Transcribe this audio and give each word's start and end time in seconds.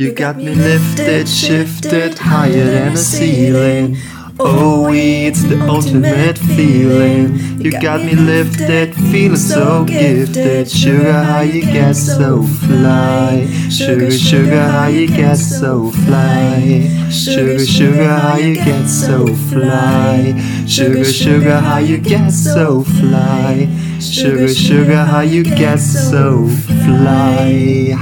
You 0.00 0.14
got 0.14 0.38
me 0.38 0.54
lifted, 0.54 1.28
shifted 1.28 2.18
higher 2.18 2.64
than 2.64 2.94
a 2.94 2.96
ceiling. 2.96 3.98
Oh, 4.38 4.86
oh, 4.86 4.92
it's 4.94 5.42
the 5.42 5.60
ultimate 5.68 6.38
feeling. 6.38 7.60
You 7.60 7.70
got 7.70 8.02
me 8.02 8.14
lifted, 8.14 8.94
feeling 8.94 9.36
so 9.36 9.84
gifted. 9.84 10.70
Sugar, 10.70 11.12
how 11.12 11.42
you 11.42 11.60
get 11.60 11.92
so 11.92 12.44
fly. 12.44 13.46
Sugar, 13.68 14.10
sugar, 14.10 14.66
how 14.70 14.86
you 14.86 15.06
get 15.06 15.36
so 15.36 15.90
fly. 15.90 16.88
Sugar, 17.10 17.58
sugar, 17.58 18.08
how 18.08 18.38
you 18.38 18.54
get 18.54 18.86
so 18.88 19.26
fly. 19.50 20.32
Sugar, 20.66 21.04
sugar, 21.04 21.60
how 21.60 21.76
you 21.76 21.98
get 21.98 22.30
so 22.30 22.84
fly. 22.84 23.68
Sugar, 24.00 24.48
sugar, 24.48 25.04
how 25.04 25.20
you 25.20 25.44
get 25.44 25.78
so 25.78 26.48
fly. 26.86 27.98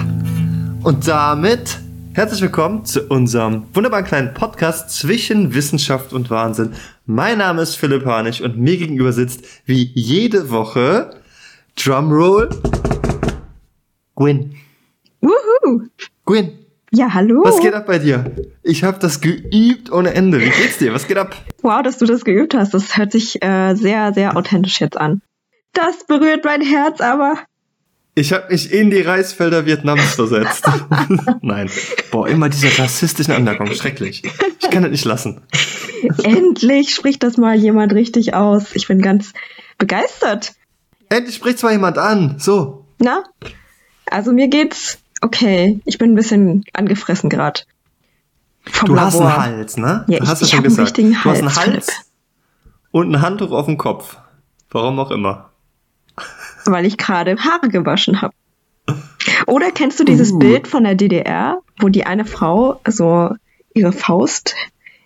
Und 0.85 1.07
damit 1.09 1.88
herzlich 2.15 2.43
willkommen 2.43 2.85
zu 2.85 3.07
unserem 3.09 3.65
wunderbaren 3.75 4.05
kleinen 4.05 4.35
Podcast 4.35 4.91
zwischen 4.91 5.55
Wissenschaft 5.55 6.13
und 6.13 6.31
Wahnsinn. 6.31 6.73
Mein 7.07 7.39
Name 7.39 7.63
ist 7.63 7.77
Philipp 7.77 8.05
Harnisch 8.05 8.41
und 8.41 8.59
mir 8.59 8.77
gegenüber 8.77 9.13
sitzt 9.13 9.45
wie 9.67 9.91
jede 9.95 10.51
Woche 10.51 11.11
Drumroll 11.77 12.49
Gwyn. 14.17 14.55
Wuhu! 15.21 15.83
Gwyn, 16.27 16.53
Ja, 16.93 17.13
hallo. 17.15 17.43
was 17.45 17.61
geht 17.61 17.75
ab 17.75 17.87
bei 17.87 17.99
dir? 17.99 18.25
Ich 18.63 18.83
habe 18.85 18.99
das 18.99 19.21
geübt 19.21 19.91
ohne 19.93 20.15
Ende. 20.15 20.41
Wie 20.41 20.51
geht's 20.51 20.79
dir? 20.79 20.93
Was 20.93 21.07
geht 21.07 21.19
ab? 21.19 21.37
Wow, 21.63 21.83
dass 21.83 21.99
du 21.99 22.07
das 22.07 22.25
geübt 22.25 22.55
hast. 22.55 22.75
Das 22.75 22.97
hört 22.97 23.13
sich 23.13 23.43
äh, 23.43 23.75
sehr, 23.75 24.13
sehr 24.13 24.37
authentisch 24.37 24.81
jetzt 24.81 24.97
an. 24.97 25.23
Das 25.73 26.05
berührt 26.07 26.45
mein 26.45 26.63
Herz, 26.63 27.01
aber 27.01 27.39
Ich 28.19 28.33
habe 28.33 28.49
mich 28.51 28.73
in 28.73 28.91
die 28.91 29.01
Reisfelder 29.01 29.65
Vietnams 29.65 30.15
versetzt. 30.17 30.67
Nein. 31.41 31.71
Boah, 32.11 32.27
immer 32.27 32.49
diese 32.49 32.77
rassistischen 32.77 33.33
Anmerkungen. 33.33 33.73
Schrecklich. 33.77 34.25
Ich 34.61 34.71
kann 34.71 34.83
das 34.83 34.91
nicht 34.91 35.05
lassen. 35.05 35.43
endlich 36.25 36.93
spricht 36.95 37.23
das 37.23 37.37
mal 37.37 37.55
jemand 37.57 37.93
richtig 37.93 38.35
aus. 38.35 38.75
Ich 38.75 38.89
bin 38.89 39.01
ganz 39.01 39.33
begeistert. 39.79 40.55
Endlich 41.09 41.37
spricht 41.37 41.61
zwar 41.61 41.71
jemand 41.71 41.97
an. 41.97 42.37
So. 42.39 42.87
Na? 42.99 43.23
Also 44.07 44.33
mir 44.33 44.49
geht's 44.49 44.99
okay. 45.21 45.81
Ich 45.85 45.99
bin 45.99 46.13
ein 46.13 46.17
bisschen 46.17 46.65
angefressen 46.73 47.31
gerade. 47.31 47.61
Du 48.85 48.99
hast 48.99 49.21
einen 49.21 49.37
Hals, 49.37 49.77
ne? 49.77 50.05
Ja, 50.09 50.19
du 50.19 50.27
hast 50.27 50.43
ich- 50.43 50.51
schon 50.51 50.65
ich 50.65 50.77
hab 50.77 50.79
einen 50.79 50.87
gesagt. 50.87 50.99
Du 50.99 51.31
hast 51.31 51.39
einen 51.39 51.55
Hals, 51.55 51.67
Hals 51.89 51.93
und 52.91 53.15
ein 53.15 53.23
Handtuch 53.23 53.53
auf 53.53 53.67
dem 53.67 53.79
Kopf. 53.79 54.17
Warum 54.71 54.99
auch 54.99 55.13
immer. 55.13 55.51
Weil 56.71 56.87
ich 56.87 56.97
gerade 56.99 57.37
Haare 57.39 57.69
gewaschen 57.69 58.21
habe. 58.21 58.35
Oder 59.47 59.71
kennst 59.71 60.01
du 60.01 60.05
dieses 60.05 60.33
Uh. 60.33 60.39
Bild 60.39 60.69
von 60.69 60.85
der 60.85 60.95
DDR, 60.95 61.61
wo 61.81 61.89
die 61.89 62.05
eine 62.05 62.25
Frau 62.25 62.81
so 62.87 63.31
ihre 63.75 63.93
Faust 63.93 64.55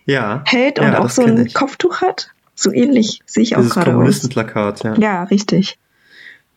Ja. 0.05 0.41
hält 0.45 0.79
und 0.79 0.85
ja, 0.87 0.99
auch 0.99 1.03
das 1.03 1.15
so 1.15 1.23
ein. 1.23 1.51
Kopftuch 1.53 2.01
hat? 2.01 2.29
So 2.55 2.71
ähnlich 2.71 3.21
sehe 3.25 3.43
ich 3.43 3.55
auch 3.55 3.61
gerade 3.61 3.91
aus. 3.91 3.95
Kommunistenplakat, 3.95 4.83
ja. 4.83 4.93
Ja, 4.95 5.23
richtig. 5.23 5.77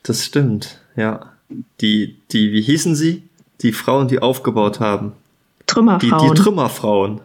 Das 0.02 0.24
stimmt, 0.24 0.80
ja. 0.94 1.32
Die, 1.80 2.16
die, 2.32 2.52
wie 2.52 2.60
hießen 2.60 2.94
sie? 2.96 3.22
Die 3.62 3.72
Frauen, 3.72 4.08
die 4.08 4.18
aufgebaut 4.20 4.80
haben. 4.80 5.12
Die, 5.60 5.66
Trümmerfrauen. 5.66 6.34
die 6.34 6.42
Trümmerfrauen. 6.42 7.20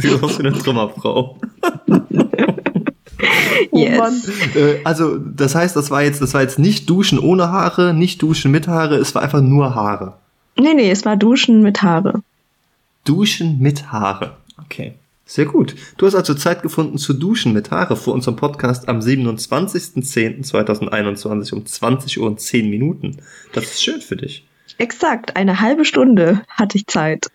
Sieht 0.00 0.22
aus 0.22 0.38
wie 0.38 0.46
eine 0.46 0.56
Trümmerfrau. 0.56 1.38
yes. 3.72 4.28
Äh, 4.54 4.80
also, 4.84 5.18
das 5.18 5.54
heißt, 5.54 5.76
das 5.76 5.90
war 5.90 6.02
jetzt, 6.02 6.20
das 6.20 6.34
war 6.34 6.42
jetzt 6.42 6.58
nicht 6.58 6.90
Duschen 6.90 7.18
ohne 7.18 7.50
Haare, 7.50 7.94
nicht 7.94 8.20
Duschen 8.22 8.50
mit 8.50 8.68
Haare, 8.68 8.96
es 8.96 9.14
war 9.14 9.22
einfach 9.22 9.40
nur 9.40 9.74
Haare. 9.74 10.14
Nee, 10.58 10.74
nee, 10.74 10.90
es 10.90 11.04
war 11.04 11.16
Duschen 11.16 11.62
mit 11.62 11.82
Haare. 11.82 12.22
Duschen 13.04 13.58
mit 13.60 13.92
Haare. 13.92 14.36
Okay. 14.64 14.94
Sehr 15.24 15.46
gut. 15.46 15.74
Du 15.96 16.06
hast 16.06 16.14
also 16.14 16.34
Zeit 16.34 16.62
gefunden 16.62 16.98
zu 16.98 17.14
duschen 17.14 17.54
mit 17.54 17.70
Haare 17.70 17.96
vor 17.96 18.12
unserem 18.12 18.36
Podcast 18.36 18.86
am 18.88 18.98
27.10.2021 18.98 21.54
um 21.54 21.64
20 21.64 22.20
Uhr 22.20 22.26
und 22.26 22.38
10 22.38 22.68
Minuten. 22.68 23.16
Das 23.54 23.64
ist 23.64 23.82
schön 23.82 24.02
für 24.02 24.16
dich. 24.16 24.44
Exakt, 24.76 25.36
eine 25.36 25.60
halbe 25.60 25.86
Stunde 25.86 26.42
hatte 26.48 26.76
ich 26.76 26.86
Zeit. 26.86 27.28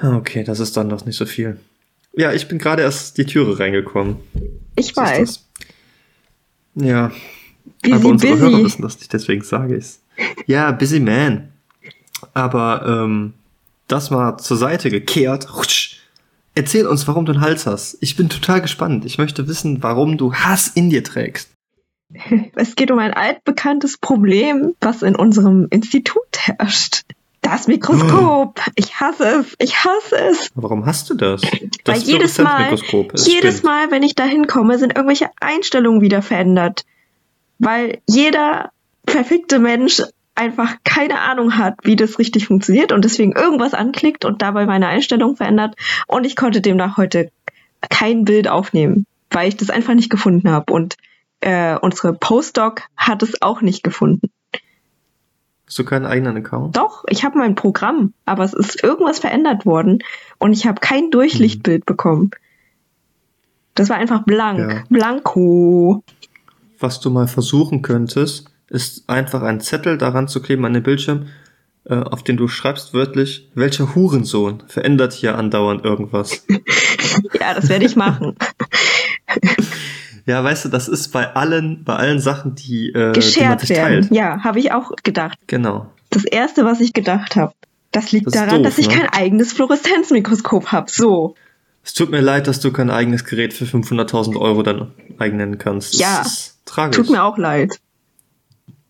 Ah, 0.00 0.16
Okay, 0.16 0.44
das 0.44 0.60
ist 0.60 0.76
dann 0.76 0.90
doch 0.90 1.06
nicht 1.06 1.16
so 1.16 1.24
viel. 1.26 1.58
Ja, 2.14 2.32
ich 2.32 2.48
bin 2.48 2.58
gerade 2.58 2.82
erst 2.82 3.16
die 3.18 3.24
Türe 3.24 3.58
reingekommen. 3.58 4.16
Ich 4.76 4.96
Was 4.96 5.10
weiß. 5.10 5.48
Ja, 6.74 7.10
Busy, 7.82 7.94
aber 7.94 8.08
unsere 8.08 8.38
Hörer 8.38 8.50
busy. 8.50 8.64
wissen 8.64 8.82
das 8.82 8.98
nicht, 8.98 9.12
deswegen 9.12 9.42
sage 9.42 9.76
ich 9.76 9.84
es. 9.84 10.02
Ja, 10.46 10.70
busy 10.72 11.00
man. 11.00 11.52
Aber 12.34 12.84
ähm, 12.86 13.34
das 13.88 14.10
mal 14.10 14.38
zur 14.38 14.56
Seite 14.56 14.90
gekehrt. 14.90 15.54
Rutsch. 15.56 15.96
Erzähl 16.54 16.86
uns, 16.86 17.08
warum 17.08 17.24
du 17.24 17.32
einen 17.32 17.40
Hals 17.40 17.66
hast. 17.66 17.96
Ich 18.00 18.16
bin 18.16 18.28
total 18.28 18.60
gespannt. 18.60 19.04
Ich 19.04 19.18
möchte 19.18 19.48
wissen, 19.48 19.82
warum 19.82 20.18
du 20.18 20.34
Hass 20.34 20.68
in 20.68 20.90
dir 20.90 21.02
trägst. 21.04 21.50
Es 22.54 22.74
geht 22.74 22.90
um 22.90 22.98
ein 22.98 23.14
altbekanntes 23.14 23.96
Problem, 23.96 24.74
was 24.80 25.02
in 25.02 25.16
unserem 25.16 25.66
Institut 25.70 26.22
herrscht. 26.36 27.04
Das 27.42 27.66
Mikroskop. 27.66 28.60
Ich 28.76 28.98
hasse 28.98 29.24
es. 29.24 29.56
Ich 29.58 29.84
hasse 29.84 30.16
es. 30.16 30.50
Warum 30.54 30.86
hast 30.86 31.10
du 31.10 31.14
das? 31.14 31.42
Weil 31.42 31.70
Das 31.84 32.06
jedes 32.06 32.38
Mal, 32.38 32.70
jedes 32.70 33.58
spinnt. 33.58 33.64
Mal, 33.64 33.90
wenn 33.90 34.02
ich 34.02 34.14
da 34.14 34.24
hinkomme, 34.24 34.78
sind 34.78 34.94
irgendwelche 34.94 35.28
Einstellungen 35.40 36.00
wieder 36.00 36.22
verändert. 36.22 36.84
Weil 37.58 38.00
jeder 38.08 38.70
verfickte 39.06 39.58
Mensch 39.58 40.02
einfach 40.34 40.76
keine 40.84 41.20
Ahnung 41.20 41.58
hat, 41.58 41.74
wie 41.82 41.96
das 41.96 42.18
richtig 42.18 42.46
funktioniert 42.46 42.92
und 42.92 43.04
deswegen 43.04 43.32
irgendwas 43.32 43.74
anklickt 43.74 44.24
und 44.24 44.40
dabei 44.40 44.64
meine 44.64 44.86
Einstellung 44.86 45.36
verändert. 45.36 45.74
Und 46.06 46.24
ich 46.24 46.36
konnte 46.36 46.60
demnach 46.60 46.96
heute 46.96 47.30
kein 47.90 48.24
Bild 48.24 48.48
aufnehmen, 48.48 49.04
weil 49.30 49.48
ich 49.48 49.56
das 49.56 49.68
einfach 49.68 49.94
nicht 49.94 50.10
gefunden 50.10 50.50
habe. 50.50 50.72
Und 50.72 50.96
äh, 51.40 51.76
unsere 51.76 52.14
Postdoc 52.14 52.82
hat 52.96 53.22
es 53.22 53.42
auch 53.42 53.60
nicht 53.60 53.82
gefunden. 53.82 54.30
Hast 55.72 55.78
du 55.78 55.84
keinen 55.84 56.04
eigenen 56.04 56.36
Account? 56.36 56.76
Doch, 56.76 57.02
ich 57.08 57.24
habe 57.24 57.38
mein 57.38 57.54
Programm, 57.54 58.12
aber 58.26 58.44
es 58.44 58.52
ist 58.52 58.84
irgendwas 58.84 59.20
verändert 59.20 59.64
worden 59.64 60.00
und 60.38 60.52
ich 60.52 60.66
habe 60.66 60.82
kein 60.82 61.10
Durchlichtbild 61.10 61.86
bekommen. 61.86 62.30
Das 63.74 63.88
war 63.88 63.96
einfach 63.96 64.24
blank. 64.24 64.58
Ja. 64.70 64.84
Blanko. 64.90 66.04
Was 66.78 67.00
du 67.00 67.08
mal 67.08 67.26
versuchen 67.26 67.80
könntest, 67.80 68.50
ist 68.68 69.08
einfach 69.08 69.40
einen 69.40 69.60
Zettel 69.60 69.96
daran 69.96 70.28
zu 70.28 70.42
kleben 70.42 70.66
an 70.66 70.74
den 70.74 70.82
Bildschirm, 70.82 71.28
äh, 71.84 71.94
auf 71.94 72.22
den 72.22 72.36
du 72.36 72.48
schreibst 72.48 72.92
wörtlich, 72.92 73.48
welcher 73.54 73.94
Hurensohn 73.94 74.62
verändert 74.66 75.14
hier 75.14 75.38
andauernd 75.38 75.86
irgendwas. 75.86 76.44
Ja, 77.40 77.54
das 77.54 77.70
werde 77.70 77.86
ich 77.86 77.96
machen. 77.96 78.36
ja, 80.26 80.42
weißt 80.42 80.64
du, 80.66 80.68
das 80.68 80.88
ist 80.88 81.08
bei 81.08 81.34
allen, 81.34 81.84
bei 81.84 81.96
allen 81.96 82.20
Sachen, 82.20 82.54
die, 82.54 82.90
äh, 82.90 83.12
die 83.12 83.20
Geschert 83.20 83.60
sich 83.60 83.70
werden. 83.70 84.02
teilt. 84.02 84.10
Ja, 84.12 84.42
habe 84.44 84.58
ich 84.58 84.72
auch 84.72 84.92
gedacht. 85.02 85.38
Genau. 85.46 85.86
Das 86.10 86.24
erste, 86.24 86.64
was 86.64 86.80
ich 86.80 86.92
gedacht 86.92 87.36
habe. 87.36 87.54
Das 87.90 88.12
liegt 88.12 88.26
Das 88.26 88.34
daran, 88.34 88.62
doof, 88.62 88.64
dass 88.64 88.78
ich 88.78 88.88
ne? 88.88 88.94
kein 88.94 89.08
eigenes 89.08 89.52
Fluoreszenzmikroskop 89.52 90.72
habe. 90.72 90.90
So. 90.90 91.34
Es 91.84 91.94
tut 91.94 92.10
mir 92.10 92.20
leid, 92.20 92.46
dass 92.46 92.60
du 92.60 92.72
kein 92.72 92.90
eigenes 92.90 93.24
Gerät 93.24 93.52
für 93.52 93.64
500.000 93.64 94.38
Euro 94.38 94.62
dann 94.62 94.92
eigen 95.18 95.36
nennen 95.36 95.58
kannst. 95.58 95.94
Das 95.94 96.00
Ja, 96.00 96.24
tragisch. 96.64 96.96
Tut 96.96 97.10
mir 97.10 97.22
auch 97.24 97.38
leid. 97.38 97.78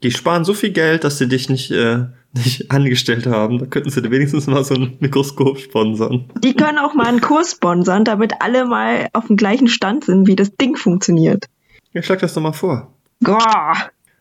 Die 0.03 0.11
sparen 0.11 0.45
so 0.45 0.55
viel 0.55 0.71
Geld, 0.71 1.05
dass 1.05 1.19
sie 1.19 1.29
dich 1.29 1.49
nicht, 1.49 1.71
äh, 1.71 2.07
nicht 2.33 2.71
angestellt 2.71 3.27
haben. 3.27 3.59
Da 3.59 3.67
könnten 3.67 3.91
sie 3.91 4.03
dir 4.03 4.11
wenigstens 4.11 4.47
mal 4.47 4.65
so 4.65 4.75
ein 4.75 4.97
Mikroskop 5.01 5.59
sponsern. 5.59 6.31
Die 6.43 6.55
können 6.55 6.79
auch 6.79 6.95
mal 6.95 7.07
einen 7.07 7.21
Kurs 7.21 7.53
sponsern, 7.53 8.05
damit 8.05 8.35
alle 8.41 8.65
mal 8.65 9.09
auf 9.13 9.27
dem 9.27 9.37
gleichen 9.37 9.69
Stand 9.69 10.05
sind, 10.05 10.27
wie 10.27 10.37
das 10.37 10.57
Ding 10.57 10.77
funktioniert. 10.77 11.47
Ja, 11.93 12.03
schlag 12.03 12.21
das 12.21 12.35
doch 12.35 12.43
mal 12.43 12.53
vor. 12.53 12.93
Goah. 13.23 13.75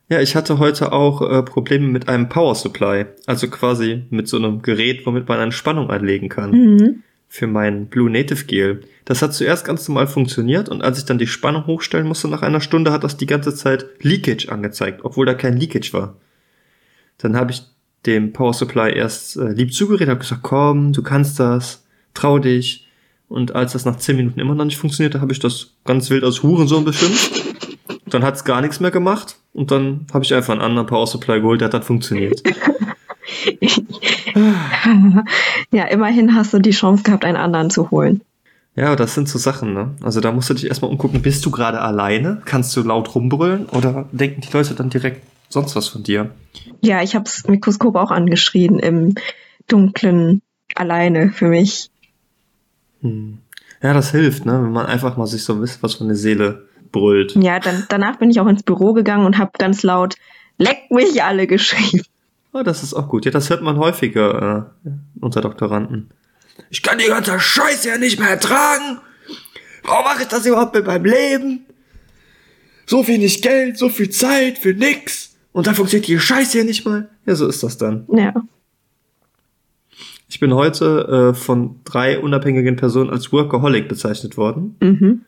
Ja, 0.09 0.19
ich 0.19 0.35
hatte 0.35 0.59
heute 0.59 0.91
auch 0.91 1.21
äh, 1.21 1.41
Probleme 1.41 1.87
mit 1.87 2.09
einem 2.09 2.27
Power 2.27 2.53
Supply. 2.53 3.05
Also 3.27 3.47
quasi 3.47 4.03
mit 4.09 4.27
so 4.27 4.35
einem 4.35 4.61
Gerät, 4.61 5.05
womit 5.05 5.29
man 5.29 5.39
eine 5.39 5.53
Spannung 5.53 5.89
anlegen 5.89 6.27
kann. 6.27 6.51
Mhm. 6.51 7.03
Für 7.33 7.47
mein 7.47 7.85
Blue 7.85 8.09
Native 8.09 8.43
Gel. 8.43 8.81
Das 9.05 9.21
hat 9.21 9.33
zuerst 9.33 9.63
ganz 9.63 9.87
normal 9.87 10.07
funktioniert 10.07 10.67
und 10.67 10.83
als 10.83 10.97
ich 10.97 11.05
dann 11.05 11.17
die 11.17 11.27
Spannung 11.27 11.65
hochstellen 11.65 12.05
musste 12.05 12.27
nach 12.27 12.41
einer 12.41 12.59
Stunde, 12.59 12.91
hat 12.91 13.05
das 13.05 13.15
die 13.15 13.25
ganze 13.25 13.55
Zeit 13.55 13.85
Leakage 14.01 14.51
angezeigt, 14.51 14.99
obwohl 15.05 15.25
da 15.25 15.33
kein 15.33 15.55
Leakage 15.55 15.93
war. 15.93 16.17
Dann 17.19 17.37
habe 17.37 17.51
ich 17.51 17.63
dem 18.05 18.33
Power 18.33 18.53
Supply 18.53 18.91
erst 18.91 19.37
äh, 19.37 19.47
lieb 19.53 19.73
zugeredet, 19.73 20.09
habe 20.09 20.19
gesagt, 20.19 20.43
komm, 20.43 20.91
du 20.91 21.03
kannst 21.03 21.39
das, 21.39 21.85
trau 22.13 22.37
dich. 22.37 22.89
Und 23.29 23.55
als 23.55 23.71
das 23.71 23.85
nach 23.85 23.95
10 23.95 24.17
Minuten 24.17 24.41
immer 24.41 24.53
noch 24.53 24.65
nicht 24.65 24.77
funktionierte, 24.77 25.21
habe 25.21 25.31
ich 25.31 25.39
das 25.39 25.75
ganz 25.85 26.09
wild 26.09 26.25
als 26.25 26.43
Hurensohn 26.43 26.83
beschimpft. 26.83 27.45
Dann 28.07 28.23
hat 28.23 28.35
es 28.35 28.43
gar 28.43 28.59
nichts 28.59 28.81
mehr 28.81 28.91
gemacht 28.91 29.37
und 29.53 29.71
dann 29.71 30.05
habe 30.13 30.25
ich 30.25 30.33
einfach 30.33 30.51
einen 30.51 30.61
anderen 30.61 30.85
Power 30.85 31.07
Supply 31.07 31.39
geholt, 31.39 31.61
der 31.61 31.67
hat 31.67 31.75
dann 31.75 31.83
funktioniert. 31.83 32.43
ja, 35.71 35.85
immerhin 35.85 36.35
hast 36.35 36.53
du 36.53 36.59
die 36.59 36.71
Chance 36.71 37.03
gehabt, 37.03 37.25
einen 37.25 37.37
anderen 37.37 37.69
zu 37.69 37.91
holen. 37.91 38.21
Ja, 38.75 38.95
das 38.95 39.15
sind 39.15 39.27
so 39.27 39.37
Sachen, 39.37 39.73
ne? 39.73 39.95
Also 40.01 40.21
da 40.21 40.31
musst 40.31 40.49
du 40.49 40.53
dich 40.53 40.67
erstmal 40.67 40.91
umgucken, 40.91 41.21
bist 41.21 41.45
du 41.45 41.51
gerade 41.51 41.81
alleine? 41.81 42.41
Kannst 42.45 42.75
du 42.75 42.81
laut 42.81 43.13
rumbrüllen 43.13 43.65
oder 43.65 44.07
denken 44.11 44.41
die 44.41 44.51
Leute 44.51 44.75
dann 44.75 44.89
direkt 44.89 45.23
sonst 45.49 45.75
was 45.75 45.89
von 45.89 46.03
dir? 46.03 46.31
Ja, 46.81 47.01
ich 47.01 47.15
habe 47.15 47.25
das 47.25 47.47
Mikroskop 47.47 47.95
auch 47.95 48.11
angeschrien 48.11 48.79
im 48.79 49.15
Dunklen 49.67 50.41
alleine 50.75 51.31
für 51.31 51.47
mich. 51.47 51.89
Hm. 53.01 53.39
Ja, 53.81 53.93
das 53.93 54.11
hilft, 54.11 54.45
ne? 54.45 54.53
wenn 54.53 54.71
man 54.71 54.85
einfach 54.85 55.17
mal 55.17 55.25
sich 55.25 55.43
so 55.43 55.61
wisst, 55.61 55.81
was 55.83 55.95
von 55.95 56.07
der 56.07 56.15
Seele 56.15 56.67
brüllt. 56.91 57.35
Ja, 57.35 57.59
dann, 57.59 57.85
danach 57.89 58.17
bin 58.17 58.29
ich 58.29 58.39
auch 58.39 58.47
ins 58.47 58.63
Büro 58.63 58.93
gegangen 58.93 59.25
und 59.25 59.37
habe 59.37 59.51
ganz 59.57 59.83
laut 59.83 60.15
Leck 60.57 60.91
mich 60.91 61.23
alle 61.23 61.47
geschrieben. 61.47 62.05
Oh, 62.53 62.63
das 62.63 62.83
ist 62.83 62.93
auch 62.93 63.07
gut. 63.07 63.25
Ja, 63.25 63.31
das 63.31 63.49
hört 63.49 63.61
man 63.61 63.77
häufiger 63.77 64.69
äh, 64.85 64.89
unter 65.21 65.41
Doktoranden. 65.41 66.09
Ich 66.69 66.81
kann 66.83 66.97
die 66.97 67.07
ganze 67.07 67.39
Scheiße 67.39 67.87
ja 67.89 67.97
nicht 67.97 68.19
mehr 68.19 68.29
ertragen. 68.29 68.99
Warum 69.83 70.05
mache 70.05 70.23
ich 70.23 70.27
das 70.27 70.45
überhaupt 70.45 70.75
mit 70.75 70.85
meinem 70.85 71.05
Leben? 71.05 71.65
So 72.85 73.07
wenig 73.07 73.41
Geld, 73.41 73.77
so 73.77 73.89
viel 73.89 74.09
Zeit 74.09 74.57
für 74.57 74.73
nix. 74.73 75.35
Und 75.53 75.67
dann 75.67 75.75
funktioniert 75.75 76.07
die 76.07 76.19
Scheiße 76.19 76.59
ja 76.59 76.63
nicht 76.63 76.85
mal. 76.85 77.09
Ja, 77.25 77.35
so 77.35 77.47
ist 77.47 77.63
das 77.63 77.77
dann. 77.77 78.05
Ja. 78.13 78.33
Ich 80.27 80.39
bin 80.39 80.53
heute 80.53 81.31
äh, 81.31 81.33
von 81.33 81.79
drei 81.83 82.19
unabhängigen 82.19 82.75
Personen 82.77 83.09
als 83.09 83.31
Workaholic 83.31 83.89
bezeichnet 83.89 84.37
worden. 84.37 84.75
Mhm. 84.79 85.21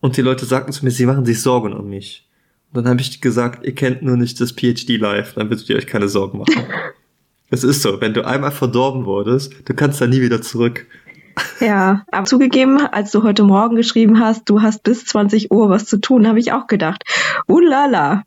Und 0.00 0.16
die 0.16 0.22
Leute 0.22 0.44
sagten 0.44 0.72
zu 0.72 0.84
mir, 0.84 0.90
sie 0.90 1.06
machen 1.06 1.24
sich 1.24 1.40
Sorgen 1.40 1.72
um 1.72 1.88
mich. 1.88 2.28
Und 2.72 2.84
dann 2.84 2.92
habe 2.92 3.00
ich 3.00 3.20
gesagt, 3.20 3.66
ihr 3.66 3.74
kennt 3.74 4.02
nur 4.02 4.16
nicht 4.16 4.40
das 4.40 4.52
PhD 4.52 4.96
Live, 4.96 5.34
dann 5.34 5.50
würdet 5.50 5.68
ihr 5.68 5.76
euch 5.76 5.86
keine 5.86 6.08
Sorgen 6.08 6.38
machen. 6.38 6.64
Es 7.54 7.64
ist 7.64 7.82
so, 7.82 8.00
wenn 8.00 8.14
du 8.14 8.26
einmal 8.26 8.50
verdorben 8.50 9.04
wurdest, 9.04 9.52
du 9.66 9.74
kannst 9.74 10.00
da 10.00 10.06
nie 10.06 10.22
wieder 10.22 10.40
zurück. 10.40 10.86
Ja, 11.60 12.02
aber 12.10 12.24
zugegeben, 12.24 12.78
als 12.80 13.10
du 13.10 13.22
heute 13.24 13.42
Morgen 13.42 13.76
geschrieben 13.76 14.20
hast, 14.20 14.48
du 14.48 14.62
hast 14.62 14.82
bis 14.84 15.04
20 15.04 15.50
Uhr 15.50 15.68
was 15.68 15.84
zu 15.84 16.00
tun, 16.00 16.26
habe 16.26 16.38
ich 16.38 16.52
auch 16.52 16.66
gedacht, 16.66 17.04
ulala. 17.46 18.22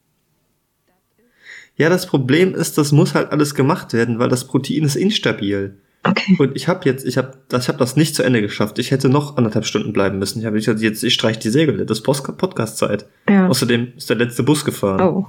Ja, 1.76 1.90
das 1.90 2.06
Problem 2.06 2.54
ist, 2.54 2.78
das 2.78 2.92
muss 2.92 3.16
halt 3.16 3.32
alles 3.32 3.56
gemacht 3.56 3.94
werden, 3.94 4.20
weil 4.20 4.30
das 4.30 4.46
Protein 4.46 4.84
ist 4.84 4.96
instabil. 4.96 5.80
Okay. 6.08 6.36
Und 6.38 6.56
ich 6.56 6.68
habe 6.68 6.86
jetzt, 6.86 7.04
ich 7.04 7.18
habe, 7.18 7.32
ich 7.52 7.68
habe 7.68 7.80
das 7.80 7.96
nicht 7.96 8.16
zu 8.16 8.22
Ende 8.22 8.42
geschafft. 8.42 8.78
Ich 8.78 8.92
hätte 8.92 9.10
noch 9.10 9.38
anderthalb 9.38 9.66
Stunden 9.66 9.92
bleiben 9.92 10.20
müssen. 10.20 10.40
Ich 10.40 10.46
habe 10.46 10.60
jetzt, 10.60 11.04
ich 11.04 11.14
streich 11.14 11.40
die 11.40 11.50
Segel. 11.50 11.84
Das 11.86 12.00
ist 12.00 12.04
Podcast-Zeit. 12.04 13.08
Ja. 13.28 13.48
Außerdem 13.48 13.94
ist 13.98 14.10
der 14.10 14.18
letzte 14.18 14.44
Bus 14.44 14.64
gefahren. 14.66 15.02
Oh. 15.02 15.28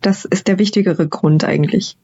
Das 0.00 0.24
ist 0.24 0.46
der 0.46 0.60
wichtigere 0.60 1.08
Grund 1.08 1.42
eigentlich. 1.44 1.96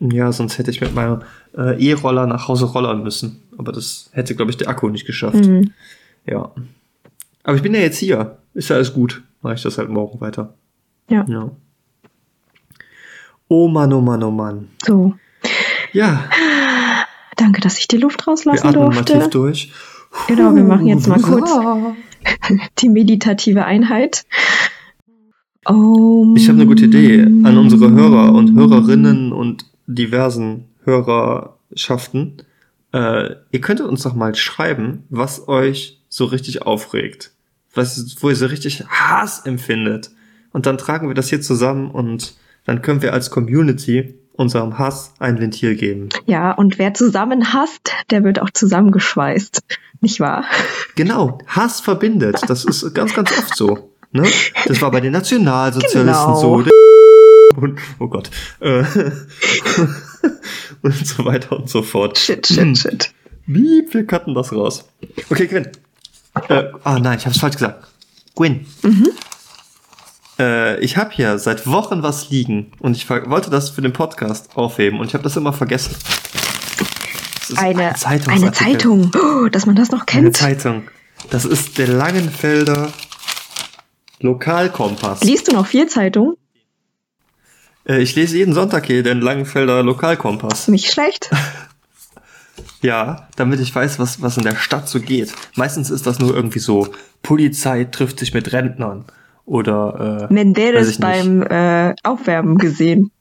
Ja, 0.00 0.32
sonst 0.32 0.56
hätte 0.56 0.70
ich 0.70 0.80
mit 0.80 0.94
meinem 0.94 1.22
äh, 1.56 1.78
E-Roller 1.78 2.26
nach 2.26 2.48
Hause 2.48 2.66
rollern 2.66 3.02
müssen. 3.02 3.42
Aber 3.58 3.72
das 3.72 4.08
hätte, 4.12 4.34
glaube 4.34 4.50
ich, 4.50 4.56
der 4.56 4.68
Akku 4.68 4.88
nicht 4.88 5.06
geschafft. 5.06 5.44
Mhm. 5.44 5.72
Ja. 6.24 6.52
Aber 7.42 7.56
ich 7.56 7.62
bin 7.62 7.74
ja 7.74 7.80
jetzt 7.80 7.98
hier. 7.98 8.38
Ist 8.54 8.70
ja 8.70 8.76
alles 8.76 8.94
gut. 8.94 9.22
Mache 9.42 9.54
ich 9.54 9.62
das 9.62 9.76
halt 9.76 9.90
morgen 9.90 10.20
weiter. 10.22 10.54
Ja. 11.10 11.26
Ja. 11.28 11.50
Oh 13.48 13.68
Mann, 13.68 13.92
oh 13.92 14.00
Mann, 14.00 14.22
oh 14.22 14.30
Mann. 14.30 14.68
So. 14.84 15.14
Ja, 15.96 16.28
Danke, 17.36 17.62
dass 17.62 17.78
ich 17.78 17.88
die 17.88 17.96
Luft 17.96 18.26
wir 18.26 18.32
rauslassen 18.32 18.66
atmen 18.66 18.88
mal 18.88 19.04
tief 19.04 19.14
durfte. 19.14 19.30
durch. 19.30 19.72
Genau, 20.28 20.54
wir 20.54 20.62
machen 20.62 20.86
jetzt 20.86 21.06
mal 21.06 21.20
kurz 21.20 21.50
die 22.78 22.90
meditative 22.90 23.64
Einheit. 23.64 24.26
Um, 25.64 26.36
Ich 26.36 26.48
habe 26.48 26.58
eine 26.58 26.66
gute 26.66 26.84
Idee 26.84 27.22
an 27.22 27.56
unsere 27.56 27.90
Hörer 27.90 28.34
und 28.34 28.54
Hörerinnen 28.54 29.32
und 29.32 29.64
diversen 29.86 30.66
Hörerschaften. 30.84 32.42
Äh, 32.92 33.34
ihr 33.50 33.60
könntet 33.62 33.86
uns 33.86 34.02
doch 34.02 34.14
mal 34.14 34.34
schreiben, 34.34 35.04
was 35.08 35.48
euch 35.48 36.02
so 36.10 36.26
richtig 36.26 36.62
aufregt. 36.62 37.32
Was, 37.74 38.16
wo 38.20 38.28
ihr 38.28 38.36
so 38.36 38.46
richtig 38.46 38.84
Hass 38.86 39.46
empfindet. 39.46 40.10
Und 40.52 40.66
dann 40.66 40.76
tragen 40.76 41.08
wir 41.08 41.14
das 41.14 41.30
hier 41.30 41.40
zusammen 41.40 41.90
und 41.90 42.36
dann 42.64 42.82
können 42.82 43.00
wir 43.00 43.12
als 43.12 43.30
Community 43.30 44.14
unserem 44.36 44.78
Hass 44.78 45.12
ein 45.18 45.38
Ventil 45.40 45.74
geben. 45.76 46.08
Ja, 46.26 46.52
und 46.52 46.78
wer 46.78 46.94
zusammen 46.94 47.52
hasst, 47.52 47.92
der 48.10 48.24
wird 48.24 48.40
auch 48.40 48.50
zusammengeschweißt. 48.50 49.60
Nicht 50.00 50.20
wahr? 50.20 50.44
Genau, 50.94 51.38
Hass 51.46 51.80
verbindet. 51.80 52.40
Das 52.48 52.64
ist 52.64 52.94
ganz, 52.94 53.14
ganz 53.14 53.30
oft 53.36 53.56
so. 53.56 53.90
Ne? 54.12 54.24
Das 54.66 54.80
war 54.82 54.90
bei 54.90 55.00
den 55.00 55.12
Nationalsozialisten 55.12 56.34
Genau. 56.34 56.40
so. 56.40 56.64
Und, 57.56 57.80
oh 57.98 58.08
Gott. 58.08 58.30
Äh, 58.60 58.84
und 60.82 61.06
so 61.06 61.24
weiter 61.24 61.56
und 61.58 61.70
so 61.70 61.80
fort. 61.80 62.18
Shit, 62.18 62.46
shit, 62.46 62.76
shit. 62.76 63.10
Miep, 63.46 63.94
wir 63.94 64.06
cutten 64.06 64.34
das 64.34 64.52
raus. 64.52 64.84
Okay, 65.30 65.46
Gwen. 65.46 65.68
Äh, 66.48 66.64
ah 66.84 66.98
nein, 66.98 67.16
ich 67.18 67.24
hab's 67.24 67.38
falsch 67.38 67.54
gesagt. 67.54 67.88
Gwen. 68.34 68.66
Äh, 70.38 70.78
ich 70.80 70.96
habe 70.96 71.10
hier 71.12 71.38
seit 71.38 71.66
Wochen 71.66 72.02
was 72.02 72.30
liegen 72.30 72.72
und 72.80 72.96
ich 72.96 73.08
wollte 73.08 73.50
das 73.50 73.70
für 73.70 73.82
den 73.82 73.92
Podcast 73.92 74.56
aufheben 74.56 75.00
und 75.00 75.06
ich 75.06 75.14
habe 75.14 75.24
das 75.24 75.36
immer 75.36 75.52
vergessen. 75.52 75.96
Das 77.48 77.58
Eine, 77.58 77.94
eine. 78.26 78.52
Zeitung. 78.52 79.12
Oh, 79.14 79.48
dass 79.48 79.66
man 79.66 79.76
das 79.76 79.90
noch 79.90 80.00
Eine 80.00 80.22
kennt. 80.22 80.36
Zeitung. 80.36 80.88
Das 81.30 81.44
ist 81.44 81.78
der 81.78 81.88
Langenfelder 81.88 82.92
Lokalkompass. 84.20 85.22
Liest 85.22 85.48
du 85.48 85.52
noch 85.52 85.66
viel 85.66 85.86
Zeitung? 85.86 86.36
Äh, 87.88 88.02
ich 88.02 88.14
lese 88.16 88.36
jeden 88.36 88.52
Sonntag 88.52 88.86
hier 88.86 89.02
den 89.02 89.20
Langenfelder 89.20 89.82
Lokalkompass. 89.82 90.68
Nicht 90.68 90.90
schlecht. 90.92 91.30
Ja, 92.82 93.28
damit 93.36 93.58
ich 93.60 93.74
weiß, 93.74 93.98
was, 93.98 94.22
was 94.22 94.36
in 94.36 94.44
der 94.44 94.54
Stadt 94.54 94.88
so 94.88 95.00
geht. 95.00 95.32
Meistens 95.56 95.90
ist 95.90 96.06
das 96.06 96.18
nur 96.18 96.34
irgendwie 96.34 96.58
so, 96.58 96.88
Polizei 97.22 97.84
trifft 97.84 98.18
sich 98.18 98.32
mit 98.34 98.52
Rentnern. 98.52 99.04
Oder, 99.46 100.28
äh, 100.28 100.32
Menderes 100.32 100.98
beim 100.98 101.42
äh, 101.42 101.94
Aufwärmen 102.02 102.58
gesehen. 102.58 103.12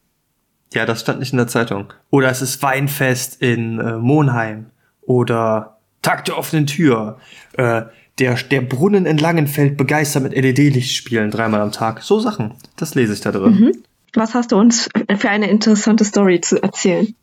Ja, 0.73 0.85
das 0.85 1.01
stand 1.01 1.19
nicht 1.19 1.31
in 1.31 1.37
der 1.37 1.47
Zeitung. 1.47 1.93
Oder 2.09 2.29
es 2.29 2.41
ist 2.41 2.61
Weinfest 2.61 3.41
in 3.41 3.79
äh, 3.79 3.97
Monheim. 3.97 4.65
Oder 5.01 5.77
Tag 6.01 6.25
der 6.25 6.37
offenen 6.37 6.65
Tür. 6.65 7.19
Äh, 7.53 7.83
der, 8.19 8.35
der 8.35 8.61
Brunnen 8.61 9.05
in 9.05 9.17
Langenfeld 9.17 9.77
begeistert 9.77 10.23
mit 10.23 10.33
LED-Lichtspielen 10.33 11.31
dreimal 11.31 11.61
am 11.61 11.71
Tag. 11.71 12.01
So 12.01 12.19
Sachen. 12.19 12.53
Das 12.75 12.95
lese 12.95 13.13
ich 13.13 13.21
da 13.21 13.31
drin. 13.31 13.83
Was 14.13 14.33
hast 14.33 14.51
du 14.51 14.57
uns 14.57 14.89
für 15.17 15.29
eine 15.29 15.49
interessante 15.49 16.05
Story 16.05 16.41
zu 16.41 16.61
erzählen? 16.61 17.13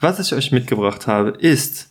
Was 0.00 0.18
ich 0.20 0.32
euch 0.32 0.52
mitgebracht 0.52 1.06
habe, 1.06 1.30
ist 1.30 1.90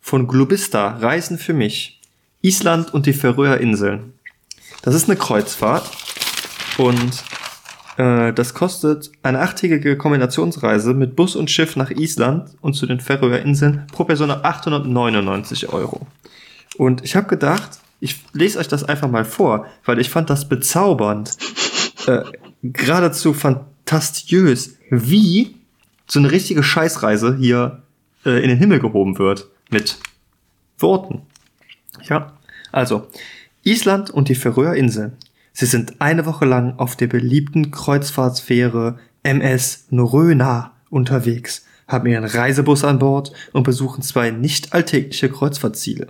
von 0.00 0.28
Globista 0.28 0.96
Reisen 0.98 1.38
für 1.38 1.54
mich. 1.54 2.00
Island 2.40 2.92
und 2.92 3.06
die 3.06 3.12
Färöer 3.12 3.58
Inseln. 3.58 4.14
Das 4.82 4.96
ist 4.96 5.08
eine 5.08 5.16
Kreuzfahrt 5.16 5.88
und 6.76 7.22
äh, 7.96 8.32
das 8.32 8.52
kostet 8.52 9.12
eine 9.22 9.40
achttägige 9.40 9.96
Kombinationsreise 9.96 10.92
mit 10.92 11.14
Bus 11.14 11.36
und 11.36 11.50
Schiff 11.50 11.76
nach 11.76 11.90
Island 11.90 12.50
und 12.60 12.74
zu 12.74 12.86
den 12.86 12.98
Färöer 12.98 13.38
Inseln 13.40 13.86
pro 13.92 14.04
Person 14.04 14.30
899 14.30 15.68
Euro. 15.72 16.06
Und 16.76 17.04
ich 17.04 17.14
habe 17.14 17.28
gedacht, 17.28 17.78
ich 18.00 18.24
lese 18.32 18.58
euch 18.58 18.66
das 18.66 18.82
einfach 18.82 19.08
mal 19.08 19.24
vor, 19.24 19.66
weil 19.84 20.00
ich 20.00 20.10
fand 20.10 20.30
das 20.30 20.48
bezaubernd, 20.48 21.36
äh, 22.06 22.22
geradezu 22.64 23.34
fantastiös, 23.34 24.78
wie 24.90 25.54
so 26.08 26.18
eine 26.18 26.32
richtige 26.32 26.64
Scheißreise 26.64 27.36
hier 27.36 27.82
äh, 28.24 28.42
in 28.42 28.48
den 28.48 28.58
Himmel 28.58 28.80
gehoben 28.80 29.18
wird 29.18 29.46
mit 29.70 29.98
Worten. 30.78 31.22
Ja, 32.08 32.32
also 32.72 33.06
Island 33.64 34.10
und 34.10 34.28
die 34.28 34.34
Färöer 34.34 34.74
Inseln. 34.74 35.16
Sie 35.52 35.66
sind 35.66 36.00
eine 36.00 36.26
Woche 36.26 36.44
lang 36.44 36.78
auf 36.78 36.96
der 36.96 37.06
beliebten 37.06 37.70
Kreuzfahrtsfähre 37.70 38.98
MS 39.22 39.86
Norröna 39.90 40.72
unterwegs, 40.90 41.64
haben 41.86 42.08
ihren 42.08 42.24
Reisebus 42.24 42.84
an 42.84 42.98
Bord 42.98 43.32
und 43.52 43.62
besuchen 43.62 44.02
zwei 44.02 44.30
nicht 44.30 44.72
alltägliche 44.72 45.28
Kreuzfahrtziele. 45.28 46.08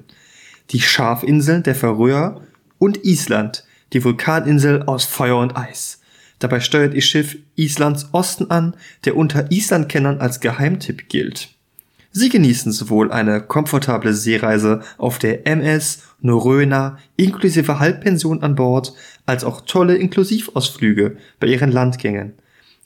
Die 0.71 0.81
Schafinseln 0.81 1.63
der 1.63 1.75
Färöer 1.75 2.41
und 2.79 3.05
Island, 3.05 3.65
die 3.93 4.03
Vulkaninsel 4.03 4.85
aus 4.85 5.05
Feuer 5.05 5.39
und 5.39 5.57
Eis. 5.57 6.01
Dabei 6.39 6.61
steuert 6.61 6.95
ihr 6.95 7.03
Schiff 7.03 7.37
Islands 7.57 8.09
Osten 8.13 8.51
an, 8.51 8.75
der 9.05 9.17
unter 9.17 9.51
Islandkennern 9.53 10.21
als 10.21 10.41
Geheimtipp 10.41 11.09
gilt. 11.09 11.51
Sie 12.15 12.29
genießen 12.29 12.73
sowohl 12.73 13.11
eine 13.11 13.41
komfortable 13.41 14.13
Seereise 14.13 14.81
auf 14.99 15.19
der 15.19 15.47
MS 15.47 16.03
Norröna 16.21 16.99
inklusive 17.17 17.79
Halbpension 17.79 18.43
an 18.43 18.55
Bord, 18.55 18.93
als 19.25 19.45
auch 19.45 19.63
tolle 19.63 19.97
Inklusivausflüge 19.97 21.17
bei 21.41 21.47
ihren 21.47 21.73
Landgängen. 21.73 22.35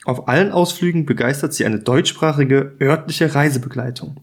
Auf 0.05 0.29
allen 0.29 0.53
Ausflügen 0.53 1.07
begeistert 1.07 1.53
sie 1.53 1.65
eine 1.65 1.81
deutschsprachige 1.81 2.77
örtliche 2.81 3.35
Reisebegleitung. 3.35 4.17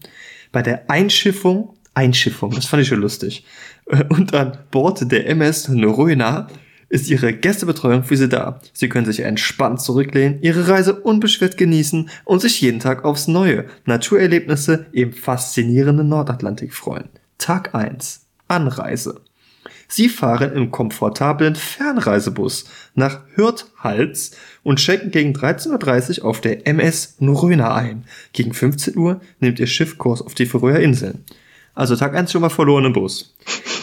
Bei 0.50 0.62
der 0.62 0.90
Einschiffung, 0.90 1.76
Einschiffung, 1.92 2.52
das 2.52 2.64
fand 2.64 2.82
ich 2.82 2.88
schon 2.88 3.00
lustig, 3.00 3.44
äh, 3.86 4.04
und 4.08 4.32
an 4.32 4.56
Bord 4.70 5.12
der 5.12 5.28
MS 5.28 5.68
Norröna 5.68 6.48
ist 6.94 7.10
ihre 7.10 7.32
Gästebetreuung 7.32 8.04
für 8.04 8.16
Sie 8.16 8.28
da. 8.28 8.60
Sie 8.72 8.88
können 8.88 9.04
sich 9.04 9.20
entspannt 9.20 9.80
zurücklehnen, 9.80 10.38
Ihre 10.42 10.68
Reise 10.68 10.94
unbeschwert 10.94 11.56
genießen 11.56 12.08
und 12.24 12.40
sich 12.40 12.60
jeden 12.60 12.78
Tag 12.78 13.04
aufs 13.04 13.26
neue 13.26 13.64
Naturerlebnisse 13.84 14.86
im 14.92 15.12
faszinierenden 15.12 16.08
Nordatlantik 16.08 16.72
freuen. 16.72 17.08
Tag 17.36 17.74
1. 17.74 18.26
Anreise. 18.46 19.22
Sie 19.88 20.08
fahren 20.08 20.52
im 20.52 20.70
komfortablen 20.70 21.56
Fernreisebus 21.56 22.66
nach 22.94 23.22
Hürthals 23.34 24.36
und 24.62 24.78
checken 24.78 25.10
gegen 25.10 25.32
13.30 25.32 26.20
Uhr 26.20 26.26
auf 26.26 26.40
der 26.40 26.64
MS 26.68 27.16
Noröna 27.18 27.74
ein. 27.74 28.04
Gegen 28.32 28.54
15 28.54 28.96
Uhr 28.96 29.20
nimmt 29.40 29.58
ihr 29.58 29.66
Schiff 29.66 29.98
Kurs 29.98 30.22
auf 30.22 30.34
die 30.34 30.46
Färöer 30.46 30.78
Inseln. 30.78 31.24
Also 31.74 31.96
Tag 31.96 32.14
1 32.14 32.30
schon 32.30 32.42
mal 32.42 32.50
verloren 32.50 32.84
im 32.84 32.92
Bus. 32.92 33.34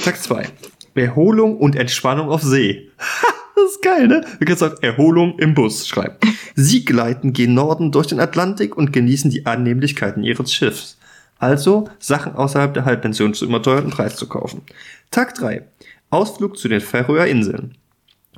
Tag 0.06 0.18
2. 0.18 0.48
Erholung 0.95 1.57
und 1.57 1.75
Entspannung 1.75 2.29
auf 2.29 2.41
See. 2.41 2.89
das 3.55 3.71
ist 3.71 3.81
geil, 3.81 4.07
ne? 4.07 4.25
Du 4.39 4.45
kannst 4.45 4.63
auch 4.63 4.81
Erholung 4.81 5.38
im 5.39 5.53
Bus 5.53 5.88
schreiben. 5.88 6.15
Sie 6.55 6.86
gleiten 6.86 7.33
gen 7.33 7.53
Norden 7.53 7.91
durch 7.91 8.07
den 8.07 8.19
Atlantik 8.19 8.77
und 8.77 8.93
genießen 8.93 9.31
die 9.31 9.45
Annehmlichkeiten 9.45 10.24
ihres 10.24 10.53
Schiffs. 10.53 10.98
Also 11.39 11.89
Sachen 11.98 12.36
außerhalb 12.36 12.74
der 12.74 12.86
Halbpension 12.86 13.33
zu 13.33 13.45
überteuerten 13.45 13.89
Preis 13.89 14.15
zu 14.15 14.27
kaufen. 14.27 14.62
Tag 15.10 15.33
3. 15.36 15.63
Ausflug 16.12 16.57
zu 16.57 16.67
den 16.67 16.81
Färöer 16.81 17.25
Inseln. 17.25 17.75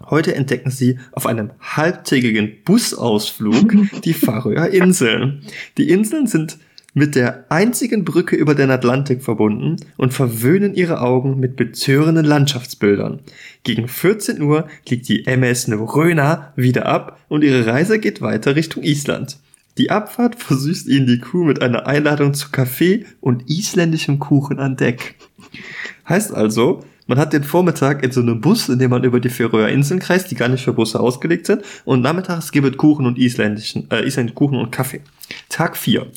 Heute 0.10 0.34
entdecken 0.36 0.72
Sie 0.72 1.00
auf 1.12 1.28
einem 1.28 1.52
halbtägigen 1.60 2.64
Busausflug 2.64 3.74
die 4.04 4.14
Färöer 4.14 4.68
Inseln. 4.68 5.44
Die 5.78 5.90
Inseln 5.90 6.28
sind 6.28 6.58
mit 6.94 7.16
der 7.16 7.46
einzigen 7.50 8.06
Brücke 8.06 8.36
über 8.36 8.56
den 8.56 8.70
Atlantik 8.70 9.24
verbunden 9.24 9.78
und 9.98 10.14
verwöhnen 10.14 10.76
ihre 10.76 11.02
Augen 11.02 11.40
mit 11.40 11.56
betörenden 11.56 12.26
Landschaftsbildern. 12.26 13.20
Gegen 13.64 13.88
14 13.88 14.42
Uhr 14.42 14.68
liegt 14.88 15.08
die 15.10 15.26
MS 15.26 15.68
Neuröna 15.68 16.54
wieder 16.56 16.86
ab 16.86 17.20
und 17.30 17.44
ihre 17.44 17.66
Reise 17.66 18.00
geht 18.00 18.22
weiter 18.22 18.56
Richtung 18.56 18.84
Island. 18.84 19.38
Die 19.80 19.90
Abfahrt 19.90 20.36
versüßt 20.36 20.88
ihnen 20.88 21.08
die 21.08 21.20
Crew 21.20 21.46
mit 21.46 21.64
einer 21.64 21.88
Einladung 21.88 22.36
zu 22.36 22.52
Kaffee 22.52 23.06
und 23.22 23.50
isländischem 23.50 24.20
Kuchen 24.20 24.60
an 24.60 24.76
Deck. 24.76 25.16
Heißt 26.08 26.34
also, 26.34 26.84
man 27.08 27.18
hat 27.18 27.34
den 27.34 27.44
Vormittag 27.44 28.04
in 28.04 28.12
so 28.12 28.22
einem 28.22 28.40
Bus, 28.40 28.70
in 28.70 28.80
dem 28.80 28.92
man 28.92 29.04
über 29.04 29.20
die 29.20 29.30
Färöer 29.30 29.70
Inseln 29.70 30.00
kreist, 30.00 30.30
die 30.30 30.36
gar 30.36 30.48
nicht 30.48 30.64
für 30.64 30.74
Busse 30.74 31.00
ausgelegt 31.00 31.48
sind, 31.48 31.64
und 31.86 32.02
nachmittags 32.02 32.52
gibt 32.52 32.68
es 32.68 32.78
Kuchen 32.78 33.06
und 33.06 33.18
isländischen, 33.18 33.90
äh, 33.92 34.06
isländischen 34.06 34.36
Kuchen 34.36 34.58
und 34.58 34.72
Kaffee. 34.72 35.02
Tag 35.50 35.76
4. 35.76 36.08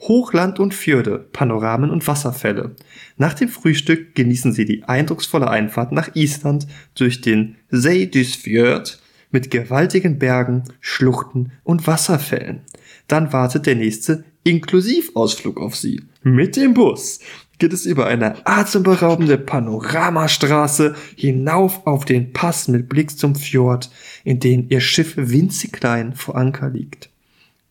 Hochland 0.00 0.60
und 0.60 0.74
Fjorde, 0.74 1.26
Panoramen 1.32 1.90
und 1.90 2.06
Wasserfälle. 2.06 2.76
Nach 3.16 3.34
dem 3.34 3.48
Frühstück 3.48 4.14
genießen 4.14 4.52
sie 4.52 4.64
die 4.64 4.84
eindrucksvolle 4.84 5.48
Einfahrt 5.48 5.92
nach 5.92 6.14
Island 6.14 6.66
durch 6.94 7.20
den 7.20 7.56
Seyðisfjörð 7.70 8.98
mit 9.30 9.50
gewaltigen 9.50 10.18
Bergen, 10.18 10.64
Schluchten 10.80 11.52
und 11.64 11.86
Wasserfällen. 11.86 12.60
Dann 13.08 13.32
wartet 13.32 13.66
der 13.66 13.74
nächste 13.74 14.24
Inklusivausflug 14.44 15.60
auf 15.60 15.74
sie. 15.74 16.02
Mit 16.22 16.56
dem 16.56 16.74
Bus 16.74 17.20
geht 17.58 17.72
es 17.72 17.86
über 17.86 18.06
eine 18.06 18.46
atemberaubende 18.46 19.38
Panoramastraße 19.38 20.94
hinauf 21.16 21.86
auf 21.86 22.04
den 22.04 22.32
Pass 22.32 22.68
mit 22.68 22.88
Blick 22.88 23.18
zum 23.18 23.34
Fjord, 23.34 23.90
in 24.24 24.40
den 24.40 24.68
ihr 24.68 24.80
Schiff 24.80 25.14
winzig 25.16 25.72
klein 25.72 26.14
vor 26.14 26.36
Anker 26.36 26.70
liegt. 26.70 27.10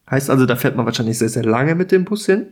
Heißt 0.10 0.30
also, 0.30 0.46
da 0.46 0.56
fährt 0.56 0.76
man 0.76 0.86
wahrscheinlich 0.86 1.18
sehr, 1.18 1.30
sehr 1.30 1.46
lange 1.46 1.76
mit 1.76 1.92
dem 1.92 2.06
Bus 2.06 2.26
hin. 2.26 2.48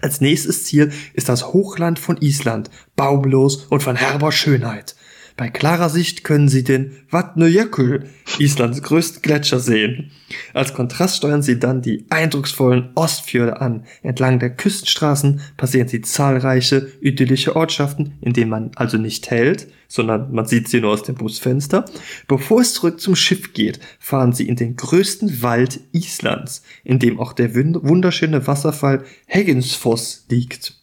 Als 0.00 0.20
nächstes 0.20 0.64
Ziel 0.64 0.92
ist 1.14 1.28
das 1.28 1.52
Hochland 1.52 1.98
von 1.98 2.16
Island, 2.18 2.70
baumlos 2.96 3.66
und 3.66 3.82
von 3.82 3.96
herber 3.96 4.32
Schönheit. 4.32 4.94
Bei 5.36 5.50
klarer 5.50 5.90
Sicht 5.90 6.24
können 6.24 6.48
Sie 6.48 6.64
den 6.64 6.96
Vatnajökull, 7.08 8.08
Islands 8.38 8.82
größten 8.82 9.20
Gletscher, 9.20 9.60
sehen. 9.60 10.10
Als 10.54 10.72
Kontrast 10.72 11.18
steuern 11.18 11.42
Sie 11.42 11.58
dann 11.58 11.82
die 11.82 12.06
eindrucksvollen 12.08 12.88
Ostfjorde 12.94 13.60
an. 13.60 13.84
Entlang 14.02 14.38
der 14.38 14.48
Küstenstraßen 14.48 15.42
passieren 15.58 15.88
Sie 15.88 16.00
zahlreiche 16.00 16.90
idyllische 17.02 17.54
Ortschaften, 17.54 18.14
in 18.22 18.32
denen 18.32 18.50
man 18.50 18.70
also 18.76 18.96
nicht 18.96 19.30
hält, 19.30 19.68
sondern 19.88 20.32
man 20.32 20.46
sieht 20.46 20.68
sie 20.68 20.80
nur 20.80 20.92
aus 20.92 21.02
dem 21.02 21.16
Busfenster. 21.16 21.84
Bevor 22.26 22.62
es 22.62 22.72
zurück 22.72 22.98
zum 22.98 23.14
Schiff 23.14 23.52
geht, 23.52 23.78
fahren 23.98 24.32
Sie 24.32 24.48
in 24.48 24.56
den 24.56 24.74
größten 24.76 25.42
Wald 25.42 25.80
Islands, 25.92 26.62
in 26.82 26.98
dem 26.98 27.20
auch 27.20 27.34
der 27.34 27.54
wunderschöne 27.54 28.46
Wasserfall 28.46 29.04
Hegginsfoss 29.26 30.24
liegt. 30.30 30.74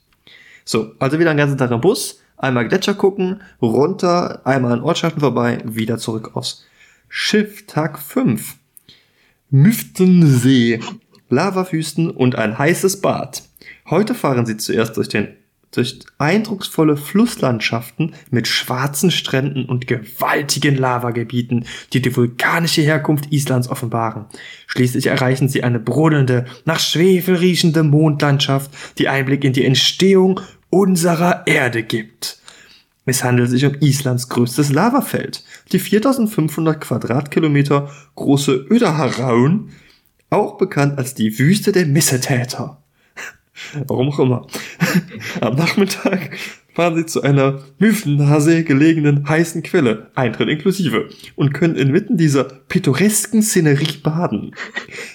So, 0.64 0.94
also 1.00 1.20
wieder 1.20 1.32
einen 1.32 1.40
ganzen 1.40 1.58
Tag 1.58 1.72
im 1.72 1.82
Bus 1.82 2.23
einmal 2.44 2.68
Gletscher 2.68 2.94
gucken, 2.94 3.42
runter, 3.62 4.42
einmal 4.46 4.74
an 4.74 4.82
Ortschaften 4.82 5.22
vorbei, 5.22 5.60
wieder 5.64 5.98
zurück 5.98 6.36
aufs 6.36 6.66
Schiff. 7.08 7.66
Tag 7.66 7.98
5. 7.98 8.56
Müftensee, 9.50 10.80
Lavawüsten 11.30 12.12
und 12.12 12.36
ein 12.36 12.58
heißes 12.58 13.02
Bad. 13.02 13.44
Heute 13.90 14.14
fahren 14.14 14.46
sie 14.46 14.58
zuerst 14.58 14.98
durch 14.98 15.10
den 15.10 15.30
durch 15.72 16.02
eindrucksvolle 16.20 16.98
Flusslandschaften 16.98 18.14
mit 18.30 18.48
schwarzen 18.48 19.10
Stränden 19.10 19.66
und 19.66 19.88
gewaltigen 19.88 20.76
Lavagebieten, 20.76 21.66
die 21.94 22.02
die 22.02 22.16
vulkanische 22.16 22.84
Herkunft 22.84 23.32
Islands 23.32 23.70
offenbaren. 23.70 24.26
Schließlich 24.68 25.08
erreichen 25.08 25.50
sie 25.50 25.64
eine 25.64 25.80
brodelnde, 25.80 26.46
nach 26.66 26.80
Schwefel 26.80 27.38
riechende 27.38 27.82
Mondlandschaft, 27.82 28.70
die 29.00 29.10
Einblick 29.10 29.44
in 29.44 29.54
die 29.54 29.66
Entstehung 29.66 30.42
unserer 30.74 31.46
Erde 31.46 31.84
gibt. 31.84 32.40
Es 33.06 33.24
handelt 33.24 33.50
sich 33.50 33.66
um 33.66 33.76
Islands 33.80 34.30
größtes 34.30 34.72
Lavafeld, 34.72 35.44
die 35.72 35.80
4500 35.80 36.82
Quadratkilometer 36.82 37.92
große 38.16 38.54
Ödaharaun, 38.70 39.70
auch 40.30 40.58
bekannt 40.58 40.98
als 40.98 41.14
die 41.14 41.38
Wüste 41.38 41.74
der 41.74 41.86
Missetäter. 41.86 42.82
Warum 43.88 44.10
auch 44.10 44.20
immer. 44.20 44.48
Am 45.42 45.56
Nachmittag 45.56 46.32
fahren 46.74 46.96
sie 46.96 47.06
zu 47.06 47.22
einer 47.22 47.62
Müfnhase 47.80 48.64
gelegenen 48.64 49.28
heißen 49.28 49.64
Quelle, 49.64 50.12
Eintritt 50.16 50.50
inklusive, 50.50 51.10
und 51.36 51.54
können 51.54 51.76
inmitten 51.76 52.18
dieser 52.18 52.44
pittoresken 52.44 53.42
Szenerie 53.42 53.98
baden. 54.04 54.56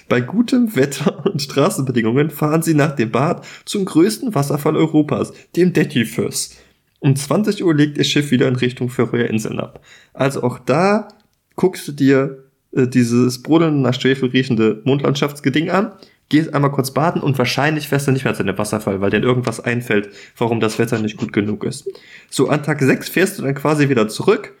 Bei 0.07 0.21
gutem 0.21 0.75
Wetter 0.75 1.25
und 1.25 1.41
Straßenbedingungen 1.41 2.29
fahren 2.29 2.61
sie 2.61 2.73
nach 2.73 2.95
dem 2.95 3.11
Bad 3.11 3.45
zum 3.65 3.85
größten 3.85 4.33
Wasserfall 4.33 4.75
Europas, 4.75 5.33
dem 5.55 5.73
Dettifoss. 5.73 6.57
Um 6.99 7.15
20 7.15 7.63
Uhr 7.63 7.75
legt 7.75 7.97
ihr 7.97 8.03
Schiff 8.03 8.31
wieder 8.31 8.47
in 8.47 8.55
Richtung 8.55 8.89
Färöer 8.89 9.29
Inseln 9.29 9.59
ab. 9.59 9.83
Also 10.13 10.43
auch 10.43 10.59
da 10.59 11.07
guckst 11.55 11.87
du 11.87 11.91
dir 11.93 12.49
äh, 12.71 12.87
dieses 12.87 13.41
brodelnde 13.41 13.81
nach 13.81 13.99
Schwefel 13.99 14.29
riechende 14.29 14.81
Mondlandschaftsgeding 14.83 15.69
an 15.69 15.93
gehst 16.29 16.53
einmal 16.53 16.71
kurz 16.71 16.91
baden 16.91 17.21
und 17.21 17.37
wahrscheinlich 17.37 17.87
fährst 17.87 18.07
du 18.07 18.11
nicht 18.11 18.23
mehr 18.23 18.35
zu 18.35 18.43
dem 18.43 18.57
Wasserfall, 18.57 19.01
weil 19.01 19.09
dir 19.09 19.21
irgendwas 19.21 19.59
einfällt, 19.59 20.09
warum 20.37 20.59
das 20.59 20.79
Wetter 20.79 20.99
nicht 20.99 21.17
gut 21.17 21.33
genug 21.33 21.63
ist. 21.63 21.89
So, 22.29 22.49
an 22.49 22.63
Tag 22.63 22.81
6 22.81 23.09
fährst 23.09 23.37
du 23.37 23.43
dann 23.43 23.55
quasi 23.55 23.89
wieder 23.89 24.07
zurück 24.07 24.53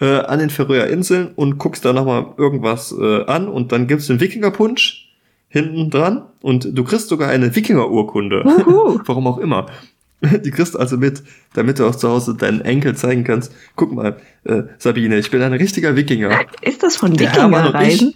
äh, 0.00 0.20
an 0.20 0.38
den 0.38 0.50
Färöer 0.50 0.86
Inseln 0.86 1.32
und 1.34 1.58
guckst 1.58 1.84
da 1.84 1.92
nochmal 1.92 2.26
irgendwas 2.36 2.92
äh, 2.92 3.24
an 3.24 3.48
und 3.48 3.72
dann 3.72 3.86
gibt's 3.86 4.06
den 4.06 4.20
Wikingerpunsch 4.20 5.08
hinten 5.48 5.90
dran 5.90 6.24
und 6.42 6.68
du 6.76 6.84
kriegst 6.84 7.08
sogar 7.08 7.30
eine 7.30 7.56
Wikingerurkunde. 7.56 8.44
warum 9.06 9.26
auch 9.26 9.38
immer. 9.38 9.66
Die 10.22 10.50
kriegst 10.50 10.78
also 10.78 10.96
mit, 10.96 11.22
damit 11.54 11.78
du 11.78 11.86
auch 11.86 11.94
zu 11.94 12.08
Hause 12.08 12.34
deinen 12.34 12.62
Enkel 12.62 12.96
zeigen 12.96 13.24
kannst. 13.24 13.54
Guck 13.76 13.92
mal, 13.92 14.16
äh, 14.44 14.62
Sabine, 14.78 15.18
ich 15.18 15.30
bin 15.30 15.42
ein 15.42 15.52
richtiger 15.52 15.94
Wikinger. 15.94 16.40
Ist 16.62 16.82
das 16.82 16.96
von 16.96 17.18
Wikingerreisen? 17.18 18.14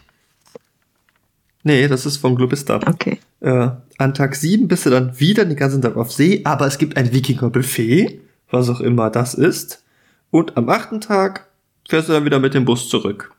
Nee, 1.63 1.89
das 1.89 2.07
ist 2.07 2.17
vom 2.17 2.37
Globista. 2.37 2.81
Okay. 2.87 3.19
Äh, 3.41 3.69
an 3.99 4.15
Tag 4.15 4.35
7 4.35 4.69
bist 4.69 4.87
du 4.87 4.91
dann 4.91 5.19
wieder 5.21 5.45
den 5.45 5.57
ganzen 5.57 5.83
Tag 5.83 5.97
auf 5.97 6.13
See, 6.13 6.41
aber 6.45 6.67
es 6.67 6.79
gibt 6.79 6.97
ein 6.97 7.13
Wikinger-Buffet, 7.13 8.21
was 8.51 8.69
auch 8.71 8.81
immer 8.81 9.11
das 9.11 9.35
ist. 9.35 9.85
Und 10.31 10.57
am 10.57 10.69
achten 10.69 11.01
Tag 11.01 11.49
fährst 11.89 12.09
du 12.09 12.13
dann 12.13 12.25
wieder 12.25 12.39
mit 12.39 12.55
dem 12.55 12.65
Bus 12.65 12.89
zurück. 12.89 13.33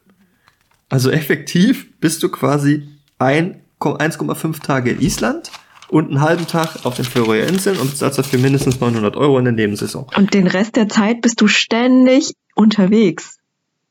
Also 0.89 1.09
effektiv 1.09 1.87
bist 1.99 2.21
du 2.21 2.29
quasi 2.29 2.87
1,5 3.19 4.61
Tage 4.61 4.91
in 4.91 5.01
Island 5.01 5.51
und 5.87 6.09
einen 6.09 6.21
halben 6.21 6.47
Tag 6.47 6.85
auf 6.85 6.95
den 6.95 7.05
Färöer 7.05 7.47
Inseln 7.47 7.77
und 7.77 7.91
bezahlst 7.91 8.19
dafür 8.19 8.39
mindestens 8.39 8.79
900 8.79 9.15
Euro 9.15 9.39
in 9.39 9.45
der 9.45 9.53
Nebensaison. 9.53 10.07
Und 10.15 10.33
den 10.33 10.47
Rest 10.47 10.75
der 10.75 10.89
Zeit 10.89 11.21
bist 11.21 11.41
du 11.41 11.47
ständig 11.47 12.33
unterwegs. 12.55 13.37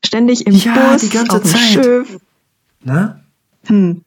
Ständig 0.03 0.47
im 0.47 0.55
ja, 0.55 0.91
Bus, 0.91 1.01
die 1.01 1.09
ganze 1.09 1.35
auf 1.35 1.41
dem 1.43 1.51
Zeit. 1.51 1.59
Schiff. 1.59 2.19
Na? 2.83 3.21
Hm. 3.65 4.03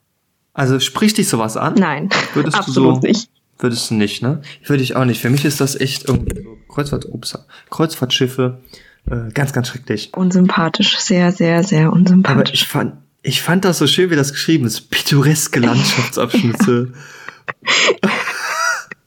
Also 0.54 0.80
spricht 0.80 1.18
dich 1.18 1.28
sowas 1.28 1.56
an? 1.56 1.75
Nein, 1.75 2.08
Würdest 2.32 2.56
absolut 2.56 2.96
du 2.96 3.00
so, 3.00 3.06
nicht. 3.06 3.28
Würdest 3.58 3.90
du 3.90 3.94
nicht, 3.94 4.23
ne? 4.23 4.40
Würde 4.64 4.82
ich 4.82 4.96
auch 4.96 5.04
nicht. 5.04 5.20
Für 5.20 5.30
mich 5.30 5.44
ist 5.44 5.61
das 5.61 5.78
echt 5.78 6.08
irgendwie 6.08 6.42
so 6.42 6.56
Kreuzfahrt, 6.68 7.06
ups, 7.06 7.38
Kreuzfahrtschiffe, 7.70 8.61
äh, 9.11 9.30
ganz, 9.32 9.52
ganz 9.52 9.68
schrecklich. 9.68 10.12
Unsympathisch, 10.14 10.99
sehr, 10.99 11.30
sehr, 11.32 11.62
sehr 11.62 11.87
Aber 11.88 11.96
unsympathisch. 11.96 12.54
ich 12.54 12.66
fand, 12.66 12.94
ich 13.23 13.42
fand 13.42 13.64
das 13.64 13.78
so 13.78 13.87
schön, 13.87 14.11
wie 14.11 14.16
das 14.16 14.32
geschrieben 14.32 14.66
ist. 14.66 14.90
Pittoreske 14.90 15.61
Landschaftsabschnitte. 15.61 16.92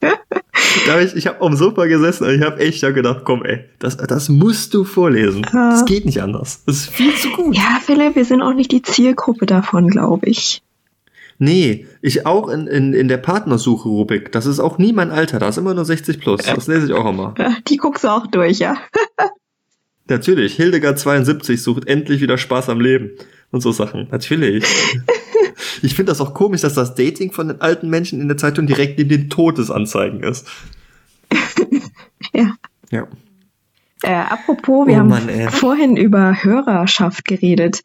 da 0.00 0.92
hab 0.92 1.00
ich 1.00 1.14
ich 1.14 1.26
habe 1.26 1.40
am 1.40 1.56
Sofa 1.56 1.86
gesessen 1.86 2.24
und 2.24 2.34
ich 2.34 2.42
habe 2.42 2.58
echt 2.60 2.82
ja 2.82 2.90
gedacht, 2.90 3.22
komm 3.24 3.44
ey, 3.44 3.64
das, 3.78 3.96
das 3.96 4.28
musst 4.28 4.74
du 4.74 4.84
vorlesen. 4.84 5.46
Ja. 5.52 5.70
Das 5.70 5.84
geht 5.84 6.04
nicht 6.06 6.22
anders. 6.22 6.62
Das 6.66 6.76
ist 6.76 6.90
viel 6.90 7.14
zu 7.14 7.30
gut. 7.30 7.56
ja, 7.56 7.78
Philipp, 7.84 8.16
wir 8.16 8.24
sind 8.24 8.42
auch 8.42 8.54
nicht 8.54 8.72
die 8.72 8.82
Zielgruppe 8.82 9.46
davon, 9.46 9.88
glaube 9.88 10.26
ich. 10.26 10.62
Nee, 11.38 11.86
ich 12.02 12.26
auch 12.26 12.48
in, 12.48 12.66
in, 12.66 12.92
in 12.94 13.06
der 13.08 13.18
Partnersuche-Rubrik. 13.18 14.32
Das 14.32 14.46
ist 14.46 14.58
auch 14.58 14.78
nie 14.78 14.92
mein 14.92 15.10
Alter. 15.10 15.38
Da 15.38 15.48
ist 15.48 15.56
immer 15.56 15.72
nur 15.74 15.84
60 15.84 16.18
plus. 16.18 16.42
Das 16.42 16.66
lese 16.66 16.86
ich 16.86 16.92
auch 16.92 17.08
immer. 17.08 17.34
Die 17.68 17.76
guckst 17.76 18.02
du 18.04 18.08
auch 18.08 18.26
durch, 18.26 18.58
ja. 18.58 18.76
Natürlich, 20.08 20.54
Hildegard 20.56 20.98
72 20.98 21.62
sucht 21.62 21.86
endlich 21.86 22.20
wieder 22.22 22.38
Spaß 22.38 22.70
am 22.70 22.80
Leben 22.80 23.10
und 23.52 23.60
so 23.60 23.72
Sachen. 23.72 24.08
Natürlich. 24.10 24.64
ich 25.82 25.94
finde 25.94 26.10
das 26.10 26.20
auch 26.20 26.32
komisch, 26.34 26.62
dass 26.62 26.74
das 26.74 26.94
Dating 26.94 27.30
von 27.30 27.48
den 27.48 27.60
alten 27.60 27.88
Menschen 27.90 28.20
in 28.20 28.26
der 28.28 28.38
Zeitung 28.38 28.66
direkt 28.66 28.98
in 28.98 29.08
den 29.08 29.28
Todesanzeigen 29.30 30.22
ist. 30.22 30.48
ja. 32.32 32.54
Ja. 32.90 33.06
Äh, 34.02 34.12
apropos, 34.14 34.86
wir 34.86 34.94
Oh 34.94 34.98
haben 34.98 35.08
Mann, 35.08 35.28
ey. 35.28 35.50
vorhin 35.50 35.96
über 35.96 36.42
Hörerschaft 36.42 37.24
geredet. 37.26 37.82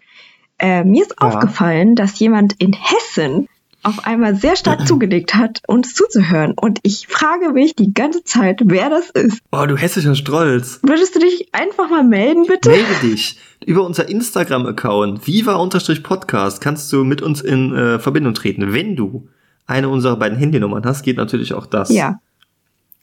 Äh, 0.63 0.84
mir 0.86 1.01
ist 1.03 1.15
Ja. 1.22 1.27
aufgefallen, 1.27 1.96
dass 1.96 2.17
jemand 2.20 2.53
in 2.60 2.74
Hessen 2.74 3.48
auf 3.84 4.05
einmal 4.08 4.36
sehr 4.36 4.55
stark 4.55 4.88
zugelegt 4.88 5.36
hat, 5.36 5.62
uns 5.67 5.93
zuzuhören. 5.93 6.53
Und 6.55 6.79
ich 6.84 7.08
frage 7.08 7.50
mich 7.51 7.75
die 7.75 7.93
ganze 7.93 8.24
Zeit, 8.24 8.62
wer 8.63 8.89
das 8.89 9.10
ist. 9.10 9.39
Oh, 9.51 9.65
du 9.65 9.75
hessischer 9.75 10.15
Strolz. 10.15 10.79
Würdest 10.84 11.15
du 11.15 11.20
dich 11.20 11.50
einfach 11.53 11.89
mal 11.89 12.03
melden, 12.03 12.46
bitte? 12.48 12.70
Melde 12.70 12.96
dich. 13.01 13.38
Über 13.65 13.86
unser 13.86 14.08
Instagram-Account 14.10 15.27
viva-podcast 15.27 16.62
kannst 16.62 16.91
du 16.93 17.03
mit 17.03 17.22
uns 17.22 17.41
in 17.41 17.75
äh, 17.75 18.00
Verbindung 18.00 18.34
treten. 18.34 18.74
Wenn 18.74 18.96
du 18.96 19.27
eine 19.67 19.89
unserer 19.89 20.15
beiden 20.17 20.38
Handynummern 20.38 20.86
hast, 20.86 21.03
geht 21.03 21.17
natürlich 21.17 21.53
auch 21.53 21.65
das. 21.65 21.89
Ja. 21.89 22.20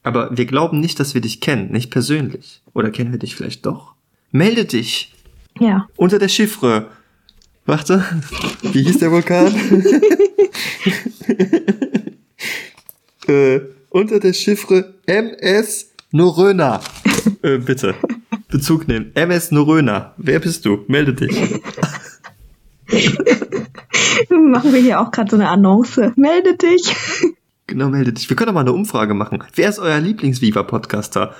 Aber 0.02 0.34
wir 0.36 0.46
glauben 0.46 0.80
nicht, 0.80 0.98
dass 0.98 1.12
wir 1.14 1.20
dich 1.20 1.40
kennen, 1.42 1.72
nicht 1.72 1.90
persönlich. 1.90 2.62
Oder 2.72 2.90
kennen 2.90 3.12
wir 3.12 3.18
dich 3.18 3.34
vielleicht 3.36 3.66
doch? 3.66 3.94
Melde 4.32 4.64
dich 4.64 5.12
Ja. 5.58 5.88
unter 5.96 6.18
der 6.18 6.28
Chiffre. 6.28 6.86
Warte, 7.70 8.04
wie 8.72 8.82
hieß 8.82 8.98
der 8.98 9.12
Vulkan? 9.12 9.54
äh, 13.28 13.60
unter 13.90 14.18
der 14.18 14.32
Chiffre 14.32 14.94
MS 15.06 15.92
Noröna. 16.10 16.80
äh, 17.42 17.58
bitte. 17.58 17.94
Bezug 18.48 18.88
nehmen. 18.88 19.12
MS 19.14 19.52
Noröna. 19.52 20.14
Wer 20.16 20.40
bist 20.40 20.64
du? 20.64 20.84
Melde 20.88 21.14
dich. 21.14 21.30
Machen 24.30 24.72
wir 24.72 24.80
hier 24.80 25.00
auch 25.00 25.12
gerade 25.12 25.30
so 25.30 25.36
eine 25.36 25.48
Annonce. 25.48 26.10
Melde 26.16 26.56
dich. 26.56 26.92
Genau, 27.68 27.88
melde 27.88 28.12
dich. 28.12 28.28
Wir 28.28 28.36
können 28.36 28.48
doch 28.48 28.54
mal 28.54 28.62
eine 28.62 28.72
Umfrage 28.72 29.14
machen. 29.14 29.44
Wer 29.54 29.68
ist 29.68 29.78
euer 29.78 30.00
Lieblings-Viva-Podcaster? 30.00 31.36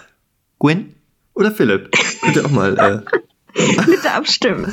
Gwen 0.60 0.94
oder 1.34 1.50
Philipp? 1.50 1.90
Könnt 2.22 2.36
ihr 2.36 2.46
auch 2.46 2.52
mal 2.52 2.78
äh, 2.78 3.82
bitte 3.84 4.12
abstimmen. 4.12 4.72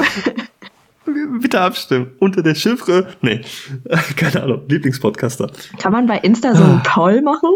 Bitte 1.41 1.59
abstimmen. 1.61 2.11
Unter 2.19 2.41
der 2.43 2.55
Chiffre. 2.55 3.07
Nee, 3.21 3.41
keine 4.15 4.43
Ahnung. 4.43 4.61
Lieblingspodcaster. 4.67 5.51
Kann 5.79 5.91
man 5.91 6.07
bei 6.07 6.17
Insta 6.19 6.55
so 6.55 6.63
Ah. 6.63 6.67
einen 6.71 6.83
Poll 6.83 7.21
machen? 7.21 7.51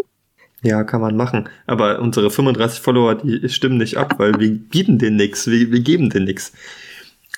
Ja, 0.63 0.83
kann 0.83 1.01
man 1.01 1.15
machen. 1.17 1.49
Aber 1.65 1.99
unsere 1.99 2.29
35 2.29 2.81
Follower, 2.81 3.15
die 3.15 3.49
stimmen 3.49 3.77
nicht 3.77 3.97
ab, 3.97 4.15
weil 4.19 4.39
wir 4.39 4.49
geben 4.51 4.99
denen 4.99 5.15
nix. 5.17 5.47
Wir, 5.47 5.71
wir 5.71 5.79
geben 5.79 6.09
denen 6.11 6.25
nix. 6.25 6.53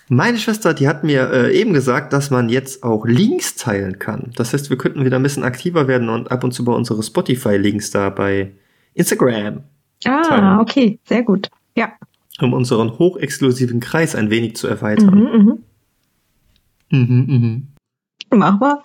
Meine 0.10 0.38
Schwester, 0.38 0.74
die 0.74 0.90
hat 0.90 1.06
mir 1.06 1.32
äh, 1.32 1.58
eben 1.58 1.74
gesagt, 1.74 2.12
dass 2.12 2.30
man 2.30 2.50
jetzt 2.50 2.84
auch 2.84 3.06
Links 3.06 3.56
teilen 3.56 3.98
kann. 4.00 4.32
Das 4.36 4.52
heißt, 4.52 4.70
wir 4.70 4.78
könnten 4.78 5.06
wieder 5.06 5.16
ein 5.18 5.24
bisschen 5.24 5.44
aktiver 5.44 5.88
werden 5.88 6.10
und 6.10 6.30
ab 6.32 6.44
und 6.44 6.52
zu 6.52 6.66
bei 6.66 6.74
unsere 6.74 7.02
Spotify-Links 7.02 7.92
da 7.92 8.10
bei 8.10 8.52
Instagram, 8.94 9.64
Ah, 10.06 10.22
Teilen. 10.24 10.60
okay, 10.60 11.00
sehr 11.06 11.24
gut. 11.24 11.50
Ja. 11.78 11.94
um 12.42 12.52
unseren 12.52 13.00
hochexklusiven 13.00 13.80
Kreis 13.80 14.16
ein 14.16 14.30
wenig 14.30 14.58
zu 14.58 14.68
erweitern. 14.68 15.16
Mhm, 15.16 15.46
mhm. 15.46 15.60
Mhm. 16.98 17.68
Mach 18.32 18.60
mal. 18.60 18.80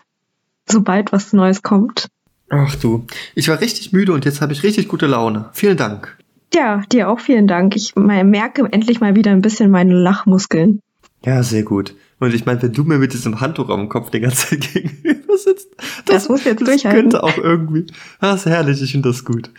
Sobald 0.68 1.12
was 1.12 1.32
Neues 1.32 1.62
kommt. 1.62 2.08
Ach 2.50 2.74
du, 2.76 3.06
ich 3.34 3.48
war 3.48 3.60
richtig 3.60 3.92
müde 3.92 4.12
und 4.12 4.24
jetzt 4.24 4.40
habe 4.40 4.52
ich 4.52 4.62
richtig 4.62 4.88
gute 4.88 5.06
Laune. 5.06 5.50
Vielen 5.52 5.76
Dank. 5.76 6.16
Ja, 6.54 6.82
dir 6.92 7.10
auch 7.10 7.20
vielen 7.20 7.46
Dank. 7.46 7.76
Ich 7.76 7.94
merke 7.94 8.66
endlich 8.72 9.00
mal 9.00 9.14
wieder 9.14 9.30
ein 9.32 9.42
bisschen 9.42 9.70
meine 9.70 9.94
Lachmuskeln. 9.94 10.80
Ja, 11.24 11.42
sehr 11.42 11.62
gut. 11.62 11.94
Und 12.20 12.34
ich 12.34 12.46
meine, 12.46 12.62
wenn 12.62 12.72
du 12.72 12.84
mir 12.84 12.98
mit 12.98 13.12
diesem 13.12 13.40
Handtuch 13.40 13.68
am 13.68 13.88
Kopf 13.88 14.10
die 14.10 14.20
ganze 14.20 14.48
Zeit 14.48 14.60
gegenüber 14.72 15.36
sitzt, 15.36 15.68
Das 16.06 16.28
muss 16.28 16.44
jetzt 16.44 16.62
das 16.62 16.68
durchhalten. 16.68 17.00
könnte 17.02 17.22
auch 17.22 17.36
irgendwie. 17.36 17.86
Das 18.20 18.40
ist 18.40 18.46
herrlich, 18.46 18.80
ich 18.82 18.92
finde 18.92 19.10
das 19.10 19.24
gut. 19.24 19.50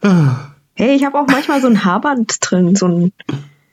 Ah. 0.00 0.52
Hey, 0.74 0.96
ich 0.96 1.04
habe 1.04 1.18
auch 1.20 1.26
manchmal 1.26 1.60
so 1.60 1.66
ein 1.68 1.84
Haarband 1.84 2.38
drin, 2.40 2.74
so 2.76 2.86
ein, 2.86 3.12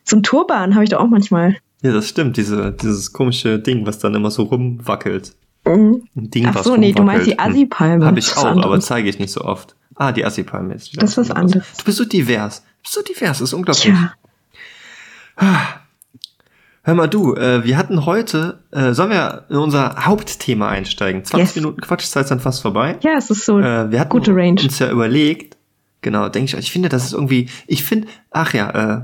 so 0.04 0.17
ein 0.17 0.24
Turban 0.24 0.76
habe 0.76 0.84
ich 0.84 0.89
da 0.89 1.00
auch 1.00 1.08
manchmal. 1.08 1.56
Ja, 1.82 1.94
das 1.94 2.10
stimmt, 2.10 2.36
diese, 2.38 2.72
dieses 2.74 3.13
komische 3.13 3.60
Ding, 3.60 3.86
was 3.86 4.00
dann 4.00 4.13
immer 4.15 4.32
so 4.32 4.44
rumwackelt. 4.44 5.34
Mhm. 5.65 6.04
Ein 6.15 6.30
Ding, 6.32 6.46
Ach 6.48 6.56
was 6.56 6.65
so, 6.65 6.76
nee, 6.76 6.92
du 6.94 7.04
meinst 7.04 7.28
die 7.28 7.32
rumwackelt. 7.32 7.52
Assi-Palme. 7.56 8.06
Habe 8.06 8.20
ich 8.20 8.28
ist 8.28 8.38
auch, 8.38 8.46
aber 8.58 8.80
zeige 8.80 9.08
ich 9.10 9.20
nicht 9.20 9.32
so 9.32 9.42
oft. 9.42 9.76
Ah, 9.96 10.12
die 10.12 10.26
Assi-Palme 10.26 10.74
ist 10.74 10.92
wieder 10.94 11.02
Das 11.02 11.12
ist 11.12 11.18
was 11.18 11.32
anderes. 11.32 11.65
Du 11.78 11.84
bist 11.86 11.98
so 11.98 12.06
divers. 12.06 12.62
Du 12.62 12.84
bist 12.84 12.94
so 12.96 13.02
divers, 13.02 13.39
das 13.39 13.42
ist 13.50 13.54
unglaublich. 13.54 13.84
Tja, 13.84 14.13
Hör 16.84 16.96
mal 16.96 17.08
du, 17.08 17.36
äh, 17.36 17.63
wir 17.63 17.78
hatten 17.78 18.06
heute, 18.06 18.60
äh, 18.72 18.94
sollen 18.94 19.12
wir 19.12 19.46
in 19.50 19.58
unser 19.58 20.06
Hauptthema 20.06 20.70
einsteigen? 20.70 21.24
20 21.24 21.48
Yes. 21.48 21.56
Minuten 21.56 21.82
Quatschzeit 21.82 22.28
sind 22.28 22.42
fast 22.42 22.62
vorbei. 22.62 22.98
ja, 23.02 23.12
es 23.18 23.30
ist 23.30 23.46
so 23.46 23.60
Äh, 23.60 23.92
wir 23.92 24.00
hatten 24.00 24.10
gute 24.10 24.34
Range. 24.34 24.60
uns 24.62 24.80
ja 24.80 24.89
überlegt, 24.89 25.58
genau, 26.02 26.30
denke 26.30 26.52
ich, 26.54 26.58
ich 26.58 26.72
finde, 26.72 26.89
das 26.89 27.06
ist 27.06 27.13
irgendwie, 27.13 27.50
ich 27.68 27.84
finde, 27.84 28.08
ach 28.32 28.54
ja, 28.54 28.70
äh, 28.98 29.02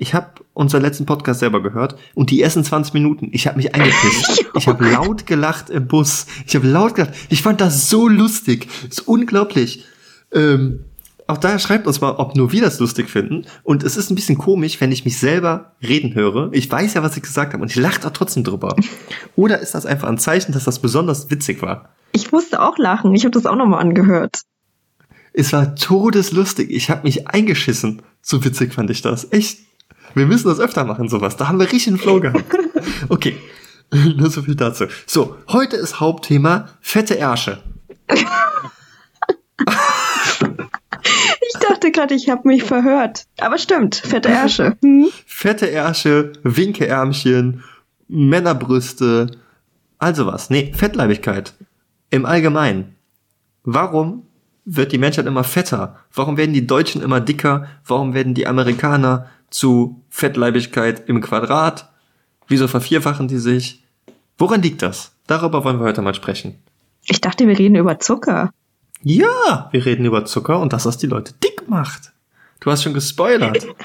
ich 0.00 0.14
habe 0.14 0.28
unseren 0.54 0.80
letzten 0.80 1.04
Podcast 1.04 1.40
selber 1.40 1.62
gehört 1.62 1.94
und 2.14 2.30
die 2.30 2.40
ersten 2.40 2.64
20 2.64 2.94
Minuten, 2.94 3.28
ich 3.32 3.46
habe 3.46 3.58
mich 3.58 3.74
eingepisst. 3.74 4.46
Ich 4.56 4.66
habe 4.66 4.84
laut 4.84 5.26
gelacht 5.26 5.70
im 5.70 5.86
Bus. 5.86 6.26
Ich 6.46 6.56
habe 6.56 6.66
laut 6.66 6.94
gelacht. 6.94 7.14
Ich 7.28 7.42
fand 7.42 7.60
das 7.60 7.88
so 7.88 8.08
lustig. 8.08 8.66
ist 8.88 9.06
unglaublich. 9.06 9.84
Ähm, 10.32 10.80
auch 11.26 11.38
da 11.38 11.58
schreibt 11.58 11.86
uns 11.86 12.00
mal, 12.00 12.12
ob 12.12 12.34
nur 12.34 12.50
wir 12.50 12.60
das 12.62 12.80
lustig 12.80 13.08
finden. 13.08 13.46
Und 13.62 13.84
es 13.84 13.96
ist 13.96 14.10
ein 14.10 14.16
bisschen 14.16 14.36
komisch, 14.36 14.80
wenn 14.80 14.90
ich 14.90 15.04
mich 15.04 15.18
selber 15.18 15.76
reden 15.82 16.14
höre. 16.14 16.48
Ich 16.52 16.70
weiß 16.70 16.94
ja, 16.94 17.02
was 17.02 17.16
ich 17.16 17.22
gesagt 17.22 17.52
habe 17.52 17.62
und 17.62 17.70
ich 17.70 17.76
lache 17.76 18.00
da 18.00 18.10
trotzdem 18.10 18.42
drüber. 18.42 18.74
Oder 19.36 19.60
ist 19.60 19.74
das 19.74 19.86
einfach 19.86 20.08
ein 20.08 20.18
Zeichen, 20.18 20.52
dass 20.52 20.64
das 20.64 20.80
besonders 20.80 21.30
witzig 21.30 21.62
war? 21.62 21.90
Ich 22.12 22.32
musste 22.32 22.60
auch 22.60 22.76
lachen. 22.76 23.14
Ich 23.14 23.24
habe 23.24 23.32
das 23.32 23.46
auch 23.46 23.56
nochmal 23.56 23.80
angehört. 23.80 24.40
Es 25.32 25.52
war 25.52 25.76
todeslustig. 25.76 26.70
Ich 26.70 26.90
habe 26.90 27.04
mich 27.04 27.28
eingeschissen. 27.28 28.02
So 28.20 28.44
witzig 28.44 28.74
fand 28.74 28.90
ich 28.90 29.02
das. 29.02 29.30
Echt. 29.32 29.69
Wir 30.14 30.26
müssen 30.26 30.48
das 30.48 30.60
öfter 30.60 30.84
machen, 30.84 31.08
sowas. 31.08 31.36
Da 31.36 31.48
haben 31.48 31.58
wir 31.58 31.66
richtig 31.66 31.88
einen 31.88 31.98
Flow 31.98 32.20
gehabt. 32.20 32.44
Okay. 33.08 33.36
Nur 34.16 34.30
so 34.30 34.42
viel 34.42 34.54
dazu. 34.54 34.84
So, 35.06 35.36
heute 35.48 35.76
ist 35.76 36.00
Hauptthema 36.00 36.68
fette 36.80 37.14
Ärsche. 37.16 37.62
Ich 41.52 41.58
dachte 41.58 41.90
gerade, 41.90 42.14
ich 42.14 42.28
habe 42.28 42.46
mich 42.46 42.62
verhört. 42.62 43.24
Aber 43.40 43.58
stimmt, 43.58 43.96
fette 43.96 44.28
Ärsche. 44.28 44.76
Hm? 44.82 45.08
Fette 45.26 45.66
Ärsche, 45.66 46.32
Winkeärmchen, 46.42 47.64
Männerbrüste, 48.06 49.30
also 49.98 50.26
was. 50.26 50.50
Nee, 50.50 50.72
Fettleibigkeit. 50.74 51.54
Im 52.10 52.26
Allgemeinen. 52.26 52.96
Warum 53.64 54.26
wird 54.64 54.92
die 54.92 54.98
Menschheit 54.98 55.26
immer 55.26 55.44
fetter? 55.44 55.98
Warum 56.14 56.36
werden 56.36 56.54
die 56.54 56.66
Deutschen 56.66 57.02
immer 57.02 57.20
dicker? 57.20 57.66
Warum 57.84 58.14
werden 58.14 58.34
die 58.34 58.46
Amerikaner 58.46 59.26
zu 59.50 60.02
Fettleibigkeit 60.08 61.08
im 61.08 61.20
Quadrat? 61.20 61.92
Wieso 62.48 62.68
vervierfachen 62.68 63.28
die 63.28 63.38
sich? 63.38 63.84
Woran 64.38 64.62
liegt 64.62 64.82
das? 64.82 65.12
Darüber 65.26 65.64
wollen 65.64 65.78
wir 65.78 65.86
heute 65.86 66.02
mal 66.02 66.14
sprechen. 66.14 66.58
Ich 67.04 67.20
dachte, 67.20 67.46
wir 67.46 67.58
reden 67.58 67.76
über 67.76 67.98
Zucker. 67.98 68.50
Ja, 69.02 69.68
wir 69.70 69.84
reden 69.84 70.04
über 70.04 70.24
Zucker 70.24 70.60
und 70.60 70.72
das, 70.72 70.86
was 70.86 70.98
die 70.98 71.06
Leute 71.06 71.34
dick 71.44 71.68
macht. 71.68 72.12
Du 72.60 72.70
hast 72.70 72.82
schon 72.82 72.94
gespoilert. 72.94 73.66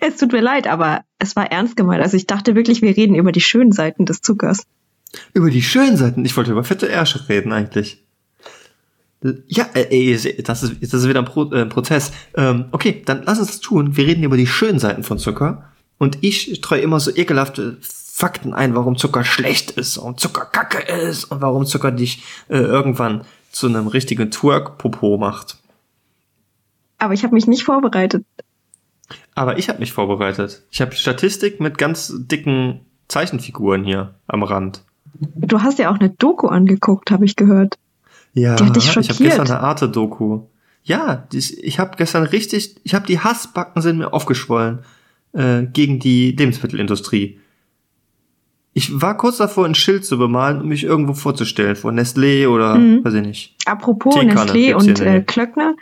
Es 0.00 0.16
tut 0.16 0.32
mir 0.32 0.40
leid, 0.40 0.68
aber 0.68 1.02
es 1.18 1.36
war 1.36 1.50
ernst 1.50 1.76
gemeint. 1.76 2.02
Also 2.02 2.16
ich 2.16 2.26
dachte 2.26 2.54
wirklich, 2.54 2.80
wir 2.80 2.96
reden 2.96 3.14
über 3.14 3.32
die 3.32 3.42
schönen 3.42 3.72
Seiten 3.72 4.06
des 4.06 4.22
Zuckers. 4.22 4.62
Über 5.34 5.50
die 5.50 5.60
schönen 5.60 5.96
Seiten. 5.96 6.24
Ich 6.24 6.36
wollte 6.36 6.52
über 6.52 6.64
fette 6.64 6.88
Ärsche 6.88 7.28
reden 7.28 7.52
eigentlich. 7.52 8.05
Ja, 9.48 9.66
äh, 9.74 9.86
ey, 9.90 10.42
das 10.42 10.62
ist, 10.62 10.82
das 10.82 10.92
ist 10.94 11.08
wieder 11.08 11.20
ein 11.20 11.24
Pro, 11.24 11.50
äh, 11.52 11.66
Prozess. 11.66 12.12
Ähm, 12.34 12.66
okay, 12.72 13.02
dann 13.04 13.22
lass 13.24 13.38
uns 13.38 13.48
das 13.48 13.60
tun. 13.60 13.96
Wir 13.96 14.06
reden 14.06 14.24
über 14.24 14.36
die 14.36 14.46
schönen 14.46 14.78
Seiten 14.78 15.02
von 15.02 15.18
Zucker. 15.18 15.72
Und 15.98 16.18
ich 16.20 16.54
streue 16.56 16.80
immer 16.80 17.00
so 17.00 17.14
ekelhafte 17.14 17.78
Fakten 17.80 18.52
ein, 18.52 18.74
warum 18.74 18.96
Zucker 18.96 19.24
schlecht 19.24 19.72
ist, 19.72 19.96
warum 19.98 20.18
Zucker 20.18 20.44
kacke 20.44 20.78
ist 20.78 21.24
und 21.24 21.40
warum 21.40 21.64
Zucker 21.66 21.90
dich 21.90 22.22
äh, 22.48 22.58
irgendwann 22.58 23.24
zu 23.50 23.66
einem 23.66 23.86
richtigen 23.86 24.30
Twerk-Popo 24.30 25.16
macht. 25.16 25.58
Aber 26.98 27.14
ich 27.14 27.24
habe 27.24 27.34
mich 27.34 27.46
nicht 27.46 27.64
vorbereitet. 27.64 28.24
Aber 29.34 29.58
ich 29.58 29.68
habe 29.68 29.78
mich 29.78 29.92
vorbereitet. 29.92 30.62
Ich 30.70 30.80
habe 30.80 30.94
Statistik 30.94 31.60
mit 31.60 31.78
ganz 31.78 32.12
dicken 32.16 32.80
Zeichenfiguren 33.08 33.84
hier 33.84 34.14
am 34.26 34.42
Rand. 34.42 34.82
Du 35.14 35.62
hast 35.62 35.78
ja 35.78 35.90
auch 35.90 35.98
eine 35.98 36.10
Doku 36.10 36.48
angeguckt, 36.48 37.10
habe 37.10 37.24
ich 37.24 37.36
gehört. 37.36 37.78
Ja, 38.38 38.54
Die 38.56 38.64
hat 38.64 38.76
dich 38.76 38.84
ich 38.96 39.08
habe 39.08 39.22
gestern 39.24 39.46
eine 39.46 39.60
Arte-Doku. 39.60 40.42
Ja, 40.84 41.26
dies, 41.32 41.50
ich 41.50 41.78
habe 41.78 41.96
gestern 41.96 42.24
richtig, 42.24 42.76
ich 42.84 42.94
habe 42.94 43.06
die 43.06 43.18
Hassbacken 43.18 43.80
sind 43.80 43.96
mir 43.98 44.12
aufgeschwollen 44.12 44.80
äh, 45.32 45.62
gegen 45.62 45.98
die 46.00 46.32
Lebensmittelindustrie. 46.32 47.40
Ich 48.74 49.00
war 49.00 49.16
kurz 49.16 49.38
davor, 49.38 49.64
ein 49.64 49.74
Schild 49.74 50.04
zu 50.04 50.18
bemalen, 50.18 50.60
um 50.60 50.68
mich 50.68 50.84
irgendwo 50.84 51.14
vorzustellen, 51.14 51.76
vor 51.76 51.92
Nestlé 51.92 52.46
oder 52.46 52.74
Mhm. 52.74 53.02
weiß 53.02 53.14
ich 53.14 53.22
nicht. 53.26 53.54
Apropos 53.64 54.14
Teekanne 54.14 54.52
Nestlé 54.52 54.74
und 54.74 55.00
äh. 55.00 55.22
Klöckner. 55.22 55.74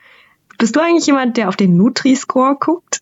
Bist 0.58 0.76
du 0.76 0.80
eigentlich 0.80 1.06
jemand, 1.06 1.36
der 1.36 1.48
auf 1.48 1.56
den 1.56 1.76
Nutri-Score 1.76 2.56
guckt? 2.60 3.00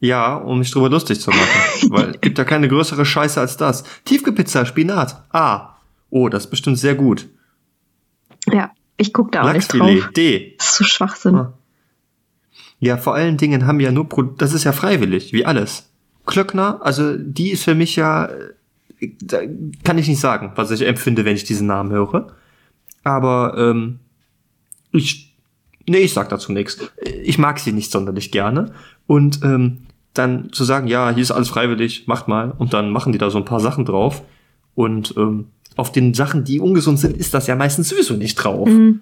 Ja, 0.00 0.36
um 0.36 0.58
mich 0.58 0.70
drüber 0.70 0.88
lustig 0.88 1.20
zu 1.20 1.30
machen. 1.30 1.90
weil 1.90 2.12
gibt 2.20 2.38
ja 2.38 2.44
keine 2.44 2.66
größere 2.68 3.04
Scheiße 3.04 3.38
als 3.38 3.58
das. 3.58 3.84
Tiefgepizza, 4.06 4.64
Spinat. 4.64 5.22
Ah. 5.32 5.76
Oh, 6.10 6.28
das 6.30 6.44
ist 6.44 6.50
bestimmt 6.50 6.78
sehr 6.78 6.94
gut. 6.94 7.28
Ja, 8.50 8.72
ich 8.96 9.12
guck 9.12 9.32
da 9.32 9.42
auch 9.42 9.52
nicht 9.52 9.72
drauf. 9.72 10.10
D. 10.16 10.54
Das 10.58 10.68
ist 10.68 10.76
so 10.76 10.84
Schwachsinn. 10.84 11.36
Ah. 11.36 11.52
Ja, 12.80 12.96
vor 12.96 13.14
allen 13.14 13.36
Dingen 13.36 13.66
haben 13.66 13.80
ja 13.80 13.92
nur, 13.92 14.08
Pro 14.08 14.22
das 14.22 14.52
ist 14.52 14.64
ja 14.64 14.72
freiwillig, 14.72 15.32
wie 15.32 15.44
alles. 15.44 15.90
Klöckner, 16.26 16.80
also 16.82 17.16
die 17.16 17.50
ist 17.50 17.64
für 17.64 17.74
mich 17.74 17.96
ja, 17.96 18.26
äh, 18.26 19.10
da 19.20 19.38
kann 19.84 19.98
ich 19.98 20.08
nicht 20.08 20.20
sagen, 20.20 20.52
was 20.56 20.70
ich 20.70 20.82
empfinde, 20.82 21.24
wenn 21.24 21.36
ich 21.36 21.44
diesen 21.44 21.66
Namen 21.66 21.92
höre. 21.92 22.34
Aber 23.04 23.54
ähm, 23.56 24.00
ich, 24.92 25.34
nee, 25.86 25.98
ich 25.98 26.12
sag 26.12 26.28
dazu 26.28 26.52
nichts. 26.52 26.78
Ich 27.22 27.38
mag 27.38 27.58
sie 27.58 27.72
nicht 27.72 27.90
sonderlich 27.90 28.30
gerne. 28.30 28.72
Und 29.06 29.40
ähm, 29.42 29.86
dann 30.14 30.52
zu 30.52 30.64
sagen, 30.64 30.86
ja, 30.86 31.10
hier 31.10 31.22
ist 31.22 31.30
alles 31.30 31.48
freiwillig, 31.48 32.06
macht 32.06 32.28
mal. 32.28 32.52
Und 32.56 32.74
dann 32.74 32.90
machen 32.90 33.12
die 33.12 33.18
da 33.18 33.30
so 33.30 33.38
ein 33.38 33.44
paar 33.44 33.60
Sachen 33.60 33.84
drauf. 33.84 34.22
Und 34.74 35.14
ähm, 35.16 35.48
auf 35.76 35.92
den 35.92 36.14
Sachen, 36.14 36.44
die 36.44 36.60
ungesund 36.60 36.98
sind, 36.98 37.16
ist 37.16 37.34
das 37.34 37.46
ja 37.46 37.56
meistens 37.56 37.88
sowieso 37.88 38.14
nicht 38.14 38.34
drauf. 38.36 38.68
Mhm. 38.68 39.00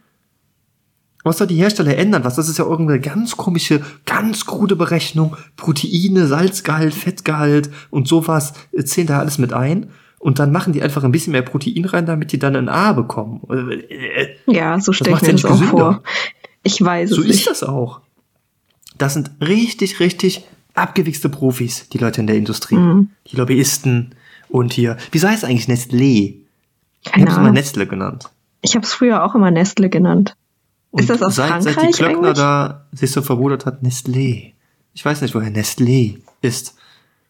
Was 1.23 1.37
soll 1.39 1.47
die 1.47 1.57
Hersteller 1.57 1.97
ändern? 1.99 2.25
Was? 2.25 2.37
Das 2.37 2.49
ist 2.49 2.59
ja 2.59 2.65
irgendeine 2.65 2.99
ganz 3.01 3.37
komische, 3.37 3.83
ganz 4.07 4.47
krude 4.47 4.75
Berechnung. 4.75 5.37
Proteine, 5.57 6.27
Salzgehalt, 6.27 6.95
Fettgehalt 6.95 7.71
und 7.91 8.09
sowas 8.09 8.55
äh, 8.73 8.85
zählen 8.85 9.07
da 9.09 9.19
alles 9.19 9.37
mit 9.37 9.53
ein. 9.53 9.91
Und 10.19 10.39
dann 10.39 10.51
machen 10.53 10.73
die 10.73 10.83
einfach 10.83 11.05
ein 11.05 11.13
bisschen 11.13 11.33
mehr 11.33 11.43
Protein 11.43 11.85
rein, 11.85 12.07
damit 12.07 12.33
die 12.33 12.39
dann 12.39 12.57
ein 12.57 12.69
A 12.71 12.93
bekommen. 12.93 13.41
Äh, 13.51 14.29
Ja, 14.47 14.81
so 14.81 14.93
stelle 14.93 15.17
ich 15.17 15.23
mir 15.23 15.29
das 15.33 15.43
nicht 15.43 15.45
auch 15.47 15.51
gesünder. 15.61 15.71
vor. 15.77 16.03
Ich 16.63 16.83
weiß 16.83 17.11
So 17.11 17.21
es 17.23 17.27
nicht. 17.27 17.41
ist 17.41 17.47
das 17.49 17.63
auch. 17.63 18.01
Das 18.97 19.15
sind 19.15 19.31
richtig, 19.41 20.01
richtig 20.01 20.45
abgewichste 20.75 21.29
Profis, 21.29 21.89
die 21.91 21.99
Leute 21.99 22.21
in 22.23 22.27
der 22.27 22.37
Industrie. 22.37 22.77
Mhm. 22.77 23.11
Die 23.31 23.37
Lobbyisten 23.37 24.15
und 24.49 24.73
hier. 24.73 24.97
Wieso 25.13 25.29
heißt 25.29 25.45
eigentlich 25.45 25.69
Nestlé? 25.69 26.37
Ich 27.05 27.13
Keine 27.13 27.25
habe 27.27 27.33
es 27.33 27.39
immer. 27.39 27.53
Nestle 27.53 27.87
genannt. 27.87 28.31
Ich 28.63 28.75
habe 28.75 28.85
es 28.85 28.93
früher 28.93 29.25
auch 29.25 29.35
immer 29.35 29.51
Nestle 29.51 29.89
genannt. 29.89 30.37
Und 30.91 31.01
Ist 31.03 31.11
das 31.11 31.23
aus 31.23 31.37
seit, 31.37 31.63
seit 31.63 31.73
die 31.77 31.81
Frankreich 31.81 31.95
Klöckner 31.97 32.29
eigentlich? 32.29 32.39
da 32.39 32.87
sich 32.93 33.11
so 33.13 33.23
verwudert 33.23 33.65
hat, 33.67 33.83
Nestlé. 33.83 34.53
Ich 34.93 35.05
weiß 35.05 35.23
nicht, 35.23 35.35
woher 35.35 35.51
Nestlé 35.51 36.19
ist. 36.43 36.75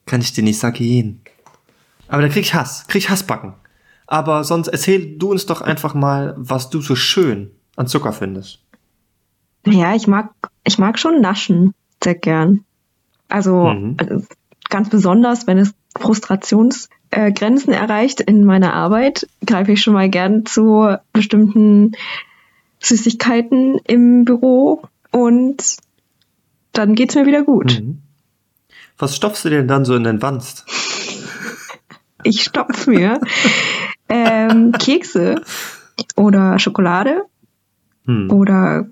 Kann 0.06 0.20
ich 0.22 0.32
dir 0.32 0.42
nicht 0.42 0.58
sagen. 0.58 1.20
Aber 2.08 2.22
da 2.22 2.28
krieg 2.28 2.42
ich 2.42 2.54
Hass. 2.54 2.86
Krieg 2.88 3.02
ich 3.02 3.10
Hassbacken. 3.10 3.52
Aber 4.06 4.42
sonst 4.44 4.68
erzähl 4.68 5.18
du 5.18 5.30
uns 5.30 5.46
doch 5.46 5.60
einfach 5.60 5.94
mal, 5.94 6.34
was 6.36 6.70
du 6.70 6.80
so 6.80 6.96
schön 6.96 7.50
an 7.76 7.86
Zucker 7.86 8.12
findest. 8.12 8.58
Ja, 9.66 9.94
ich 9.94 10.06
mag, 10.08 10.30
ich 10.64 10.78
mag 10.78 10.98
schon 10.98 11.20
Naschen 11.20 11.74
sehr 12.02 12.14
gern. 12.16 12.64
Also 13.28 13.66
Mhm. 13.68 13.96
äh, 14.00 14.18
ganz 14.70 14.88
besonders, 14.88 15.46
wenn 15.46 15.58
es 15.58 15.72
Frustrationsgrenzen 15.96 16.90
äh, 17.10 17.32
Grenzen 17.32 17.72
erreicht 17.72 18.20
in 18.20 18.44
meiner 18.44 18.72
Arbeit, 18.74 19.28
greife 19.46 19.72
ich 19.72 19.82
schon 19.82 19.94
mal 19.94 20.08
gern 20.08 20.46
zu 20.46 20.96
bestimmten 21.12 21.92
Süßigkeiten 22.80 23.78
im 23.86 24.24
Büro 24.24 24.82
und 25.10 25.76
dann 26.72 26.94
geht's 26.94 27.14
mir 27.14 27.26
wieder 27.26 27.42
gut. 27.42 27.80
Mhm. 27.80 27.98
Was 28.98 29.16
stopfst 29.16 29.44
du 29.44 29.50
denn 29.50 29.66
dann 29.68 29.84
so 29.84 29.94
in 29.94 30.04
den 30.04 30.22
Wanst? 30.22 30.64
Ich 32.22 32.42
stopf 32.42 32.86
mir 32.86 33.18
ähm, 34.10 34.72
Kekse 34.72 35.42
oder 36.16 36.58
Schokolade 36.58 37.22
Hm. 38.04 38.30
oder 38.30 38.86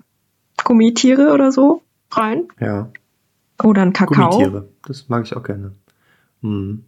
Gummitiere 0.63 1.31
oder 1.31 1.51
so 1.51 1.83
rein 2.11 2.47
Ja. 2.59 2.89
oder 3.63 3.83
ein 3.83 3.93
Kakao. 3.93 4.29
Gummitiere. 4.31 4.69
Das 4.87 5.09
mag 5.09 5.25
ich 5.25 5.35
auch 5.35 5.43
gerne. 5.43 5.73
Hm. 6.41 6.85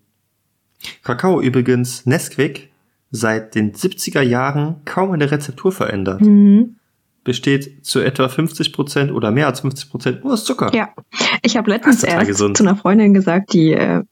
Kakao 1.04 1.41
übrigens, 1.41 2.06
Nesquik, 2.06 2.72
seit 3.12 3.56
den 3.56 3.74
70er 3.74 4.22
Jahren 4.22 4.78
kaum 4.86 5.12
eine 5.12 5.30
Rezeptur 5.32 5.72
verändert. 5.72 6.22
Mhm. 6.22 6.78
Besteht 7.24 7.86
zu 7.86 8.00
etwa 8.00 8.26
50% 8.26 9.12
oder 9.12 9.30
mehr 9.32 9.48
als 9.48 9.63
50% 9.63 10.24
nur 10.24 10.34
aus 10.34 10.44
Zucker. 10.46 10.74
Ja, 10.74 10.89
ich 11.44 11.56
habe 11.56 11.70
letztens 11.70 12.04
erst 12.04 12.28
gesund. 12.28 12.58
zu 12.58 12.63
einer 12.63 12.76
Freundin 12.76 13.13
gesagt, 13.13 13.54
die 13.54 13.74
äh, 13.74 14.04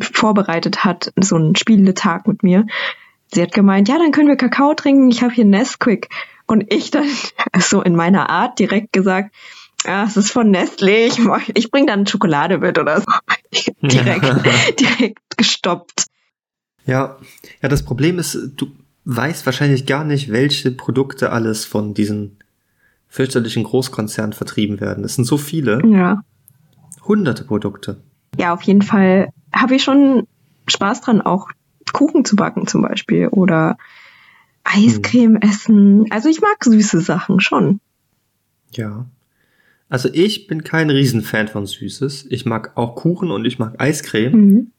vorbereitet 0.00 0.84
hat, 0.84 1.12
so 1.20 1.36
einen 1.36 1.54
Spieletag 1.54 2.26
mit 2.26 2.42
mir. 2.42 2.66
Sie 3.32 3.42
hat 3.42 3.52
gemeint, 3.52 3.88
ja, 3.88 3.98
dann 3.98 4.10
können 4.10 4.28
wir 4.28 4.36
Kakao 4.36 4.74
trinken, 4.74 5.10
ich 5.10 5.22
habe 5.22 5.32
hier 5.32 5.44
Nesquik. 5.44 6.08
Und 6.46 6.72
ich 6.72 6.90
dann 6.90 7.06
so 7.58 7.82
in 7.82 7.94
meiner 7.94 8.30
Art 8.30 8.58
direkt 8.58 8.92
gesagt, 8.92 9.34
ah, 9.84 10.04
es 10.04 10.16
ist 10.16 10.30
von 10.30 10.54
Nestlé, 10.54 11.06
ich, 11.06 11.20
ich 11.54 11.70
bring 11.70 11.86
dann 11.86 12.06
Schokolade 12.06 12.58
mit 12.58 12.78
oder 12.78 13.00
so. 13.00 13.06
direkt, 13.82 14.80
direkt 14.80 15.36
gestoppt. 15.36 16.06
Ja, 16.86 17.18
ja, 17.62 17.68
das 17.68 17.84
Problem 17.84 18.18
ist, 18.18 18.38
du 18.56 18.68
weißt 19.04 19.44
wahrscheinlich 19.46 19.86
gar 19.86 20.04
nicht, 20.04 20.30
welche 20.30 20.70
Produkte 20.70 21.30
alles 21.32 21.64
von 21.64 21.94
diesen 21.94 22.36
fürchterlichen 23.08 23.64
Großkonzernen 23.64 24.32
vertrieben 24.32 24.80
werden. 24.80 25.04
Es 25.04 25.14
sind 25.16 25.24
so 25.24 25.36
viele, 25.36 25.80
Ja. 25.84 26.22
hunderte 27.06 27.44
Produkte. 27.44 27.98
Ja, 28.38 28.52
auf 28.52 28.62
jeden 28.62 28.82
Fall 28.82 29.28
habe 29.54 29.74
ich 29.74 29.84
schon 29.84 30.26
Spaß 30.68 31.00
dran, 31.02 31.20
auch 31.20 31.48
Kuchen 31.92 32.24
zu 32.24 32.36
backen 32.36 32.66
zum 32.66 32.82
Beispiel 32.82 33.28
oder 33.28 33.78
Eiscreme 34.64 35.36
essen. 35.40 36.10
Also 36.10 36.28
ich 36.28 36.40
mag 36.40 36.62
süße 36.62 37.00
Sachen 37.00 37.40
schon. 37.40 37.80
Ja. 38.72 39.06
Also 39.88 40.08
ich 40.12 40.48
bin 40.48 40.64
kein 40.64 40.90
Riesenfan 40.90 41.46
von 41.46 41.64
Süßes. 41.66 42.26
Ich 42.28 42.44
mag 42.44 42.72
auch 42.76 42.96
Kuchen 42.96 43.30
und 43.30 43.44
ich 43.44 43.58
mag 43.60 43.80
Eiscreme. 43.80 44.32
Mhm. 44.36 44.72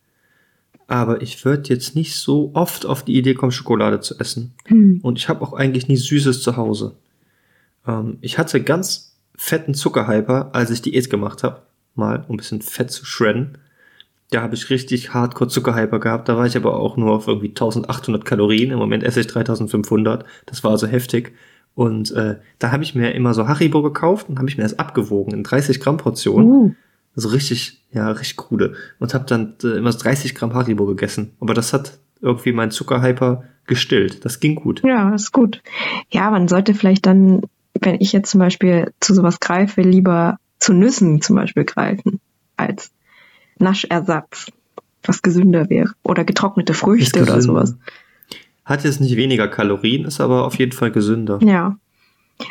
Aber 0.87 1.21
ich 1.21 1.43
würde 1.43 1.69
jetzt 1.69 1.95
nicht 1.95 2.15
so 2.15 2.51
oft 2.53 2.85
auf 2.85 3.03
die 3.03 3.17
Idee 3.17 3.33
kommen, 3.33 3.51
Schokolade 3.51 3.99
zu 3.99 4.17
essen. 4.19 4.53
Mhm. 4.69 4.99
Und 5.03 5.17
ich 5.17 5.27
habe 5.27 5.41
auch 5.41 5.53
eigentlich 5.53 5.87
nie 5.87 5.97
Süßes 5.97 6.41
zu 6.41 6.55
Hause. 6.55 6.95
Ähm, 7.85 8.17
ich 8.21 8.37
hatte 8.37 8.63
ganz 8.63 9.17
fetten 9.35 9.73
Zuckerhyper, 9.73 10.49
als 10.53 10.71
ich 10.71 10.81
Diät 10.81 11.09
gemacht 11.09 11.43
habe. 11.43 11.63
Mal, 11.95 12.23
um 12.27 12.35
ein 12.35 12.37
bisschen 12.37 12.61
Fett 12.61 12.91
zu 12.91 13.05
shredden. 13.05 13.57
Da 14.29 14.41
habe 14.41 14.55
ich 14.55 14.69
richtig 14.69 15.13
hardcore 15.13 15.49
Zuckerhyper 15.49 15.99
gehabt. 15.99 16.29
Da 16.29 16.37
war 16.37 16.45
ich 16.45 16.55
aber 16.55 16.77
auch 16.77 16.97
nur 16.97 17.11
auf 17.11 17.27
irgendwie 17.27 17.49
1800 17.49 18.23
Kalorien. 18.25 18.71
Im 18.71 18.79
Moment 18.79 19.03
esse 19.03 19.21
ich 19.21 19.27
3500. 19.27 20.25
Das 20.45 20.63
war 20.63 20.71
also 20.71 20.87
heftig. 20.87 21.33
Und 21.75 22.11
äh, 22.11 22.37
da 22.59 22.71
habe 22.71 22.83
ich 22.83 22.95
mir 22.95 23.13
immer 23.13 23.33
so 23.33 23.47
Haribo 23.47 23.81
gekauft 23.83 24.29
und 24.29 24.39
habe 24.39 24.49
ich 24.49 24.57
mir 24.57 24.63
das 24.63 24.79
abgewogen 24.79 25.33
in 25.33 25.43
30 25.43 25.79
Gramm 25.79 25.97
Portionen. 25.97 26.51
Uh, 26.51 26.71
Also 27.17 27.29
richtig, 27.29 27.81
ja, 27.91 28.09
richtig 28.11 28.37
krude. 28.37 28.75
Und 28.99 29.13
habe 29.15 29.25
dann 29.25 29.55
äh, 29.63 29.77
immer 29.77 29.91
so 29.91 29.99
30 29.99 30.35
Gramm 30.35 30.53
Haribo 30.53 30.85
gegessen. 30.85 31.33
Aber 31.39 31.55
das 31.55 31.73
hat 31.73 31.97
irgendwie 32.21 32.53
mein 32.53 32.69
Zuckerhyper 32.71 33.43
gestillt. 33.65 34.23
Das 34.23 34.39
ging 34.39 34.55
gut. 34.55 34.83
ja, 34.83 35.13
ist 35.13 35.31
gut. 35.33 35.61
Ja, 36.11 36.29
man 36.29 36.47
sollte 36.47 36.75
vielleicht 36.75 37.07
dann, 37.07 37.41
wenn 37.73 37.95
ich 37.99 38.13
jetzt 38.13 38.29
zum 38.29 38.39
Beispiel 38.39 38.93
zu 38.99 39.15
sowas 39.15 39.39
greife, 39.39 39.81
lieber 39.81 40.37
zu 40.59 40.73
Nüssen 40.73 41.21
zum 41.21 41.35
Beispiel 41.35 41.65
greifen 41.65 42.19
als 42.55 42.91
Naschersatz, 43.57 44.51
was 45.03 45.23
gesünder 45.23 45.69
wäre. 45.71 45.93
Oder 46.03 46.23
getrocknete 46.23 46.75
Früchte 46.75 47.23
oder 47.23 47.41
sowas. 47.41 47.75
Hat 48.63 48.83
jetzt 48.83 49.01
nicht 49.01 49.15
weniger 49.15 49.47
Kalorien, 49.47 50.05
ist 50.05 50.21
aber 50.21 50.45
auf 50.45 50.55
jeden 50.55 50.71
Fall 50.71 50.91
gesünder. 50.91 51.39
Ja. 51.41 51.77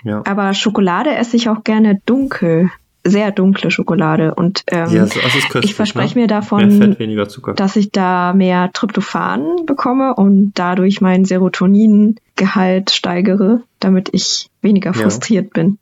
Ja, 0.03 0.23
Aber 0.27 0.53
Schokolade 0.55 1.15
esse 1.15 1.37
ich 1.37 1.49
auch 1.49 1.63
gerne 1.63 2.01
dunkel. 2.07 2.71
Sehr 3.11 3.31
dunkle 3.33 3.71
Schokolade. 3.71 4.35
Und 4.35 4.63
ähm, 4.69 4.91
ja 4.93 5.05
ist 5.05 5.15
köstlich. 5.15 5.65
ich 5.65 5.75
verspreche 5.75 6.15
ne? 6.15 6.23
mir 6.23 6.27
davon, 6.29 6.71
Fett, 6.71 6.99
weniger 6.99 7.29
Zucker. 7.29 7.55
dass 7.55 7.77
ich 7.77 7.91
da 7.91 8.33
mehr 8.33 8.71
Tryptophan 8.73 9.67
bekomme 9.67 10.15
und 10.15 10.53
dadurch 10.55 11.01
meinen 11.01 11.25
Serotoningehalt 11.25 12.91
steigere, 12.91 13.63
damit 13.81 14.09
ich 14.13 14.49
weniger 14.63 14.93
Ja. 14.93 15.03
frustriert 15.03 15.53
bin. 15.53 15.79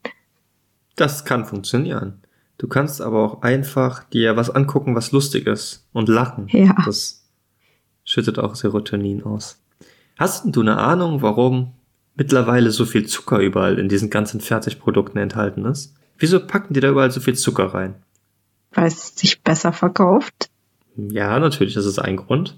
Das 0.96 1.24
kann 1.24 1.44
funktionieren. 1.44 2.20
Du 2.58 2.68
kannst 2.68 3.00
aber 3.02 3.24
auch 3.24 3.42
einfach 3.42 4.04
dir 4.04 4.36
was 4.36 4.48
angucken, 4.50 4.94
was 4.94 5.12
lustig 5.12 5.46
ist 5.46 5.86
und 5.92 6.08
lachen. 6.08 6.46
Ja. 6.48 6.76
Das 6.84 7.24
schüttet 8.04 8.38
auch 8.38 8.54
Serotonin 8.54 9.24
aus. 9.24 9.60
Hast 10.16 10.44
denn 10.44 10.52
du 10.52 10.60
eine 10.60 10.78
Ahnung, 10.78 11.22
warum 11.22 11.72
mittlerweile 12.14 12.70
so 12.70 12.84
viel 12.84 13.06
Zucker 13.06 13.38
überall 13.40 13.78
in 13.78 13.88
diesen 13.88 14.08
ganzen 14.08 14.40
Fertigprodukten 14.40 15.20
enthalten 15.20 15.64
ist? 15.64 15.94
Wieso 16.18 16.40
packen 16.46 16.74
die 16.74 16.80
da 16.80 16.88
überall 16.90 17.10
so 17.10 17.20
viel 17.20 17.34
Zucker 17.34 17.74
rein? 17.74 17.94
Weil 18.72 18.86
es 18.86 19.14
sich 19.16 19.42
besser 19.42 19.72
verkauft. 19.72 20.48
Ja, 20.96 21.38
natürlich, 21.38 21.74
das 21.74 21.86
ist 21.86 21.98
ein 21.98 22.16
Grund. 22.16 22.56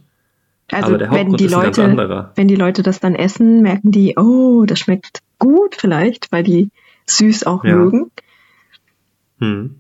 Also 0.73 0.89
aber 0.89 0.99
der 0.99 1.11
wenn 1.11 1.19
Hauptgrund 1.19 1.41
die 1.41 1.45
ist 1.47 1.55
ein 1.55 1.63
ganz 1.63 1.77
Leute, 1.77 1.89
anderer. 1.91 2.33
wenn 2.35 2.49
die 2.49 2.57
Leute 2.57 2.83
das 2.83 3.01
dann 3.01 3.15
essen, 3.15 3.63
merken 3.63 3.93
die, 3.93 4.15
oh, 4.19 4.65
das 4.67 4.81
schmeckt 4.81 5.21
gut 5.39 5.77
vielleicht, 5.77 6.33
weil 6.33 6.43
die 6.43 6.71
süß 7.07 7.45
auch 7.45 7.65
Ja. 7.65 7.77
mögen. 7.77 8.11
Hm. 9.39 9.77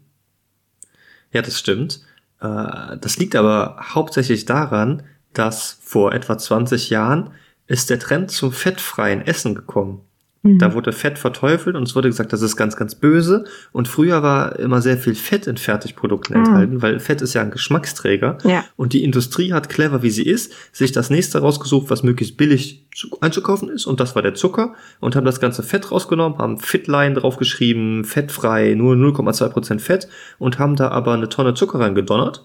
Ja, 1.33 1.43
das 1.43 1.59
stimmt. 1.59 2.01
Äh, 2.41 2.97
Das 2.99 3.19
liegt 3.19 3.35
aber 3.37 3.79
hauptsächlich 3.95 4.45
daran, 4.45 5.03
dass 5.33 5.79
vor 5.83 6.13
etwa 6.13 6.39
20 6.39 6.91
Jahren 6.91 7.31
ist 7.67 7.91
der 7.91 7.99
Trend 7.99 8.31
zum 8.31 8.53
fettfreien 8.53 9.23
Essen 9.23 9.55
gekommen. 9.55 10.01
Mhm. 10.47 10.59
Da 10.59 10.75
wurde 10.75 10.93
Fett 10.93 11.19
verteufelt 11.19 11.77
und 11.77 11.83
es 11.85 11.95
wurde 11.95 12.09
gesagt, 12.09 12.33
das 12.33 12.43
ist 12.43 12.57
ganz, 12.57 12.77
ganz 12.77 12.95
böse. 12.95 13.45
Und 13.73 13.89
früher 13.89 14.23
war 14.23 14.59
immer 14.59 14.81
sehr 14.81 14.97
viel 14.97 15.15
Fett 15.15 15.47
in 15.47 15.57
Fertigprodukten 15.57 16.37
Ah. 16.37 16.39
enthalten, 16.41 16.83
weil 16.83 17.01
Fett 17.01 17.23
ist 17.23 17.35
ja 17.35 17.43
ein 17.43 17.51
Geschmacksträger. 17.51 18.39
Ja. 18.45 18.65
Und 18.77 18.93
die 18.93 19.05
Industrie 19.05 19.53
hat 19.53 19.69
clever, 19.69 20.03
wie 20.03 20.11
sie 20.11 20.25
ist, 20.25 20.53
sich 20.73 20.93
das 20.93 21.11
nächste 21.11 21.39
rausgesucht, 21.41 21.91
was 21.91 22.03
möglichst 22.03 22.37
billig 22.37 22.87
zu, 22.95 23.19
einzukaufen 23.21 23.69
ist. 23.69 23.87
Und 23.87 24.01
das 24.01 24.15
war 24.15 24.23
der 24.23 24.35
Zucker. 24.35 24.75
Und 25.01 25.17
haben 25.17 25.27
das 25.27 25.41
ganze 25.41 25.63
Fett 25.63 25.91
rausgenommen, 25.91 26.39
haben 26.39 26.59
Fitline 26.59 27.15
draufgeschrieben, 27.15 28.05
fettfrei, 28.05 28.75
nur 28.75 28.95
0,2% 28.95 29.81
Fett. 29.81 30.09
Und 30.39 30.59
haben 30.59 30.77
da 30.77 30.89
aber 30.89 31.13
eine 31.15 31.29
Tonne 31.29 31.55
Zucker 31.55 31.81
reingedonnert, 31.81 32.45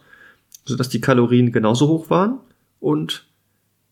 sodass 0.66 0.90
die 0.90 1.02
Kalorien 1.02 1.52
genauso 1.52 1.88
hoch 1.88 2.10
waren. 2.10 2.40
Und 2.80 3.26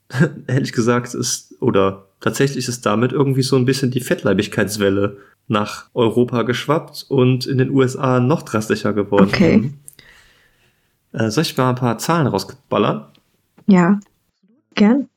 ehrlich 0.47 0.73
gesagt 0.73 1.13
ist, 1.13 1.55
oder 1.59 2.07
tatsächlich 2.19 2.67
ist 2.67 2.85
damit 2.85 3.11
irgendwie 3.11 3.43
so 3.43 3.55
ein 3.55 3.65
bisschen 3.65 3.91
die 3.91 4.01
Fettleibigkeitswelle 4.01 5.17
nach 5.47 5.89
Europa 5.93 6.43
geschwappt 6.43 7.05
und 7.09 7.45
in 7.45 7.57
den 7.57 7.71
USA 7.71 8.19
noch 8.19 8.43
drastischer 8.43 8.93
geworden. 8.93 9.29
Okay. 9.33 9.71
Äh, 11.11 11.31
soll 11.31 11.41
ich 11.41 11.57
mal 11.57 11.69
ein 11.69 11.75
paar 11.75 11.97
Zahlen 11.97 12.27
rausballern? 12.27 13.05
Ja. 13.65 13.99
Gern. 14.75 15.09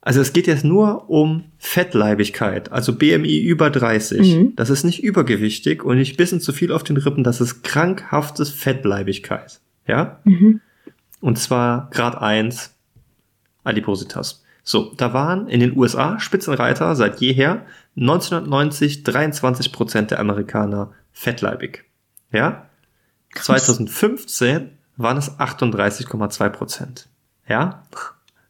Also 0.00 0.20
es 0.20 0.32
geht 0.32 0.46
jetzt 0.46 0.64
nur 0.64 1.10
um 1.10 1.44
Fettleibigkeit, 1.58 2.72
also 2.72 2.94
BMI 2.94 3.40
über 3.40 3.68
30. 3.68 4.36
Mhm. 4.36 4.56
Das 4.56 4.70
ist 4.70 4.84
nicht 4.84 5.02
übergewichtig 5.02 5.84
und 5.84 5.98
nicht 5.98 6.16
bisschen 6.16 6.40
zu 6.40 6.52
viel 6.52 6.72
auf 6.72 6.84
den 6.84 6.96
Rippen, 6.96 7.24
das 7.24 7.40
ist 7.40 7.62
krankhaftes 7.62 8.50
Fettleibigkeit. 8.50 9.60
Ja? 9.86 10.20
Mhm. 10.24 10.60
Und 11.20 11.38
zwar 11.38 11.90
Grad 11.90 12.16
1 12.16 12.74
Adipositas. 13.64 14.44
So, 14.68 14.92
da 14.94 15.14
waren 15.14 15.48
in 15.48 15.60
den 15.60 15.78
USA 15.78 16.20
Spitzenreiter 16.20 16.94
seit 16.94 17.22
jeher 17.22 17.64
1990 17.96 19.02
23 19.02 19.72
Prozent 19.72 20.10
der 20.10 20.20
Amerikaner 20.20 20.92
fettleibig. 21.10 21.86
Ja? 22.32 22.66
Krass. 23.30 23.46
2015 23.46 24.72
waren 24.98 25.16
es 25.16 25.40
38,2 25.40 26.50
Prozent. 26.50 27.08
Ja? 27.48 27.82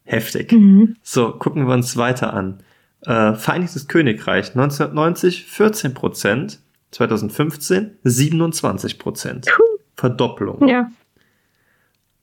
Heftig. 0.03 0.51
Mhm. 0.51 0.97
So, 1.05 1.31
gucken 1.31 1.69
wir 1.69 1.75
uns 1.75 1.97
weiter 1.97 2.35
an. 2.35 2.65
Äh, 3.03 3.35
Vereinigtes 3.35 3.87
Königreich 3.87 4.49
1990 4.57 5.45
14 5.45 5.95
Prozent, 5.95 6.59
2015 6.91 7.97
27 8.03 8.99
Prozent. 8.99 9.47
Verdopplung. 9.95 10.67
Ja. 10.67 10.91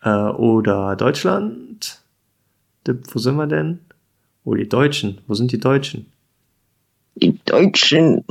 Äh, 0.03 0.33
oder 0.33 0.97
Deutschland. 0.97 2.01
Wo 2.85 3.19
sind 3.19 3.35
wir 3.35 3.47
denn? 3.47 3.79
Oh, 4.43 4.53
die 4.53 4.69
Deutschen. 4.69 5.21
Wo 5.27 5.33
sind 5.33 5.51
die 5.51 5.59
Deutschen? 5.59 6.11
Die 7.15 7.39
Deutschen. 7.45 8.23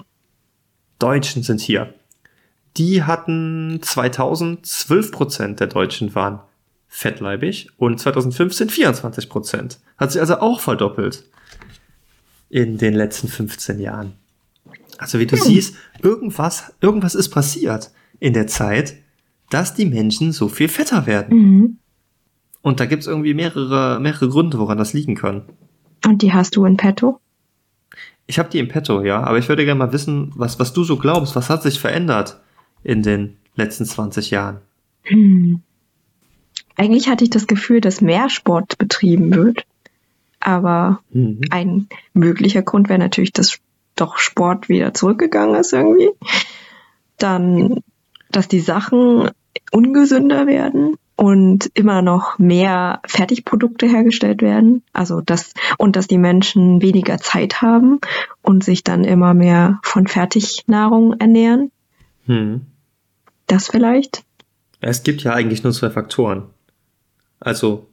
Deutschen 0.99 1.43
sind 1.43 1.61
hier. 1.61 1.93
Die 2.77 3.03
hatten 3.03 3.81
2000 3.83 4.65
12 4.65 5.13
Prozent 5.13 5.61
der 5.61 5.69
Deutschen 5.69 6.15
waren 6.15 6.41
fettleibig 6.89 7.71
und 7.77 7.99
2015 7.99 8.71
24 8.71 9.29
Prozent. 9.29 9.79
Hat 9.97 10.13
sich 10.13 10.21
also 10.21 10.39
auch 10.39 10.61
verdoppelt 10.61 11.25
in 12.49 12.79
den 12.79 12.95
letzten 12.95 13.29
15 13.29 13.81
Jahren. 13.81 14.13
Also 14.99 15.19
wie 15.19 15.27
du 15.27 15.37
siehst, 15.37 15.75
irgendwas, 16.03 16.73
irgendwas 16.81 17.17
ist 17.17 17.31
passiert 17.31 17.91
in 18.21 18.33
der 18.33 18.47
Zeit, 18.47 18.95
dass 19.51 19.75
die 19.75 19.87
Menschen 19.87 20.33
so 20.33 20.49
viel 20.49 20.69
fetter 20.69 21.07
werden. 21.07 21.37
Mhm. 21.37 21.79
Und 22.65 22.81
da 22.81 22.87
gibt's 22.87 23.07
irgendwie 23.07 23.35
mehrere, 23.35 24.01
mehrere 24.01 24.31
Gründe, 24.31 24.59
woran 24.59 24.79
das 24.79 24.95
liegen 24.95 25.15
kann. 25.17 25.43
Und 26.03 26.23
die 26.23 26.33
hast 26.33 26.57
du 26.57 26.65
in 26.65 26.79
petto? 26.79 27.21
Ich 28.27 28.39
habe 28.39 28.49
die 28.49 28.59
im 28.59 28.69
Petto, 28.69 29.03
ja, 29.03 29.23
aber 29.23 29.37
ich 29.37 29.51
würde 29.51 29.67
gerne 29.67 29.79
mal 29.79 29.93
wissen, 29.93 30.33
was, 30.35 30.59
was 30.59 30.73
du 30.73 30.83
so 30.83 30.97
glaubst, 30.97 31.37
was 31.37 31.51
hat 31.51 31.63
sich 31.63 31.79
verändert 31.79 32.41
in 32.83 33.03
den 33.03 33.37
letzten 33.55 33.85
20 33.85 34.31
Jahren? 34.31 34.63
Hm. 35.03 35.61
Eigentlich 36.75 37.11
hatte 37.11 37.25
ich 37.25 37.29
das 37.29 37.47
Gefühl, 37.47 37.83
dass 37.83 38.01
mehr 38.01 38.31
Sport 38.31 38.79
betrieben 38.79 39.35
wird. 39.35 39.67
Aber 40.41 41.01
Mhm. 41.11 41.43
ein 41.51 41.89
möglicher 42.15 42.63
Grund 42.63 42.89
wäre 42.89 42.99
natürlich, 42.99 43.35
dass 43.35 43.59
doch 43.95 44.17
Sport 44.17 44.71
wieder 44.71 44.95
zurückgegangen 44.95 45.57
ist 45.57 45.75
irgendwie. 45.75 46.09
Dann, 47.19 47.81
dass 48.31 48.49
die 48.49 48.61
Sachen 48.61 49.31
ungesünder 49.71 50.47
werden 50.47 50.97
und 51.17 51.71
immer 51.75 52.03
noch 52.03 52.39
mehr 52.39 53.01
Fertigprodukte 53.07 53.87
hergestellt 53.87 54.43
werden. 54.43 54.83
Also 54.93 55.21
das, 55.21 55.55
und 55.79 55.97
dass 55.97 56.09
die 56.09 56.19
Menschen 56.19 56.83
weniger 56.83 57.19
Zeit 57.19 57.63
haben 57.63 58.01
und 58.43 58.65
sich 58.65 58.85
dann 58.85 59.05
immer 59.05 59.35
mehr 59.35 59.81
von 59.83 60.07
Fertignahrung 60.07 61.15
ernähren. 61.21 61.71
Hm. 62.27 62.63
Das 63.47 63.69
vielleicht? 63.69 64.25
Es 64.81 65.03
gibt 65.03 65.23
ja 65.23 65.33
eigentlich 65.33 65.63
nur 65.63 65.73
zwei 65.73 65.91
Faktoren. 65.91 66.45
Also, 67.41 67.89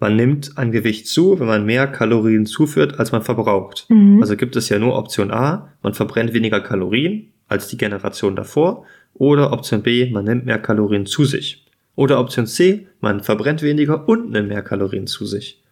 man 0.00 0.16
nimmt 0.16 0.58
an 0.58 0.72
Gewicht 0.72 1.06
zu, 1.06 1.38
wenn 1.38 1.46
man 1.46 1.64
mehr 1.64 1.86
Kalorien 1.86 2.46
zuführt, 2.46 2.98
als 2.98 3.12
man 3.12 3.22
verbraucht. 3.22 3.86
Mhm. 3.88 4.20
Also 4.20 4.36
gibt 4.36 4.56
es 4.56 4.68
ja 4.68 4.78
nur 4.78 4.96
Option 4.96 5.30
A, 5.30 5.72
man 5.82 5.94
verbrennt 5.94 6.34
weniger 6.34 6.60
Kalorien 6.60 7.32
als 7.48 7.68
die 7.68 7.76
Generation 7.76 8.36
davor. 8.36 8.84
Oder 9.14 9.52
Option 9.52 9.82
B, 9.82 10.10
man 10.10 10.24
nimmt 10.24 10.44
mehr 10.44 10.58
Kalorien 10.58 11.06
zu 11.06 11.24
sich. 11.24 11.63
Oder 11.96 12.18
Option 12.18 12.46
C, 12.46 12.88
man 13.00 13.22
verbrennt 13.22 13.62
weniger 13.62 14.08
und 14.08 14.30
nimmt 14.30 14.48
mehr 14.48 14.62
Kalorien 14.62 15.06
zu 15.06 15.26
sich. 15.26 15.62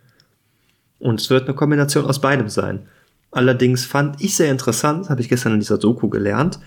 Und 0.98 1.20
es 1.20 1.30
wird 1.30 1.44
eine 1.48 1.54
Kombination 1.54 2.04
aus 2.04 2.20
beidem 2.20 2.48
sein. 2.48 2.86
Allerdings 3.32 3.84
fand 3.84 4.20
ich 4.20 4.36
sehr 4.36 4.50
interessant, 4.50 5.08
habe 5.08 5.20
ich 5.20 5.28
gestern 5.28 5.54
in 5.54 5.60
dieser 5.60 5.78
Doku 5.78 6.08
gelernt, 6.08 6.60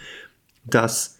dass 0.65 1.20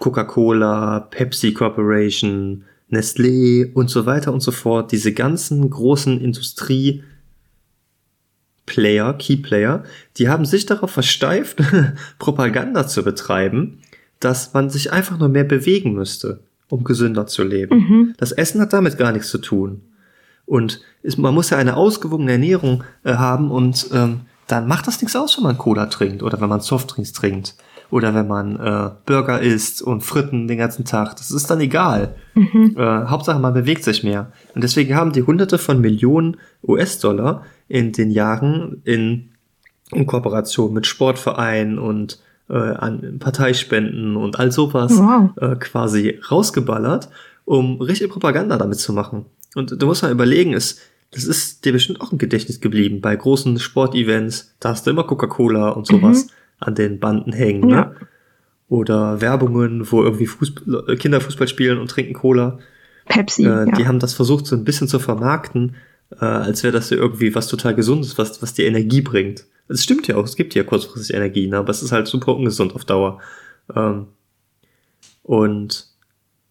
Coca-Cola, 0.00 1.00
Pepsi 1.00 1.52
Corporation, 1.52 2.64
Nestlé 2.90 3.72
und 3.74 3.90
so 3.90 4.06
weiter 4.06 4.32
und 4.32 4.40
so 4.40 4.50
fort, 4.50 4.92
diese 4.92 5.12
ganzen 5.12 5.68
großen 5.68 6.20
Industrie 6.20 7.04
Player, 8.64 9.14
Key 9.14 9.36
Player, 9.36 9.84
die 10.16 10.28
haben 10.28 10.44
sich 10.44 10.66
darauf 10.66 10.90
versteift, 10.90 11.62
Propaganda 12.18 12.86
zu 12.86 13.02
betreiben, 13.02 13.80
dass 14.20 14.52
man 14.52 14.70
sich 14.70 14.92
einfach 14.92 15.18
nur 15.18 15.28
mehr 15.28 15.44
bewegen 15.44 15.92
müsste, 15.92 16.40
um 16.68 16.84
gesünder 16.84 17.26
zu 17.26 17.42
leben. 17.44 17.78
Mhm. 17.78 18.14
Das 18.18 18.32
Essen 18.32 18.60
hat 18.60 18.72
damit 18.72 18.98
gar 18.98 19.12
nichts 19.12 19.30
zu 19.30 19.38
tun. 19.38 19.82
Und 20.46 20.80
ist, 21.02 21.18
man 21.18 21.34
muss 21.34 21.50
ja 21.50 21.58
eine 21.58 21.76
ausgewogene 21.76 22.32
Ernährung 22.32 22.84
äh, 23.04 23.14
haben 23.14 23.50
und 23.50 23.88
ähm, 23.92 24.22
dann 24.46 24.66
macht 24.66 24.86
das 24.86 25.00
nichts 25.02 25.14
aus, 25.14 25.36
wenn 25.36 25.44
man 25.44 25.58
Cola 25.58 25.86
trinkt 25.86 26.22
oder 26.22 26.40
wenn 26.40 26.48
man 26.48 26.60
Softdrinks 26.60 27.12
trinkt 27.12 27.54
oder 27.90 28.14
wenn 28.14 28.26
man 28.26 28.58
äh, 28.58 28.90
Burger 29.06 29.40
isst 29.40 29.82
und 29.82 30.02
Fritten 30.02 30.48
den 30.48 30.58
ganzen 30.58 30.84
Tag. 30.84 31.16
Das 31.16 31.30
ist 31.30 31.50
dann 31.50 31.60
egal. 31.60 32.14
Mhm. 32.34 32.74
Äh, 32.76 33.06
Hauptsache, 33.06 33.38
man 33.38 33.54
bewegt 33.54 33.84
sich 33.84 34.04
mehr. 34.04 34.32
Und 34.54 34.64
deswegen 34.64 34.94
haben 34.94 35.12
die 35.12 35.22
Hunderte 35.22 35.58
von 35.58 35.80
Millionen 35.80 36.38
US-Dollar 36.66 37.44
in 37.68 37.92
den 37.92 38.10
Jahren 38.10 38.80
in, 38.84 39.30
in 39.92 40.06
Kooperation 40.06 40.72
mit 40.72 40.86
Sportvereinen 40.86 41.78
und 41.78 42.20
äh, 42.48 42.54
an 42.54 43.18
Parteispenden 43.18 44.16
und 44.16 44.38
all 44.38 44.52
sowas 44.52 44.96
Wow. 44.96 45.30
äh, 45.36 45.56
quasi 45.56 46.20
rausgeballert, 46.30 47.08
um 47.44 47.80
richtig 47.80 48.10
Propaganda 48.10 48.58
damit 48.58 48.78
zu 48.78 48.92
machen. 48.92 49.26
Und 49.54 49.80
du 49.80 49.86
musst 49.86 50.02
mal 50.02 50.12
überlegen, 50.12 50.54
es, 50.54 50.80
das 51.10 51.24
ist 51.24 51.64
dir 51.64 51.72
bestimmt 51.72 52.00
auch 52.00 52.12
im 52.12 52.18
Gedächtnis 52.18 52.60
geblieben. 52.60 53.00
Bei 53.00 53.16
großen 53.16 53.58
Sportevents, 53.58 54.54
da 54.60 54.70
hast 54.70 54.86
du 54.86 54.90
immer 54.90 55.04
Coca-Cola 55.04 55.70
und 55.70 55.86
sowas 55.86 56.28
an 56.60 56.74
den 56.74 56.98
Banden 56.98 57.32
hängen. 57.32 57.68
Ja. 57.70 57.76
Ne? 57.86 57.96
Oder 58.68 59.20
Werbungen, 59.22 59.90
wo 59.90 60.02
irgendwie 60.02 60.26
Fußball, 60.26 60.96
Kinder 60.96 61.20
Fußball 61.22 61.48
spielen 61.48 61.78
und 61.78 61.90
trinken 61.90 62.12
Cola. 62.12 62.58
Pepsi. 63.06 63.44
Äh, 63.44 63.46
ja. 63.46 63.64
Die 63.64 63.86
haben 63.86 63.98
das 63.98 64.12
versucht, 64.12 64.46
so 64.46 64.54
ein 64.54 64.64
bisschen 64.64 64.88
zu 64.88 64.98
vermarkten, 64.98 65.76
äh, 66.20 66.24
als 66.24 66.62
wäre 66.62 66.72
das 66.72 66.90
ja 66.90 66.98
irgendwie 66.98 67.34
was 67.34 67.46
total 67.46 67.74
Gesundes, 67.74 68.18
was, 68.18 68.42
was 68.42 68.52
dir 68.52 68.66
Energie 68.66 69.00
bringt. 69.00 69.46
Es 69.68 69.82
stimmt 69.84 70.06
ja 70.08 70.16
auch, 70.16 70.24
es 70.24 70.36
gibt 70.36 70.54
ja 70.54 70.62
kurzfristig 70.64 71.14
Energie, 71.14 71.46
ne? 71.46 71.58
aber 71.58 71.70
es 71.70 71.82
ist 71.82 71.92
halt 71.92 72.06
super 72.06 72.34
ungesund 72.34 72.74
auf 72.74 72.84
Dauer. 72.84 73.20
Ähm, 73.74 74.06
und 75.22 75.86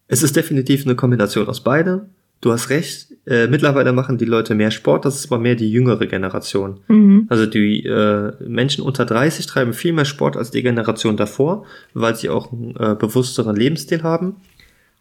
es 0.06 0.22
ist 0.22 0.36
definitiv 0.36 0.84
eine 0.86 0.94
Kombination 0.96 1.48
aus 1.48 1.60
beidem. 1.62 2.02
Du 2.40 2.52
hast 2.52 2.70
recht, 2.70 3.08
äh, 3.26 3.48
mittlerweile 3.48 3.92
machen 3.92 4.16
die 4.16 4.24
Leute 4.24 4.54
mehr 4.54 4.70
Sport, 4.70 5.04
das 5.04 5.16
ist 5.16 5.26
aber 5.26 5.40
mehr 5.40 5.56
die 5.56 5.70
jüngere 5.72 6.06
Generation. 6.06 6.78
mhm. 6.86 7.26
Also 7.28 7.46
die 7.46 7.84
äh, 7.84 8.32
Menschen 8.46 8.84
unter 8.84 9.04
30 9.04 9.46
treiben 9.46 9.72
viel 9.72 9.92
mehr 9.92 10.04
Sport 10.04 10.36
als 10.36 10.52
die 10.52 10.62
Generation 10.62 11.16
davor, 11.16 11.64
weil 11.94 12.14
sie 12.14 12.28
auch 12.28 12.52
einen 12.52 12.76
äh, 12.76 12.94
bewussteren 12.96 13.56
Lebensstil 13.56 14.04
haben. 14.04 14.36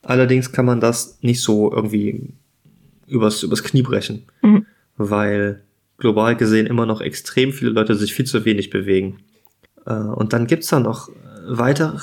Allerdings 0.01 0.51
kann 0.51 0.65
man 0.65 0.79
das 0.79 1.19
nicht 1.21 1.41
so 1.41 1.71
irgendwie 1.71 2.33
übers, 3.05 3.43
übers 3.43 3.63
Knie 3.63 3.83
brechen, 3.83 4.23
Mhm. 4.41 4.65
weil 4.97 5.61
global 5.97 6.35
gesehen 6.35 6.67
immer 6.67 6.85
noch 6.85 7.01
extrem 7.01 7.51
viele 7.51 7.71
Leute 7.71 7.95
sich 7.95 8.13
viel 8.13 8.25
zu 8.25 8.45
wenig 8.45 8.69
bewegen. 8.69 9.19
Äh, 9.85 9.93
und 9.93 10.33
dann 10.33 10.47
gibt's 10.47 10.67
da 10.67 10.79
noch 10.79 11.09
weiter, 11.47 12.01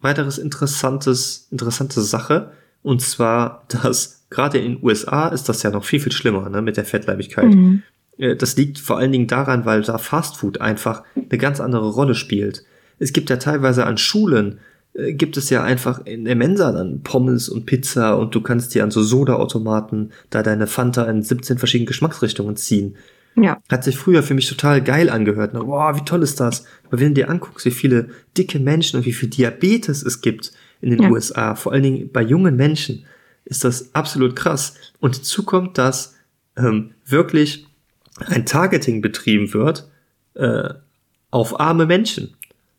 weiteres 0.00 0.38
interessantes, 0.38 1.48
interessante 1.50 2.00
Sache, 2.00 2.52
und 2.82 3.02
zwar, 3.02 3.66
dass 3.82 4.26
gerade 4.30 4.58
in 4.58 4.76
den 4.76 4.84
USA 4.84 5.28
ist 5.28 5.48
das 5.48 5.62
ja 5.62 5.70
noch 5.70 5.84
viel, 5.84 6.00
viel 6.00 6.12
schlimmer 6.12 6.48
ne, 6.48 6.62
mit 6.62 6.76
der 6.76 6.84
Fettleibigkeit. 6.84 7.52
Mhm. 7.52 7.82
Äh, 8.16 8.36
Das 8.36 8.56
liegt 8.56 8.78
vor 8.78 8.98
allen 8.98 9.12
Dingen 9.12 9.26
daran, 9.26 9.64
weil 9.64 9.82
da 9.82 9.98
Fastfood 9.98 10.60
einfach 10.60 11.02
eine 11.16 11.38
ganz 11.38 11.60
andere 11.60 11.88
Rolle 11.90 12.14
spielt. 12.14 12.64
Es 12.98 13.12
gibt 13.12 13.28
ja 13.28 13.36
teilweise 13.36 13.86
an 13.86 13.98
Schulen, 13.98 14.60
äh, 14.94 15.12
gibt 15.12 15.36
es 15.36 15.50
ja 15.50 15.62
einfach 15.62 16.06
in 16.06 16.24
der 16.24 16.36
Mensa 16.36 16.72
dann 16.72 17.02
Pommes 17.02 17.48
und 17.48 17.66
Pizza 17.66 18.16
und 18.16 18.34
du 18.34 18.40
kannst 18.40 18.74
dir 18.74 18.84
an 18.84 18.90
so 18.90 19.02
Soda-Automaten 19.02 20.12
da 20.30 20.42
deine 20.42 20.66
Fanta 20.66 21.04
in 21.04 21.22
17 21.22 21.58
verschiedenen 21.58 21.86
Geschmacksrichtungen 21.86 22.56
ziehen. 22.56 22.96
Ja. 23.36 23.60
Hat 23.70 23.84
sich 23.84 23.96
früher 23.96 24.22
für 24.22 24.34
mich 24.34 24.48
total 24.48 24.82
geil 24.82 25.10
angehört. 25.10 25.52
Ne? 25.52 25.60
Boah, 25.60 25.94
wie 25.96 26.04
toll 26.04 26.22
ist 26.22 26.40
das? 26.40 26.64
Aber 26.86 26.98
wenn 27.00 27.08
du 27.08 27.20
dir 27.20 27.30
anguckst, 27.30 27.66
wie 27.66 27.70
viele 27.70 28.08
dicke 28.36 28.58
Menschen 28.58 28.98
und 28.98 29.06
wie 29.06 29.12
viel 29.12 29.28
Diabetes 29.28 30.02
es 30.02 30.22
gibt 30.22 30.52
in 30.80 30.90
den 30.90 31.02
Ja. 31.02 31.10
USA, 31.10 31.54
vor 31.54 31.72
allen 31.72 31.82
Dingen 31.82 32.12
bei 32.12 32.22
jungen 32.22 32.56
Menschen, 32.56 33.04
ist 33.44 33.64
das 33.64 33.94
absolut 33.94 34.36
krass. 34.36 34.74
Und 35.00 35.16
hinzu 35.16 35.44
kommt, 35.44 35.78
dass 35.78 36.14
ähm, 36.56 36.92
wirklich 37.04 37.66
ein 38.26 38.46
Targeting 38.46 39.02
betrieben 39.02 39.52
wird 39.52 39.88
äh, 40.34 40.70
auf 41.30 41.60
arme 41.60 41.86
Menschen. 41.86 42.34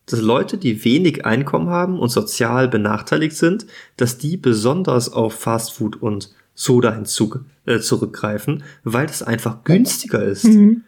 Dass 0.07 0.21
Leute, 0.21 0.57
die 0.57 0.83
wenig 0.85 1.25
Einkommen 1.25 1.69
haben 1.69 1.99
und 1.99 2.09
sozial 2.09 2.67
benachteiligt 2.67 3.35
sind, 3.35 3.67
dass 3.97 4.17
die 4.17 4.37
besonders 4.37 5.11
auf 5.11 5.33
Fastfood 5.33 5.97
und 6.01 6.33
Soda 6.59 6.91
hinzu, 6.93 7.45
äh, 7.65 7.79
zurückgreifen, 7.79 8.63
weil 8.83 9.05
das 9.05 9.21
einfach 9.21 9.63
günstiger 9.63 10.23
ist. 10.23 10.45
Mhm. 10.45 10.83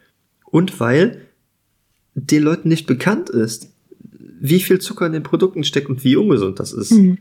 Und 0.45 0.79
weil 0.79 1.21
den 2.15 2.41
Leuten 2.41 2.69
nicht 2.69 2.87
bekannt 2.87 3.29
ist, 3.29 3.69
wie 4.01 4.59
viel 4.59 4.79
Zucker 4.79 5.05
in 5.05 5.13
den 5.13 5.21
Produkten 5.21 5.63
steckt 5.63 5.87
und 5.87 6.03
wie 6.03 6.15
ungesund 6.15 6.59
das 6.59 6.73
ist. 6.73 6.91
Mhm. 6.91 7.19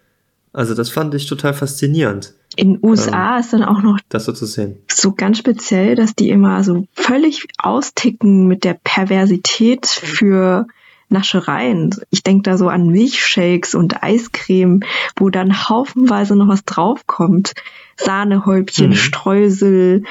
Also 0.55 0.75
das 0.75 0.89
fand 0.89 1.15
ich 1.15 1.27
total 1.27 1.53
faszinierend, 1.53 2.33
In 2.57 2.75
den 2.75 2.79
USA 2.83 3.39
ist 3.39 3.53
dann 3.53 3.63
auch 3.63 3.83
noch 3.83 4.01
das 4.09 4.25
so 4.25 4.33
zu 4.33 4.47
sehen. 4.47 4.79
so 4.91 5.13
ganz 5.13 5.37
speziell, 5.39 5.95
dass 5.95 6.15
die 6.15 6.31
immer 6.31 6.65
so 6.65 6.87
völlig 6.95 7.47
austicken 7.59 8.49
mit 8.49 8.65
der 8.65 8.79
Perversität 8.83 9.87
für 9.87 10.67
Naschereien. 11.11 11.95
Ich 12.11 12.23
denke 12.23 12.43
da 12.43 12.57
so 12.59 12.69
an 12.69 12.89
Milchshakes 12.89 13.75
und 13.75 14.03
Eiscreme, 14.03 14.81
wo 15.17 15.31
dann 15.31 15.69
haufenweise 15.69 16.37
noch 16.37 16.49
was 16.49 16.65
draufkommt. 16.65 17.55
Sahnehäubchen, 17.97 18.91
Mhm. 18.91 18.95
Streusel, 18.95 20.05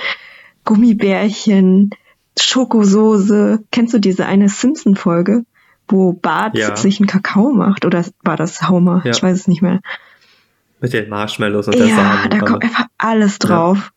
Gummibärchen, 0.65 1.91
Schokosoße. 2.39 3.63
Kennst 3.71 3.93
du 3.93 3.99
diese 3.99 4.25
eine 4.25 4.49
Simpson-Folge, 4.49 5.43
wo 5.88 6.13
Bart 6.13 6.57
Ja. 6.57 6.75
sich 6.75 6.99
einen 6.99 7.07
Kakao 7.07 7.51
macht? 7.51 7.86
Oder 7.86 8.03
war 8.23 8.36
das 8.38 8.67
Homer? 8.69 9.01
Ja. 9.05 9.12
Ich 9.12 9.23
weiß 9.23 9.36
es 9.39 9.47
nicht 9.47 9.62
mehr. 9.62 9.79
Mit 10.79 10.93
den 10.93 11.10
Marshmallows 11.10 11.67
und 11.67 11.77
der 11.79 11.88
Ja, 11.88 11.95
Sahne. 11.95 12.29
da 12.29 12.39
kommt 12.39 12.63
einfach 12.63 12.86
alles 12.97 13.39
drauf. 13.39 13.91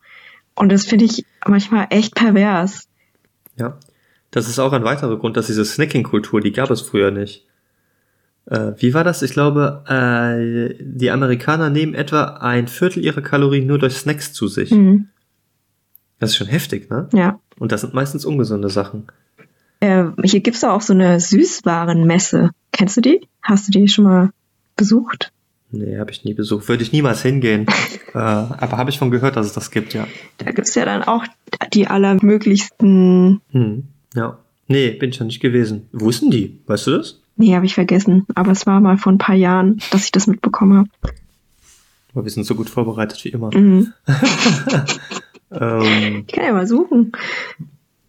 Und 0.55 0.71
das 0.73 0.87
finde 0.87 1.05
ich 1.07 1.27
manchmal 1.47 1.89
echt 1.91 2.15
pervers. 2.15 2.89
Ja. 3.57 3.77
Das 4.31 4.49
ist 4.49 4.59
auch 4.59 4.73
ein 4.73 4.85
weiterer 4.85 5.19
Grund, 5.19 5.37
dass 5.37 5.47
diese 5.47 5.65
Snacking-Kultur, 5.65 6.41
die 6.41 6.53
gab 6.53 6.71
es 6.71 6.81
früher 6.81 7.11
nicht. 7.11 7.47
Äh, 8.47 8.73
wie 8.79 8.95
war 8.95 9.05
das? 9.05 9.23
Ich 9.23 9.33
glaube, 9.33 9.85
äh, 9.89 10.75
die 10.81 11.11
Amerikaner 11.11 11.71
nehmen 11.71 11.95
etwa 11.95 12.25
ein 12.41 12.69
Viertel 12.69 13.05
ihrer 13.05 13.23
Kalorien 13.23 13.67
nur 13.67 13.79
durch 13.79 13.97
Snacks 13.97 14.33
zu 14.33 14.49
sich. 14.49 14.71
Mhm. 14.71 15.09
Das 16.19 16.31
ist 16.31 16.37
schon 16.37 16.49
heftig, 16.49 16.91
ne? 16.91 17.09
Ja. 17.13 17.41
Und 17.59 17.73
das 17.73 17.81
sind 17.81 17.95
meistens 17.95 18.25
ungesunde 18.25 18.69
Sachen. 18.69 19.07
Äh, 19.81 20.05
hier 20.23 20.41
gibt's 20.41 20.63
auch 20.65 20.83
so 20.83 20.93
eine 20.93 21.19
Süßwarenmesse. 21.19 22.51
Kennst 22.73 22.97
du 22.97 23.01
die? 23.01 23.27
Hast 23.43 23.69
du 23.69 23.73
die 23.73 23.89
schon 23.89 24.05
mal 24.05 24.31
besucht? 24.77 25.33
Nee, 25.71 25.99
habe 25.99 26.11
ich 26.11 26.25
nie 26.25 26.35
besucht. 26.35 26.69
Würde 26.69 26.83
ich 26.83 26.93
niemals 26.93 27.23
hingehen. 27.23 27.67
äh, 28.15 28.19
aber 28.19 28.77
habe 28.77 28.91
ich 28.91 28.99
von 28.99 29.11
gehört, 29.11 29.37
dass 29.37 29.47
es 29.47 29.53
das 29.53 29.71
gibt, 29.71 29.95
ja. 29.95 30.07
Da 30.39 30.51
gibt's 30.53 30.75
ja 30.75 30.85
dann 30.85 31.03
auch 31.03 31.25
die 31.73 31.87
allermöglichsten. 31.87 33.41
Hm. 33.51 33.85
Ja. 34.15 34.39
Nee, 34.67 34.93
bin 34.93 35.11
ich 35.11 35.19
noch 35.21 35.27
nicht 35.27 35.41
gewesen. 35.41 35.89
Wo 35.93 36.11
ist 36.11 36.23
denn 36.23 36.31
die? 36.31 36.61
Weißt 36.67 36.87
du 36.87 36.93
das? 36.99 37.21
Nee, 37.37 37.55
habe 37.55 37.67
ich 37.67 37.75
vergessen. 37.75 38.27
Aber 38.35 38.53
es 38.53 38.67
war 38.67 38.81
mal 38.81 38.99
vor 38.99 39.13
ein 39.13 39.19
paar 39.19 39.35
Jahren, 39.35 39.81
dass 39.91 40.05
ich 40.05 40.13
das 40.13 40.27
mitbekommen 40.27 40.79
habe. 40.79 40.89
Aber 42.13 42.25
wir 42.25 42.31
sind 42.31 42.45
so 42.45 42.55
gut 42.55 42.69
vorbereitet 42.69 43.25
wie 43.25 43.31
immer. 43.31 43.55
Mhm. 43.57 43.93
Ähm, 45.53 46.25
Ich 46.29 46.33
kann 46.35 46.45
ja 46.45 46.53
mal 46.53 46.67
suchen. 46.67 47.13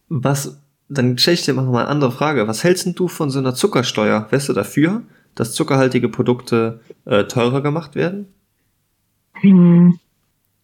was, 0.10 0.60
dann 0.90 1.18
stelle 1.18 1.36
ich 1.36 1.46
dir 1.46 1.54
mal 1.54 1.68
eine 1.68 1.88
andere 1.88 2.12
Frage. 2.12 2.48
Was 2.48 2.64
hältst 2.64 2.86
denn 2.86 2.96
du 2.96 3.08
von 3.08 3.30
so 3.32 3.40
einer 3.40 3.56
Zuckersteuer? 3.56 4.28
Wärst 4.30 4.50
du 4.50 4.54
dafür, 4.54 5.04
dass 5.36 5.54
zuckerhaltige 5.54 6.10
Produkte 6.10 6.82
äh, 7.06 7.24
teurer 7.24 7.62
gemacht 7.62 7.96
werden? 7.96 8.28
Hm. 9.34 9.98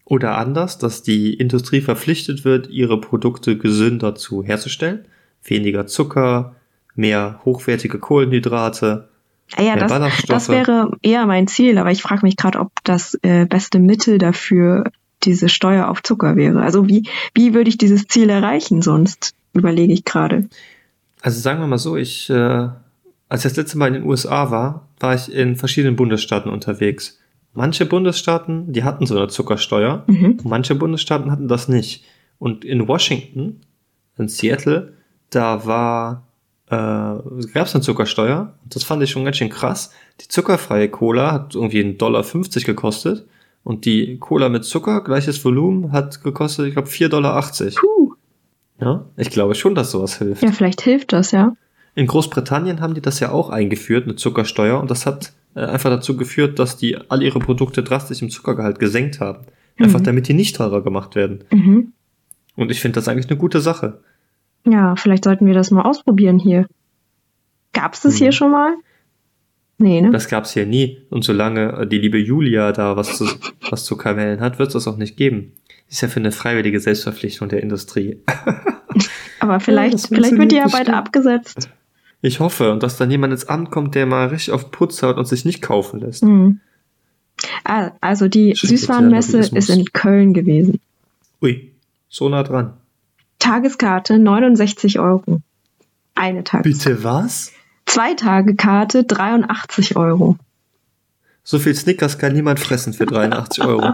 Oder 0.05 0.37
anders, 0.37 0.77
dass 0.77 1.01
die 1.03 1.33
Industrie 1.33 1.81
verpflichtet 1.81 2.45
wird, 2.45 2.69
ihre 2.69 3.01
Produkte 3.01 3.57
gesünder 3.57 4.15
zu 4.15 4.43
herzustellen? 4.43 5.05
Weniger 5.47 5.87
Zucker, 5.87 6.55
mehr 6.95 7.39
hochwertige 7.45 7.99
Kohlenhydrate. 7.99 9.09
Ah 9.55 9.61
ja, 9.61 9.75
Mehr 9.75 9.87
das, 9.87 10.23
das 10.27 10.49
wäre 10.49 10.91
eher 11.01 11.25
mein 11.25 11.47
Ziel, 11.47 11.77
aber 11.77 11.91
ich 11.91 12.01
frage 12.01 12.21
mich 12.23 12.35
gerade, 12.35 12.59
ob 12.59 12.71
das 12.83 13.17
äh, 13.21 13.45
beste 13.45 13.79
Mittel 13.79 14.17
dafür 14.17 14.83
diese 15.23 15.49
Steuer 15.49 15.87
auf 15.87 16.03
Zucker 16.03 16.35
wäre. 16.35 16.61
Also 16.61 16.87
wie, 16.87 17.07
wie 17.33 17.53
würde 17.53 17.69
ich 17.69 17.77
dieses 17.77 18.07
Ziel 18.07 18.29
erreichen 18.29 18.81
sonst? 18.81 19.33
Überlege 19.53 19.93
ich 19.93 20.03
gerade. 20.05 20.47
Also 21.21 21.39
sagen 21.39 21.59
wir 21.61 21.67
mal 21.67 21.77
so, 21.77 21.95
ich, 21.97 22.29
äh, 22.29 22.33
als 23.29 23.45
ich 23.45 23.51
das 23.51 23.55
letzte 23.55 23.77
Mal 23.77 23.87
in 23.87 23.93
den 23.95 24.03
USA 24.03 24.51
war, 24.51 24.87
war 24.99 25.15
ich 25.15 25.33
in 25.33 25.55
verschiedenen 25.55 25.95
Bundesstaaten 25.95 26.51
unterwegs. 26.51 27.19
Manche 27.53 27.85
Bundesstaaten, 27.85 28.71
die 28.73 28.83
hatten 28.83 29.05
so 29.07 29.17
eine 29.17 29.29
Zuckersteuer, 29.29 30.03
Mhm. 30.07 30.37
manche 30.43 30.75
Bundesstaaten 30.75 31.31
hatten 31.31 31.47
das 31.47 31.67
nicht. 31.67 32.03
Und 32.37 32.63
in 32.65 32.87
Washington, 32.87 33.61
in 34.17 34.27
Seattle, 34.27 34.93
da 35.29 35.65
war, 35.65 36.23
äh, 36.67 36.73
gab 36.73 37.67
es 37.67 37.75
eine 37.75 37.83
Zuckersteuer. 37.83 38.53
Und 38.63 38.75
das 38.75 38.83
fand 38.83 39.03
ich 39.03 39.11
schon 39.11 39.25
ganz 39.25 39.37
schön 39.37 39.49
krass. 39.49 39.91
Die 40.21 40.27
zuckerfreie 40.27 40.89
Cola 40.89 41.31
hat 41.31 41.55
irgendwie 41.55 41.81
1,50 41.81 41.97
Dollar 41.97 42.23
gekostet. 42.65 43.27
Und 43.63 43.85
die 43.85 44.17
Cola 44.17 44.47
mit 44.49 44.63
Zucker, 44.63 45.03
gleiches 45.03 45.43
Volumen, 45.43 45.91
hat 45.91 46.23
gekostet, 46.23 46.67
ich 46.67 46.73
glaube, 46.73 46.87
4,80 46.87 47.09
Dollar. 47.09 47.41
Puh. 47.75 48.13
Ja, 48.79 49.05
ich 49.17 49.29
glaube 49.29 49.55
schon, 49.55 49.75
dass 49.75 49.91
sowas 49.91 50.17
hilft. 50.19 50.43
Ja, 50.43 50.51
vielleicht 50.51 50.81
hilft 50.81 51.11
das, 51.11 51.31
ja. 51.31 51.55
In 51.95 52.05
Großbritannien 52.07 52.79
haben 52.79 52.93
die 52.93 53.01
das 53.01 53.19
ja 53.19 53.31
auch 53.31 53.49
eingeführt, 53.49 54.05
eine 54.05 54.15
Zuckersteuer, 54.15 54.79
und 54.79 54.91
das 54.91 55.05
hat 55.05 55.33
äh, 55.55 55.61
einfach 55.61 55.89
dazu 55.89 56.15
geführt, 56.15 56.59
dass 56.59 56.77
die 56.77 56.97
all 57.09 57.23
ihre 57.23 57.39
Produkte 57.39 57.81
drastisch 57.81 58.21
im 58.21 58.29
Zuckergehalt 58.29 58.77
gesenkt 58.79 59.19
haben. 59.19 59.45
Einfach 59.79 59.99
Mhm. 59.99 60.03
damit 60.03 60.27
die 60.27 60.33
nicht 60.33 60.55
teurer 60.55 60.83
gemacht 60.83 61.15
werden. 61.15 61.43
Mhm. 61.51 61.93
Und 62.55 62.71
ich 62.71 62.79
finde 62.79 62.95
das 62.95 63.07
eigentlich 63.07 63.29
eine 63.29 63.37
gute 63.37 63.61
Sache. 63.61 63.99
Ja, 64.69 64.95
vielleicht 64.95 65.23
sollten 65.23 65.45
wir 65.45 65.53
das 65.53 65.71
mal 65.71 65.83
ausprobieren 65.83 66.39
hier. 66.39 66.67
Gab's 67.73 68.01
das 68.01 68.15
Mhm. 68.15 68.17
hier 68.17 68.31
schon 68.31 68.51
mal? 68.51 68.75
Nee, 69.77 70.01
ne? 70.01 70.09
Das 70.11 70.27
gab's 70.27 70.51
hier 70.53 70.65
nie. 70.65 70.97
Und 71.09 71.23
solange 71.23 71.71
äh, 71.81 71.87
die 71.87 71.99
liebe 71.99 72.17
Julia 72.17 72.71
da 72.71 72.95
was 72.95 73.17
zu, 73.17 73.27
was 73.69 73.85
zu 73.85 73.95
kamellen 73.95 74.39
hat, 74.41 74.57
wird 74.59 74.69
es 74.69 74.73
das 74.73 74.87
auch 74.87 74.97
nicht 74.97 75.15
geben. 75.17 75.53
Ist 75.89 76.01
ja 76.01 76.07
für 76.07 76.19
eine 76.19 76.31
freiwillige 76.31 76.79
Selbstverpflichtung 76.79 77.47
der 77.49 77.61
Industrie. 77.63 78.19
Aber 79.39 79.59
vielleicht, 79.59 79.93
das 79.93 80.07
vielleicht 80.07 80.37
wird 80.37 80.51
die 80.51 80.55
ja 80.55 80.63
bald 80.63 80.73
bestimmt. 80.85 80.97
abgesetzt. 80.97 81.69
Ich 82.21 82.39
hoffe, 82.39 82.71
und 82.71 82.81
dass 82.81 82.97
dann 82.97 83.11
jemand 83.11 83.31
ins 83.33 83.47
Amt 83.47 83.69
kommt, 83.69 83.93
der 83.93 84.07
mal 84.07 84.27
richtig 84.29 84.51
auf 84.51 84.71
Putz 84.71 85.03
haut 85.03 85.17
und 85.17 85.27
sich 85.27 85.45
nicht 85.45 85.61
kaufen 85.61 85.99
lässt. 85.99 86.23
Mhm. 86.23 86.59
Ah, 87.63 87.91
also 88.01 88.27
die 88.27 88.55
Süßwarenmesse 88.55 89.37
ist 89.37 89.69
in 89.69 89.85
Köln 89.93 90.33
gewesen. 90.33 90.79
Ui, 91.41 91.71
so 92.09 92.27
nah 92.29 92.41
dran. 92.41 92.73
Tageskarte 93.39 94.19
69 94.19 94.99
Euro. 94.99 95.41
Eine 96.15 96.43
Tageskarte. 96.43 96.91
Bitte 96.91 97.03
was? 97.03 97.51
Zwei 97.85 98.13
Tage 98.13 98.55
Karte 98.55 99.03
83 99.03 99.95
Euro. 99.95 100.37
So 101.43 101.59
viel 101.59 101.75
Snickers 101.75 102.17
kann 102.17 102.33
niemand 102.33 102.59
fressen 102.59 102.93
für 102.93 103.05
83 103.05 103.63
Euro. 103.63 103.93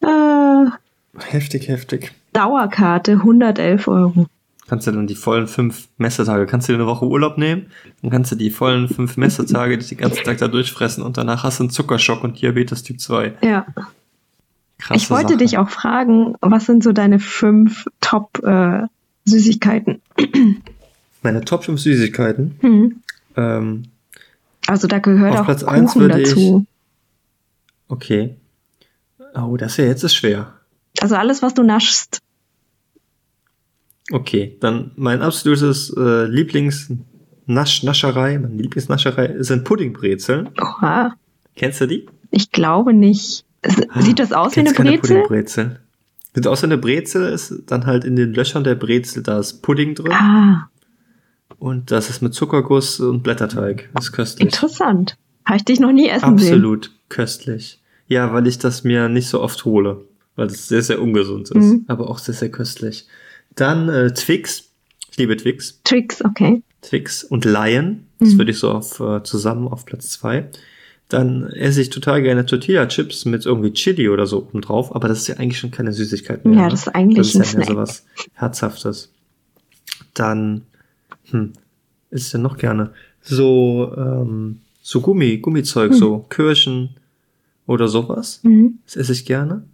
Äh, 0.00 0.70
Heftig, 1.26 1.68
heftig. 1.68 2.12
Dauerkarte 2.32 3.12
111 3.12 3.88
Euro. 3.88 4.26
Kannst 4.68 4.86
du 4.86 4.92
dann 4.92 5.06
die 5.06 5.14
vollen 5.14 5.48
fünf 5.48 5.88
Messetage, 5.96 6.46
kannst 6.46 6.68
du 6.68 6.72
dir 6.72 6.78
eine 6.78 6.86
Woche 6.86 7.06
Urlaub 7.06 7.38
nehmen, 7.38 7.70
dann 8.02 8.10
kannst 8.10 8.32
du 8.32 8.36
die 8.36 8.50
vollen 8.50 8.86
fünf 8.88 9.16
Messetage 9.16 9.78
den 9.78 9.98
ganzen 9.98 10.24
Tag 10.24 10.38
da 10.38 10.48
durchfressen 10.48 11.02
und 11.02 11.16
danach 11.16 11.42
hast 11.42 11.58
du 11.58 11.64
einen 11.64 11.70
Zuckerschock 11.70 12.22
und 12.22 12.40
Diabetes 12.40 12.82
Typ 12.82 13.00
2. 13.00 13.34
Ja. 13.40 13.66
Krasse 14.78 14.96
ich 14.98 15.10
wollte 15.10 15.30
Sache. 15.34 15.38
dich 15.38 15.58
auch 15.58 15.68
fragen, 15.68 16.34
was 16.40 16.66
sind 16.66 16.82
so 16.84 16.92
deine 16.92 17.18
fünf 17.18 17.86
Top 18.00 18.38
äh, 18.44 18.82
Süßigkeiten? 19.24 20.00
Meine 21.22 21.44
Top 21.44 21.64
5 21.64 21.80
Süßigkeiten. 21.80 22.56
Hm. 22.60 23.02
Ähm, 23.36 23.82
Also 24.68 24.86
da 24.86 25.00
gehört 25.00 25.32
Auf 25.34 25.40
auch 25.40 25.44
Platz 25.46 25.64
Kuchen 25.64 25.74
eins 25.74 25.96
würde 25.96 26.20
ich- 26.22 26.28
dazu. 26.28 26.64
okay. 27.88 28.36
Oh, 29.34 29.56
das 29.56 29.72
ist 29.72 29.78
ja 29.78 29.84
jetzt 29.86 30.04
ist 30.04 30.14
schwer. 30.14 30.54
Also 31.00 31.16
alles, 31.16 31.42
was 31.42 31.54
du 31.54 31.64
naschst. 31.64 32.20
Okay, 34.10 34.56
dann 34.60 34.92
mein 34.96 35.20
absolutes 35.22 35.92
äh, 35.96 36.24
Lieblings-Nascherei, 36.24 38.38
meine 38.38 38.54
Lieblingsnascherei 38.54 39.42
sind 39.42 39.64
Puddingbrezeln. 39.64 40.48
Oha. 40.60 41.14
Kennst 41.56 41.80
du 41.82 41.86
die? 41.86 42.06
Ich 42.30 42.50
glaube 42.52 42.92
nicht. 42.94 43.44
S- 43.62 43.76
Sieht 44.00 44.18
das 44.18 44.32
aus 44.32 44.54
wie 44.56 44.60
eine 44.60 44.72
Brezel? 44.72 44.98
Puddingbrezel? 45.00 45.80
Und 46.36 46.46
außer 46.46 46.64
eine 46.64 46.78
Brezel 46.78 47.32
ist 47.32 47.54
dann 47.66 47.86
halt 47.86 48.04
in 48.04 48.14
den 48.16 48.32
Löchern 48.34 48.62
der 48.64 48.74
Brezel 48.76 49.22
da 49.22 49.38
ist 49.40 49.62
Pudding 49.62 49.94
drin. 49.94 50.12
Ah, 50.12 50.68
Und 51.58 51.90
das 51.90 52.10
ist 52.10 52.22
mit 52.22 52.34
Zuckerguss 52.34 53.00
und 53.00 53.22
Blätterteig. 53.22 53.88
Das 53.94 54.06
ist 54.06 54.12
köstlich. 54.12 54.44
interessant. 54.44 55.16
Habe 55.44 55.56
ich 55.56 55.64
dich 55.64 55.80
noch 55.80 55.90
nie 55.92 56.08
essen 56.08 56.38
sehen. 56.38 56.52
Absolut 56.54 56.92
köstlich. 57.08 57.80
Ja, 58.06 58.32
weil 58.32 58.46
ich 58.46 58.58
das 58.58 58.84
mir 58.84 59.08
nicht 59.08 59.28
so 59.28 59.40
oft 59.42 59.64
hole. 59.64 60.02
Weil 60.36 60.46
es 60.46 60.68
sehr, 60.68 60.82
sehr 60.82 61.02
ungesund 61.02 61.50
ist. 61.50 61.56
Mhm. 61.56 61.84
Aber 61.88 62.08
auch 62.10 62.18
sehr, 62.18 62.34
sehr 62.34 62.50
köstlich. 62.50 63.08
Dann 63.56 63.88
äh, 63.88 64.12
Twix. 64.14 64.64
Ich 65.10 65.16
liebe 65.16 65.36
Twix. 65.36 65.80
Tricks, 65.82 66.24
okay. 66.24 66.62
Twix 66.82 67.24
und 67.24 67.44
Lion. 67.44 68.04
Das 68.20 68.30
Mhm. 68.34 68.38
würde 68.38 68.50
ich 68.52 68.58
so 68.58 68.70
auf, 68.70 69.00
äh, 69.00 69.22
zusammen 69.24 69.66
auf 69.66 69.84
Platz 69.84 70.10
zwei. 70.10 70.48
Dann 71.08 71.44
esse 71.44 71.80
ich 71.80 71.88
total 71.90 72.22
gerne 72.22 72.44
Tortilla-Chips 72.44 73.24
mit 73.24 73.46
irgendwie 73.46 73.72
Chili 73.72 74.10
oder 74.10 74.26
so 74.26 74.38
oben 74.42 74.60
drauf. 74.60 74.94
Aber 74.94 75.08
das 75.08 75.20
ist 75.20 75.28
ja 75.28 75.36
eigentlich 75.36 75.58
schon 75.58 75.70
keine 75.70 75.92
Süßigkeit 75.92 76.44
mehr. 76.44 76.54
Ja, 76.54 76.64
ne? 76.64 76.70
das 76.70 76.80
ist 76.82 76.88
eigentlich 76.94 77.16
das 77.18 77.28
ist 77.28 77.34
ein 77.36 77.42
ja 77.44 77.56
mehr 77.58 77.64
Snack. 77.64 77.68
sowas 77.76 78.06
Herzhaftes. 78.34 79.10
Dann, 80.14 80.62
hm, 81.30 81.52
ist 82.10 82.34
denn 82.34 82.42
noch 82.42 82.58
gerne? 82.58 82.90
So, 83.22 83.92
ähm, 83.96 84.60
so 84.82 85.00
Gummi, 85.00 85.38
Gummizeug, 85.38 85.94
so 85.94 86.18
Kirschen 86.28 86.90
oder 87.66 87.88
sowas. 87.88 88.40
Mhm. 88.42 88.78
Das 88.84 88.96
esse 88.96 89.12
ich 89.12 89.24
gerne. 89.24 89.64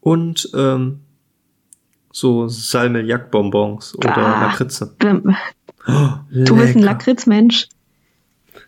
Und 0.00 0.50
ähm, 0.54 1.00
so 2.12 2.46
Salmiak-Bonbons 2.48 3.96
oder 3.96 4.16
Ah. 4.18 4.46
Lakritze. 4.46 4.94
Ähm, 5.02 5.34
Oh, 5.90 6.10
Du 6.30 6.54
bist 6.56 6.76
ein. 6.76 6.82
Lakritzmensch. 6.82 7.68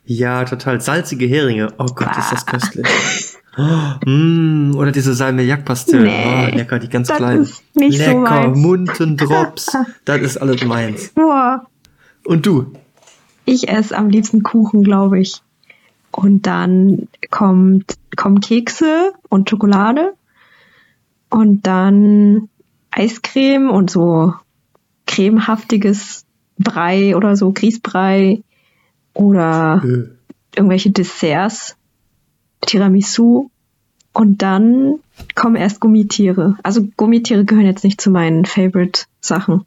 Ja, 0.04 0.44
total. 0.44 0.80
Salzige 0.80 1.26
Heringe. 1.26 1.72
Oh 1.78 1.86
Gott, 1.94 2.16
ist 2.16 2.32
das 2.32 2.46
Ah. 2.46 2.50
köstlich. 2.50 2.86
Oh, 3.58 4.08
mm, 4.08 4.74
oder 4.76 4.92
diese 4.92 5.12
Salmiak-Pastillen. 5.14 6.04
Nee, 6.04 6.48
oh, 6.52 6.56
lecker, 6.56 6.78
die 6.78 6.88
ganz 6.88 7.08
das 7.08 7.16
kleinen. 7.16 7.42
ist 7.42 7.62
nicht 7.74 7.98
so 7.98 8.04
lecker, 8.04 8.20
meins. 8.48 8.58
Muntendrops. 8.58 9.76
das 10.04 10.20
ist 10.22 10.36
alles 10.38 10.64
meins. 10.64 11.08
Boah. 11.10 11.66
Und 12.24 12.46
du? 12.46 12.72
Ich 13.44 13.68
esse 13.68 13.96
am 13.96 14.08
liebsten 14.08 14.42
Kuchen, 14.42 14.82
glaube 14.84 15.20
ich. 15.20 15.42
Und 16.12 16.46
dann 16.46 17.08
kommt, 17.30 17.94
kommen 18.16 18.40
Kekse 18.40 19.12
und 19.28 19.50
Schokolade. 19.50 20.14
Und 21.28 21.66
dann 21.66 22.48
Eiscreme 22.92 23.70
und 23.70 23.90
so 23.90 24.34
cremehaftiges 25.06 26.24
Brei 26.58 27.16
oder 27.16 27.36
so, 27.36 27.52
Grießbrei. 27.52 28.42
Oder 29.14 29.82
Äh, 29.84 30.08
irgendwelche 30.56 30.90
Desserts, 30.90 31.76
Tiramisu. 32.62 33.50
Und 34.12 34.42
dann 34.42 34.96
kommen 35.34 35.56
erst 35.56 35.80
Gummitiere. 35.80 36.56
Also 36.62 36.88
Gummitiere 36.96 37.44
gehören 37.44 37.66
jetzt 37.66 37.84
nicht 37.84 38.00
zu 38.00 38.10
meinen 38.10 38.44
Favorite-Sachen. 38.44 39.64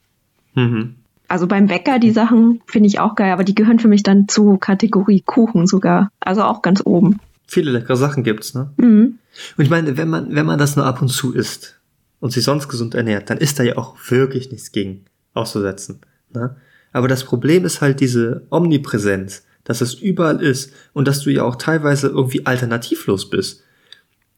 Mhm. 0.53 0.95
Also 1.29 1.47
beim 1.47 1.67
Bäcker, 1.67 1.97
die 1.97 2.11
Sachen 2.11 2.61
finde 2.67 2.87
ich 2.87 2.99
auch 2.99 3.15
geil, 3.15 3.31
aber 3.31 3.43
die 3.43 3.55
gehören 3.55 3.79
für 3.79 3.87
mich 3.87 4.03
dann 4.03 4.27
zur 4.27 4.59
Kategorie 4.59 5.21
Kuchen 5.25 5.65
sogar. 5.65 6.11
Also 6.19 6.43
auch 6.43 6.61
ganz 6.61 6.81
oben. 6.85 7.19
Viele 7.47 7.71
leckere 7.71 7.95
Sachen 7.95 8.23
gibt's, 8.23 8.53
ne? 8.53 8.71
Mhm. 8.77 9.19
Und 9.57 9.63
ich 9.63 9.69
meine, 9.69 9.97
wenn 9.97 10.09
man, 10.09 10.35
wenn 10.35 10.45
man 10.45 10.59
das 10.59 10.75
nur 10.75 10.85
ab 10.85 11.01
und 11.01 11.07
zu 11.07 11.33
isst 11.33 11.79
und 12.19 12.31
sich 12.31 12.43
sonst 12.43 12.67
gesund 12.67 12.93
ernährt, 12.93 13.29
dann 13.29 13.37
ist 13.37 13.57
da 13.59 13.63
ja 13.63 13.77
auch 13.77 13.95
wirklich 14.09 14.51
nichts 14.51 14.71
gegen 14.71 15.05
auszusetzen. 15.33 16.01
Ne? 16.33 16.55
Aber 16.93 17.07
das 17.07 17.23
Problem 17.25 17.65
ist 17.65 17.81
halt 17.81 17.99
diese 17.99 18.47
Omnipräsenz, 18.49 19.43
dass 19.63 19.81
es 19.81 19.95
überall 19.95 20.41
ist 20.41 20.71
und 20.93 21.07
dass 21.07 21.21
du 21.21 21.31
ja 21.31 21.43
auch 21.43 21.55
teilweise 21.55 22.07
irgendwie 22.07 22.45
alternativlos 22.45 23.29
bist. 23.29 23.63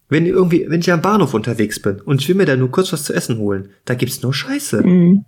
Wenn, 0.07 0.25
irgendwie, 0.25 0.65
wenn 0.69 0.79
ich 0.79 0.91
am 0.91 1.01
Bahnhof 1.01 1.33
unterwegs 1.33 1.81
bin 1.81 1.99
und 2.01 2.21
ich 2.21 2.27
will 2.27 2.35
mir 2.35 2.45
da 2.45 2.55
nur 2.55 2.71
kurz 2.71 2.93
was 2.93 3.03
zu 3.03 3.13
essen 3.13 3.37
holen, 3.39 3.69
da 3.85 3.95
gibt's 3.95 4.21
nur 4.21 4.33
Scheiße. 4.33 4.83
Mhm. 4.83 5.25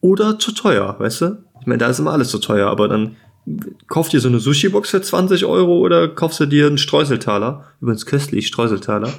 Oder 0.00 0.38
zu 0.38 0.52
teuer, 0.52 0.96
weißt 0.98 1.20
du? 1.22 1.44
Ich 1.60 1.66
meine, 1.66 1.78
da 1.78 1.88
ist 1.88 1.98
immer 1.98 2.12
alles 2.12 2.28
zu 2.28 2.38
teuer, 2.38 2.68
aber 2.68 2.88
dann 2.88 3.16
kauf 3.88 4.08
dir 4.08 4.20
so 4.20 4.28
eine 4.28 4.40
Sushi-Box 4.40 4.90
für 4.90 5.02
20 5.02 5.44
Euro 5.44 5.78
oder 5.78 6.08
kaufst 6.08 6.40
du 6.40 6.46
dir 6.46 6.66
einen 6.66 6.78
Streuseltaler. 6.78 7.64
Übrigens 7.80 8.06
köstlich, 8.06 8.46
Streuseltaler. 8.46 9.12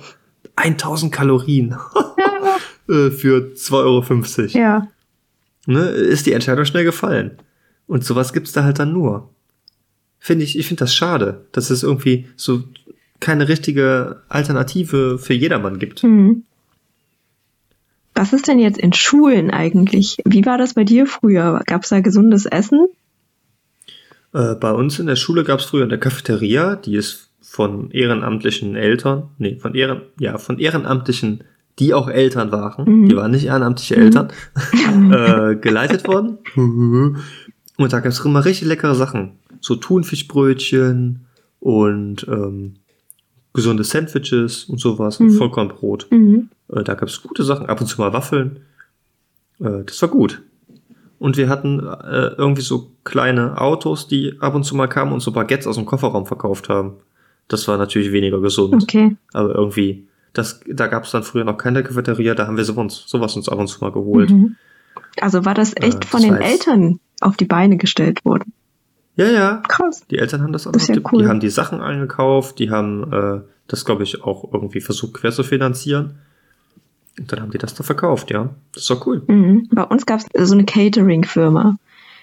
1000 0.56 1.12
Kalorien 1.12 1.76
äh, 2.90 3.12
für 3.12 3.52
2,50 3.56 3.74
Euro. 3.74 4.58
Ja. 4.58 4.88
Ne? 5.70 5.90
Ist 5.90 6.26
die 6.26 6.34
Entscheidung 6.34 6.66
schnell 6.66 6.84
gefallen. 6.84 7.38
Und 7.86 8.04
sowas 8.04 8.34
gibt's 8.34 8.52
da 8.52 8.64
halt 8.64 8.80
dann 8.80 8.92
nur. 8.92 9.30
Finde 10.18 10.44
ich, 10.44 10.58
ich 10.58 10.68
finde 10.68 10.80
das 10.80 10.96
schade, 10.96 11.46
dass 11.52 11.70
es 11.70 11.84
irgendwie 11.84 12.28
so 12.36 12.64
keine 13.20 13.48
richtige 13.48 14.24
Alternative 14.30 15.20
für 15.20 15.34
jedermann 15.36 15.78
gibt. 15.78 16.04
Mhm. 16.04 16.44
Was 18.16 18.34
ist 18.34 18.48
denn 18.48 18.58
jetzt 18.58 18.80
in 18.80 18.94
Schulen 18.94 19.52
eigentlich? 19.52 20.18
Wie 20.26 20.44
war 20.46 20.58
das 20.58 20.74
bei 20.74 20.84
dir 20.84 21.06
früher? 21.06 21.62
Gab 21.68 21.84
es 21.84 21.90
da 21.90 22.00
gesundes 22.00 22.48
Essen? 22.48 22.88
Äh, 24.34 24.56
bei 24.56 24.72
uns 24.72 24.98
in 24.98 25.06
der 25.06 25.16
Schule 25.16 25.44
gab 25.44 25.60
es 25.60 25.66
früher 25.66 25.84
eine 25.84 26.00
Cafeteria, 26.00 26.78
die 26.78 26.96
ist 26.96 27.30
von 27.42 27.92
ehrenamtlichen 27.92 28.76
Eltern, 28.76 29.30
nee, 29.38 29.56
von 29.56 29.76
Ehren, 29.76 30.02
ja, 30.20 30.40
von 30.40 30.58
ehrenamtlichen, 30.58 31.44
die 31.80 31.94
auch 31.94 32.10
Eltern 32.10 32.52
waren, 32.52 33.08
die 33.08 33.16
waren 33.16 33.32
nicht 33.32 33.46
ehrenamtliche 33.46 33.96
Eltern, 33.96 34.32
äh, 35.12 35.56
geleitet 35.56 36.08
worden. 36.08 36.38
Und 37.78 37.94
da 37.94 38.00
gab 38.00 38.12
es 38.12 38.20
immer 38.20 38.44
richtig 38.44 38.68
leckere 38.68 38.96
Sachen. 38.96 39.32
So 39.62 39.76
Thunfischbrötchen 39.76 41.26
und 41.60 42.28
ähm, 42.28 42.76
gesunde 43.54 43.84
Sandwiches 43.84 44.66
und 44.66 44.80
sowas 44.80 45.20
und 45.20 45.32
Vollkornbrot. 45.32 46.08
Mhm. 46.12 46.50
Äh, 46.72 46.84
da 46.84 46.94
gab 46.94 47.10
es 47.10 47.22
gute 47.22 47.44
Sachen, 47.44 47.68
ab 47.68 47.82
und 47.82 47.88
zu 47.88 48.00
mal 48.02 48.14
Waffeln. 48.14 48.60
Äh, 49.60 49.84
das 49.86 50.02
war 50.02 50.10
gut. 50.10 50.42
Und 51.20 51.36
wir 51.36 51.50
hatten 51.50 51.80
äh, 51.80 52.34
irgendwie 52.38 52.62
so 52.62 52.92
kleine 53.04 53.60
Autos, 53.60 54.08
die 54.08 54.36
ab 54.40 54.56
und 54.56 54.64
zu 54.64 54.76
mal 54.76 54.88
kamen 54.88 55.12
und 55.12 55.20
so 55.20 55.32
Baguettes 55.32 55.68
aus 55.68 55.76
dem 55.76 55.86
Kofferraum 55.86 56.26
verkauft 56.26 56.70
haben. 56.70 56.94
Das 57.48 57.68
war 57.68 57.78
natürlich 57.78 58.12
weniger 58.12 58.40
gesund. 58.40 58.84
Okay. 58.84 59.16
Aber 59.34 59.56
irgendwie, 59.56 60.08
das, 60.34 60.62
da 60.68 60.88
gab 60.88 61.04
es 61.06 61.12
dann 61.12 61.24
früher 61.24 61.44
noch 61.44 61.58
keine 61.58 61.84
Cafeteria, 61.84 62.36
da 62.36 62.48
haben 62.48 62.58
wir 62.58 62.66
sowas, 62.66 63.04
sowas 63.08 63.36
uns 63.36 63.50
ab 63.50 63.60
und 63.60 63.68
zu 63.68 63.84
mal 63.84 63.92
geholt. 63.92 64.30
Mhm. 64.30 64.56
Also 65.22 65.46
war 65.46 65.54
das 65.54 65.74
echt 65.76 66.04
Äh, 66.04 66.08
von 66.08 66.22
das 66.22 66.30
den 66.30 66.36
Eltern 66.38 67.00
auf 67.22 67.36
die 67.38 67.46
Beine 67.46 67.78
gestellt 67.78 68.24
worden? 68.26 68.54
Ja, 69.16 69.28
ja. 69.28 69.62
Krass. 69.68 70.04
Die 70.10 70.18
Eltern 70.18 70.42
haben 70.44 70.54
das 70.54 70.66
auch 70.68 70.72
Das 70.72 70.88
ja 70.88 70.96
die, 70.96 71.02
cool. 71.12 71.24
die 71.24 71.28
haben 71.28 71.40
die 71.40 71.50
Sachen 71.50 71.82
eingekauft, 71.82 72.60
die 72.60 72.70
haben 72.70 73.12
äh, 73.12 73.42
das, 73.68 73.84
glaube 73.86 74.04
ich, 74.04 74.24
auch 74.24 74.52
irgendwie 74.54 74.82
versucht 74.82 75.14
quer 75.16 75.32
zu 75.32 75.44
finanzieren. 75.44 76.20
Und 77.20 77.32
dann 77.32 77.42
haben 77.42 77.52
die 77.52 77.58
das 77.58 77.74
da 77.74 77.84
verkauft, 77.84 78.32
ja. 78.32 78.50
Das 78.74 78.84
ist 78.84 78.90
doch 78.90 79.06
cool. 79.06 79.24
Mhm. 79.28 79.68
Bei 79.74 79.84
uns 79.84 80.06
gab 80.06 80.22
es 80.22 80.48
so 80.48 80.54
eine 80.54 80.64
Catering-Firma. 80.64 81.78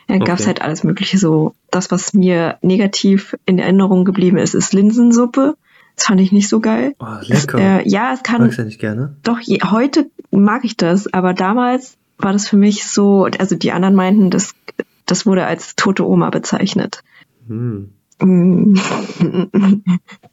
Da 0.09 0.19
gab 0.19 0.29
es 0.29 0.43
Okay. 0.43 0.47
halt 0.47 0.63
alles 0.63 0.85
Mögliche. 0.85 1.19
So, 1.19 1.55
das, 1.71 1.91
was 1.91 2.15
mir 2.15 2.57
negativ 2.63 3.37
in 3.45 3.59
Erinnerung 3.59 4.05
geblieben 4.05 4.39
ist, 4.39 4.55
ist 4.55 4.73
Linsensuppe. 4.73 5.57
Das 5.97 6.07
fand 6.07 6.21
ich 6.21 6.31
nicht 6.33 6.49
so 6.49 6.61
geil. 6.61 6.95
Oh, 6.99 7.07
lecker. 7.23 7.59
äh, 7.59 7.89
ja, 7.89 8.13
es 8.13 8.23
kann, 8.23 8.43
Magst 8.43 8.59
du 8.59 8.63
ja 8.63 8.67
nicht 8.67 8.81
gerne? 8.81 9.17
doch, 9.23 9.41
je, 9.41 9.61
heute 9.65 10.11
mag 10.31 10.65
ich 10.65 10.77
das, 10.77 11.13
aber 11.13 11.33
damals 11.35 11.97
war 12.19 12.33
das 12.33 12.49
für 12.49 12.57
mich 12.57 12.87
so, 12.87 13.25
also 13.39 13.57
die 13.57 13.73
anderen 13.73 13.95
meinten, 13.95 14.31
das, 14.31 14.55
das 15.07 15.27
wurde 15.27 15.47
als 15.47 15.75
tote 15.77 16.07
Oma 16.07 16.31
bezeichnet. 16.31 17.03
Hm. 17.49 17.93
Mm. 18.21 18.75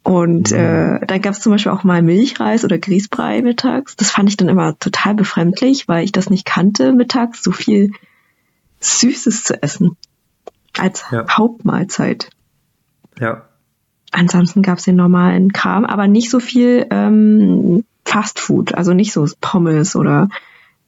Und 0.02 0.52
äh, 0.52 1.00
dann 1.06 1.20
gab 1.20 1.34
es 1.34 1.40
zum 1.40 1.52
Beispiel 1.52 1.72
auch 1.72 1.84
mal 1.84 2.02
Milchreis 2.02 2.64
oder 2.64 2.78
Grießbrei 2.78 3.42
mittags. 3.42 3.96
Das 3.96 4.10
fand 4.10 4.28
ich 4.30 4.36
dann 4.38 4.48
immer 4.48 4.78
total 4.78 5.14
befremdlich, 5.14 5.86
weil 5.88 6.04
ich 6.04 6.12
das 6.12 6.30
nicht 6.30 6.46
kannte, 6.46 6.92
mittags 6.92 7.42
so 7.42 7.52
viel 7.52 7.92
Süßes 8.80 9.44
zu 9.44 9.62
essen 9.62 9.96
als 10.78 11.04
Ja. 11.10 11.26
Hauptmahlzeit. 11.28 12.30
Ja. 13.18 13.48
Ansonsten 14.16 14.62
gab 14.62 14.78
es 14.78 14.84
den 14.84 14.94
normalen 14.94 15.52
Kram, 15.52 15.84
aber 15.84 16.06
nicht 16.06 16.30
so 16.30 16.38
viel 16.38 16.86
ähm, 16.90 17.84
Fast 18.04 18.38
Food, 18.38 18.72
also 18.72 18.92
nicht 18.94 19.12
so 19.12 19.26
Pommes 19.40 19.96
oder 19.96 20.28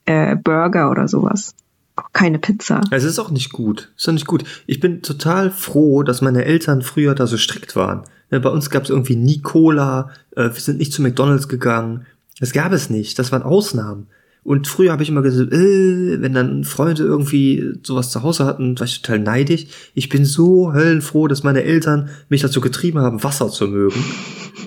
äh, 0.05 0.37
Burger 0.37 0.89
oder 0.89 1.09
sowas. 1.09 1.53
Auch 1.97 2.13
keine 2.13 2.39
Pizza. 2.39 2.79
Es 2.89 3.03
ist 3.03 3.19
auch 3.19 3.29
nicht 3.29 3.51
gut. 3.51 3.91
Ist 3.97 4.07
doch 4.07 4.13
nicht 4.13 4.27
gut. 4.27 4.45
Ich 4.65 4.79
bin 4.79 5.01
total 5.01 5.51
froh, 5.51 6.03
dass 6.03 6.21
meine 6.21 6.45
Eltern 6.45 6.81
früher 6.81 7.15
da 7.15 7.27
so 7.27 7.35
strikt 7.37 7.75
waren. 7.75 8.03
Ja, 8.31 8.39
bei 8.39 8.49
uns 8.49 8.69
gab 8.69 8.83
es 8.83 8.89
irgendwie 8.89 9.17
nie 9.17 9.41
Cola, 9.41 10.09
äh, 10.35 10.43
wir 10.43 10.51
sind 10.51 10.77
nicht 10.77 10.93
zu 10.93 11.01
McDonalds 11.01 11.49
gegangen. 11.49 12.05
Das 12.39 12.53
gab 12.53 12.71
es 12.71 12.89
nicht. 12.89 13.19
Das 13.19 13.33
waren 13.33 13.43
Ausnahmen. 13.43 14.07
Und 14.47 14.65
früher 14.65 14.93
habe 14.93 15.03
ich 15.03 15.09
immer 15.09 15.23
gesagt, 15.23 15.51
äh, 15.51 16.21
wenn 16.21 16.31
dann 16.31 16.63
Freunde 16.63 17.03
irgendwie 17.03 17.73
sowas 17.83 18.11
zu 18.11 18.23
Hause 18.23 18.45
hatten, 18.45 18.79
war 18.79 18.85
ich 18.85 19.01
total 19.01 19.19
neidisch. 19.19 19.67
Ich 19.93 20.07
bin 20.07 20.23
so 20.23 20.71
höllenfroh, 20.71 21.27
dass 21.27 21.43
meine 21.43 21.63
Eltern 21.63 22.07
mich 22.29 22.43
dazu 22.43 22.61
getrieben 22.61 22.99
haben, 22.99 23.25
Wasser 23.25 23.49
zu 23.49 23.67
mögen. 23.67 24.01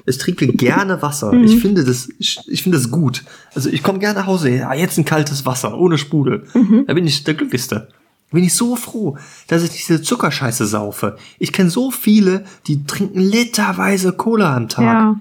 Ich 0.04 0.18
trinke 0.18 0.48
gerne 0.48 1.00
Wasser. 1.00 1.32
Ich 1.44 1.60
finde 1.62 1.82
das, 1.82 2.10
ich, 2.18 2.40
ich 2.46 2.62
finde 2.62 2.76
das 2.76 2.90
gut. 2.90 3.24
Also 3.54 3.70
ich 3.70 3.82
komme 3.82 4.00
gerne 4.00 4.18
nach 4.20 4.26
Hause. 4.26 4.50
Ja, 4.50 4.74
jetzt 4.74 4.98
ein 4.98 5.06
kaltes 5.06 5.46
Wasser 5.46 5.78
ohne 5.78 5.96
Sprudel. 5.96 6.44
Da 6.86 6.92
bin 6.92 7.06
ich 7.06 7.24
der 7.24 7.32
Glücklichste. 7.32 7.88
Bin 8.32 8.44
ich 8.44 8.52
so 8.52 8.76
froh, 8.76 9.16
dass 9.48 9.64
ich 9.64 9.70
diese 9.70 10.02
Zuckerscheiße 10.02 10.66
saufe. 10.66 11.16
Ich 11.38 11.54
kenne 11.54 11.70
so 11.70 11.90
viele, 11.90 12.44
die 12.66 12.84
trinken 12.84 13.20
literweise 13.20 14.12
Cola 14.12 14.54
am 14.54 14.68
Tag. 14.68 14.84
Ja. 14.84 15.20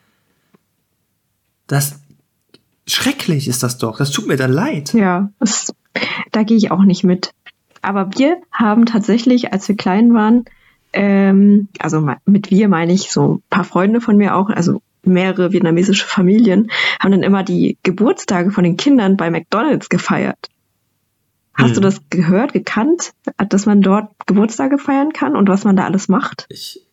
Das 1.68 1.96
schrecklich 2.90 3.48
ist 3.48 3.64
das 3.64 3.78
doch. 3.78 3.98
Das 3.98 4.12
tut 4.12 4.28
mir 4.28 4.38
dann 4.38 4.52
leid. 4.52 4.94
Ja, 4.94 5.30
das, 5.40 5.74
da 6.32 6.44
gehe 6.44 6.58
ich 6.58 6.72
auch 6.72 6.84
nicht 6.84 7.04
mit. 7.04 7.32
Aber 7.82 8.10
wir 8.18 8.38
haben 8.52 8.86
tatsächlich, 8.86 9.54
als 9.54 9.68
wir 9.68 9.78
klein 9.78 10.14
waren, 10.14 10.46
ähm, 10.92 11.70
also 11.80 12.06
mit 12.26 12.52
wir 12.52 12.68
meine 12.68 12.94
ich 12.94 13.12
so 13.12 13.36
ein 13.36 13.44
paar 13.50 13.64
Freunde 13.64 14.02
von 14.02 14.18
mir 14.18 14.36
auch, 14.36 14.50
also 14.50 14.82
mehrere 15.04 15.54
vietnamesische 15.54 16.06
Familien, 16.06 16.72
haben 17.00 17.12
dann 17.12 17.24
immer 17.24 17.44
die 17.44 17.78
Geburtstage 17.84 18.52
von 18.52 18.64
den 18.64 18.78
Kindern 18.78 19.18
bei 19.18 19.30
McDonalds 19.30 19.90
gefeiert. 19.90 20.50
Hast 21.54 21.70
hm. 21.70 21.76
du 21.76 21.82
das 21.82 22.02
gehört, 22.10 22.54
gekannt, 22.54 23.14
dass 23.50 23.66
man 23.66 23.82
dort 23.82 24.12
Geburtstage 24.26 24.78
feiern 24.78 25.14
kann 25.14 25.36
und 25.36 25.48
was 25.48 25.64
man 25.64 25.76
da 25.76 25.86
alles 25.86 26.08
macht? 26.08 26.46
Ich 26.50 26.86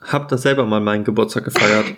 habe 0.00 0.26
das 0.28 0.42
selber 0.42 0.66
mal 0.66 0.80
meinen 0.80 1.04
Geburtstag 1.04 1.44
gefeiert. 1.44 1.86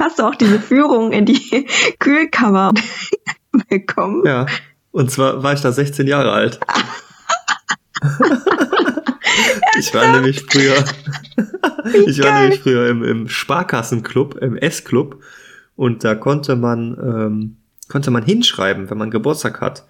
Hast 0.00 0.18
du 0.18 0.22
auch 0.24 0.34
diese 0.34 0.58
Führung 0.58 1.12
in 1.12 1.26
die 1.26 1.68
Kühlkammer 1.98 2.72
bekommen? 3.68 4.24
Ja. 4.24 4.46
Und 4.92 5.10
zwar 5.10 5.42
war 5.42 5.52
ich 5.52 5.60
da 5.60 5.70
16 5.70 6.06
Jahre 6.06 6.32
alt. 6.32 6.58
ich 9.78 9.94
war 9.94 10.10
nämlich 10.10 10.40
früher, 10.40 10.82
ich 12.06 12.22
war 12.22 12.40
nämlich 12.40 12.60
früher 12.60 12.88
im, 12.88 13.04
im 13.04 13.28
Sparkassenclub, 13.28 14.36
im 14.36 14.56
S-Club 14.56 15.22
und 15.76 16.02
da 16.02 16.14
konnte 16.14 16.56
man, 16.56 16.96
ähm, 16.98 17.58
konnte 17.88 18.10
man 18.10 18.22
hinschreiben, 18.22 18.88
wenn 18.88 18.96
man 18.96 19.10
Geburtstag 19.10 19.60
hat, 19.60 19.84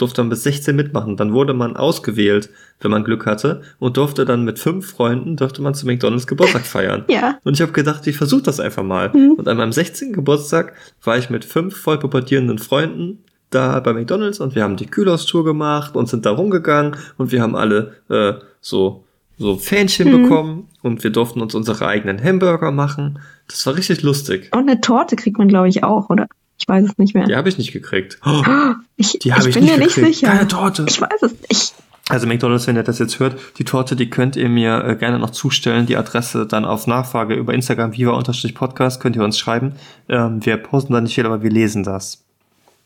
durfte 0.00 0.22
man 0.22 0.30
bis 0.30 0.42
16 0.44 0.74
mitmachen. 0.74 1.16
Dann 1.16 1.32
wurde 1.32 1.54
man 1.54 1.76
ausgewählt, 1.76 2.50
wenn 2.80 2.90
man 2.90 3.04
Glück 3.04 3.26
hatte 3.26 3.62
und 3.78 3.96
durfte 3.96 4.24
dann 4.24 4.44
mit 4.44 4.58
fünf 4.58 4.90
Freunden, 4.90 5.36
durfte 5.36 5.62
man 5.62 5.74
zu 5.74 5.86
McDonalds 5.86 6.26
Geburtstag 6.26 6.62
feiern. 6.66 7.04
ja. 7.08 7.38
Und 7.44 7.54
ich 7.54 7.62
habe 7.62 7.72
gedacht, 7.72 8.06
ich 8.06 8.16
versuche 8.16 8.42
das 8.42 8.60
einfach 8.60 8.82
mal. 8.82 9.10
Mhm. 9.10 9.32
Und 9.32 9.48
an 9.48 9.56
meinem 9.56 9.72
16. 9.72 10.12
Geburtstag 10.12 10.74
war 11.02 11.18
ich 11.18 11.30
mit 11.30 11.44
fünf 11.44 11.76
voll 11.76 11.98
pubertierenden 11.98 12.58
Freunden 12.58 13.24
da 13.50 13.80
bei 13.80 13.92
McDonalds 13.92 14.38
und 14.40 14.54
wir 14.54 14.62
haben 14.62 14.76
die 14.76 14.86
Kühlhaustour 14.86 15.44
gemacht 15.44 15.96
und 15.96 16.08
sind 16.08 16.24
da 16.24 16.30
rumgegangen 16.30 16.96
und 17.18 17.32
wir 17.32 17.42
haben 17.42 17.56
alle 17.56 17.96
äh, 18.08 18.34
so 18.60 19.04
so 19.40 19.56
Fähnchen 19.56 20.12
mhm. 20.12 20.22
bekommen 20.22 20.68
und 20.82 21.02
wir 21.02 21.10
durften 21.10 21.40
uns 21.40 21.54
unsere 21.54 21.86
eigenen 21.86 22.22
Hamburger 22.22 22.70
machen. 22.70 23.20
Das 23.48 23.64
war 23.66 23.74
richtig 23.74 24.02
lustig. 24.02 24.50
Und 24.54 24.68
eine 24.68 24.82
Torte 24.82 25.16
kriegt 25.16 25.38
man, 25.38 25.48
glaube 25.48 25.68
ich, 25.68 25.82
auch, 25.82 26.10
oder? 26.10 26.26
Ich 26.60 26.68
weiß 26.68 26.84
es 26.84 26.98
nicht 26.98 27.14
mehr. 27.14 27.24
Die 27.24 27.34
habe 27.34 27.48
ich 27.48 27.58
nicht 27.58 27.72
gekriegt. 27.72 28.18
Oh, 28.24 28.42
ich, 28.96 29.18
die 29.18 29.32
habe 29.32 29.48
ich, 29.48 29.48
ich 29.48 29.54
bin 29.54 29.64
nicht 29.64 29.78
mir 29.78 29.86
gekriegt. 29.86 30.06
nicht 30.06 30.18
sicher. 30.20 30.32
Keine 30.32 30.48
Torte. 30.48 30.84
Ich 30.86 31.00
weiß 31.00 31.22
es 31.22 31.34
nicht. 31.48 31.74
Also 32.10 32.26
McDonalds, 32.26 32.66
wenn 32.66 32.76
ihr 32.76 32.82
das 32.82 32.98
jetzt 32.98 33.20
hört, 33.20 33.38
die 33.58 33.64
Torte, 33.64 33.94
die 33.94 34.10
könnt 34.10 34.34
ihr 34.34 34.48
mir 34.48 34.84
äh, 34.84 34.96
gerne 34.96 35.18
noch 35.18 35.30
zustellen. 35.30 35.86
Die 35.86 35.96
Adresse 35.96 36.44
dann 36.44 36.64
auf 36.64 36.86
Nachfrage 36.86 37.34
über 37.34 37.54
Instagram, 37.54 37.92
viva-podcast, 37.92 39.00
könnt 39.00 39.16
ihr 39.16 39.22
uns 39.22 39.38
schreiben. 39.38 39.74
Ähm, 40.08 40.44
wir 40.44 40.56
posten 40.56 40.92
da 40.92 41.00
nicht 41.00 41.14
viel, 41.14 41.24
aber 41.24 41.42
wir 41.42 41.50
lesen 41.50 41.84
das. 41.84 42.24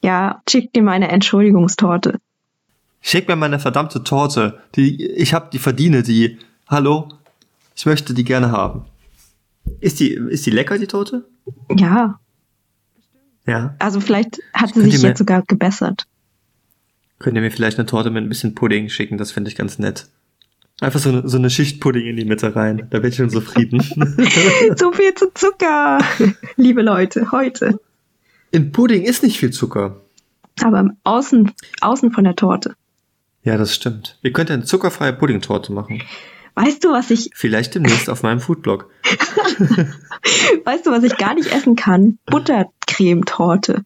Ja, 0.03 0.43
schickt 0.49 0.77
dir 0.77 0.83
meine 0.83 1.09
Entschuldigungstorte. 1.09 2.20
Schick 3.01 3.27
mir 3.27 3.37
meine 3.37 3.59
verdammte 3.59 4.05
Torte. 4.05 4.61
Die, 4.77 5.05
ich 5.07 5.33
hab, 5.33 5.51
die 5.51 5.59
verdiene 5.59 6.03
die. 6.03 6.39
Hallo? 6.68 7.09
Ich 7.75 7.87
möchte 7.87 8.12
die 8.12 8.25
gerne 8.25 8.51
haben. 8.53 8.85
Ist 9.81 10.01
die, 10.01 10.12
ist 10.12 10.45
die 10.45 10.51
lecker, 10.51 10.79
die 10.79 10.87
Torte? 10.87 11.25
Ja. 11.75 12.20
Ja. 13.47 13.75
Also 13.79 14.01
vielleicht 14.01 14.39
hat 14.53 14.75
sie 14.75 14.83
sich 14.83 15.03
jetzt 15.03 15.19
sogar 15.19 15.43
gebessert. 15.43 16.07
Könnt 17.19 17.37
ihr 17.37 17.43
mir 17.43 17.51
vielleicht 17.51 17.79
eine 17.79 17.87
Torte 17.87 18.11
mit 18.11 18.23
ein 18.23 18.29
bisschen 18.29 18.55
Pudding 18.55 18.89
schicken? 18.89 19.19
Das 19.19 19.33
finde 19.33 19.51
ich 19.51 19.57
ganz 19.57 19.79
nett. 19.79 20.09
Einfach 20.81 20.99
so 20.99 21.11
eine, 21.11 21.29
so 21.29 21.39
eine 21.39 21.51
Schicht 21.51 21.81
Pudding 21.81 22.07
in 22.07 22.17
die 22.17 22.25
Mitte 22.25 22.57
rein. 22.57 22.89
Da 22.91 22.99
bin 22.99 23.11
ich 23.11 23.17
schon 23.17 23.31
zufrieden. 23.31 23.81
so 24.77 24.93
viel 24.93 25.15
zu 25.15 25.33
Zucker, 25.33 25.99
liebe 26.57 26.83
Leute, 26.83 27.31
heute. 27.31 27.79
In 28.51 28.73
Pudding 28.73 29.03
ist 29.03 29.23
nicht 29.23 29.39
viel 29.39 29.51
Zucker. 29.51 30.01
Aber 30.63 30.91
außen, 31.05 31.53
außen 31.81 32.13
von 32.13 32.25
der 32.25 32.37
Torte. 32.37 32.75
Ja, 33.43 33.57
das 33.57 33.75
stimmt. 33.75 34.19
Ihr 34.23 34.33
könnt 34.33 34.51
eine 34.51 34.65
zuckerfreie 34.65 35.13
Puddingtorte 35.13 35.73
machen. 35.73 36.03
Weißt 36.55 36.85
du, 36.85 36.93
was 36.93 37.11
ich. 37.11 37.31
Vielleicht 37.35 37.75
demnächst 37.75 38.09
auf 38.09 38.23
meinem 38.23 38.41
Foodblog. 38.41 38.91
weißt 40.65 40.87
du, 40.87 40.91
was 40.91 41.03
ich 41.03 41.17
gar 41.17 41.35
nicht 41.35 41.53
essen 41.53 41.75
kann? 41.75 42.19
Buttercremetorte. 42.27 43.85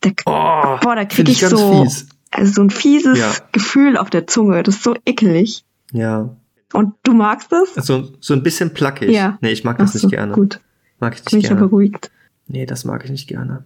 Da, 0.00 0.10
oh, 0.26 0.78
boah, 0.80 0.94
da 0.94 1.04
kriege 1.04 1.30
ich, 1.30 1.42
ich 1.42 1.48
so. 1.48 1.84
Fies 1.84 2.06
also 2.30 2.52
so 2.52 2.62
ein 2.62 2.70
fieses 2.70 3.18
ja. 3.18 3.34
Gefühl 3.52 3.96
auf 3.96 4.10
der 4.10 4.26
Zunge. 4.26 4.62
Das 4.62 4.76
ist 4.76 4.84
so 4.84 4.94
ekelig. 5.06 5.64
Ja. 5.92 6.36
Und 6.72 6.94
du 7.02 7.14
magst 7.14 7.50
das? 7.50 7.74
So, 7.86 8.12
so 8.20 8.34
ein 8.34 8.42
bisschen 8.42 8.74
plackig. 8.74 9.10
Ja. 9.10 9.38
Nee, 9.40 9.52
ich 9.52 9.64
mag 9.64 9.78
das 9.78 9.90
Ach 9.90 9.94
nicht 9.94 10.10
gerne. 10.10 10.32
Gut. 10.32 10.60
Mag 11.00 11.14
ich 11.14 11.20
nicht 11.20 11.30
Bin 11.30 11.40
gerne. 11.40 11.56
Ich 11.56 11.60
beruhigt. 11.60 12.10
Nee, 12.46 12.66
das 12.66 12.84
mag 12.84 13.04
ich 13.04 13.10
nicht 13.10 13.28
gerne. 13.28 13.64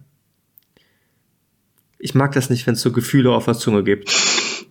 Ich 1.99 2.15
mag 2.15 2.33
das 2.33 2.49
nicht, 2.49 2.67
wenn 2.67 2.73
es 2.73 2.81
so 2.81 2.91
Gefühle 2.91 3.31
auf 3.31 3.45
der 3.45 3.55
Zunge 3.55 3.83
gibt. 3.83 4.09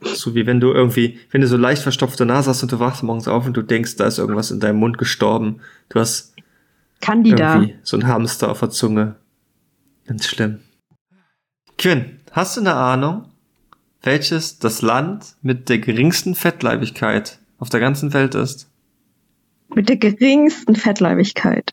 So 0.05 0.34
wie 0.34 0.46
wenn 0.46 0.61
du 0.61 0.72
irgendwie, 0.72 1.18
wenn 1.30 1.40
du 1.40 1.46
so 1.46 1.57
leicht 1.57 1.82
verstopfte 1.82 2.26
Nase 2.26 2.50
hast 2.50 2.62
und 2.62 2.72
du 2.72 2.78
wachst 2.80 3.03
morgens 3.03 3.28
auf 3.28 3.46
und 3.46 3.57
du 3.57 3.62
denkst, 3.62 3.96
da 3.96 4.07
ist 4.07 4.18
irgendwas 4.18 4.50
in 4.50 4.61
deinem 4.61 4.78
Mund 4.78 4.98
gestorben. 4.98 5.61
Du 5.88 6.00
hast 6.00 6.34
Candida. 7.00 7.55
irgendwie 7.55 7.76
so 7.82 7.96
ein 7.96 8.07
Hamster 8.07 8.50
auf 8.50 8.61
der 8.61 8.70
Zunge. 8.70 9.16
Ganz 10.07 10.26
schlimm. 10.26 10.61
Quinn, 11.78 12.20
hast 12.32 12.57
du 12.57 12.61
eine 12.61 12.74
Ahnung, 12.74 13.26
welches 14.03 14.59
das 14.59 14.82
Land 14.82 15.36
mit 15.42 15.68
der 15.68 15.78
geringsten 15.78 16.34
Fettleibigkeit 16.34 17.38
auf 17.59 17.70
der 17.70 17.80
ganzen 17.80 18.12
Welt 18.12 18.34
ist? 18.34 18.68
Mit 19.74 19.88
der 19.88 19.96
geringsten 19.96 20.76
Fettleibigkeit. 20.76 21.72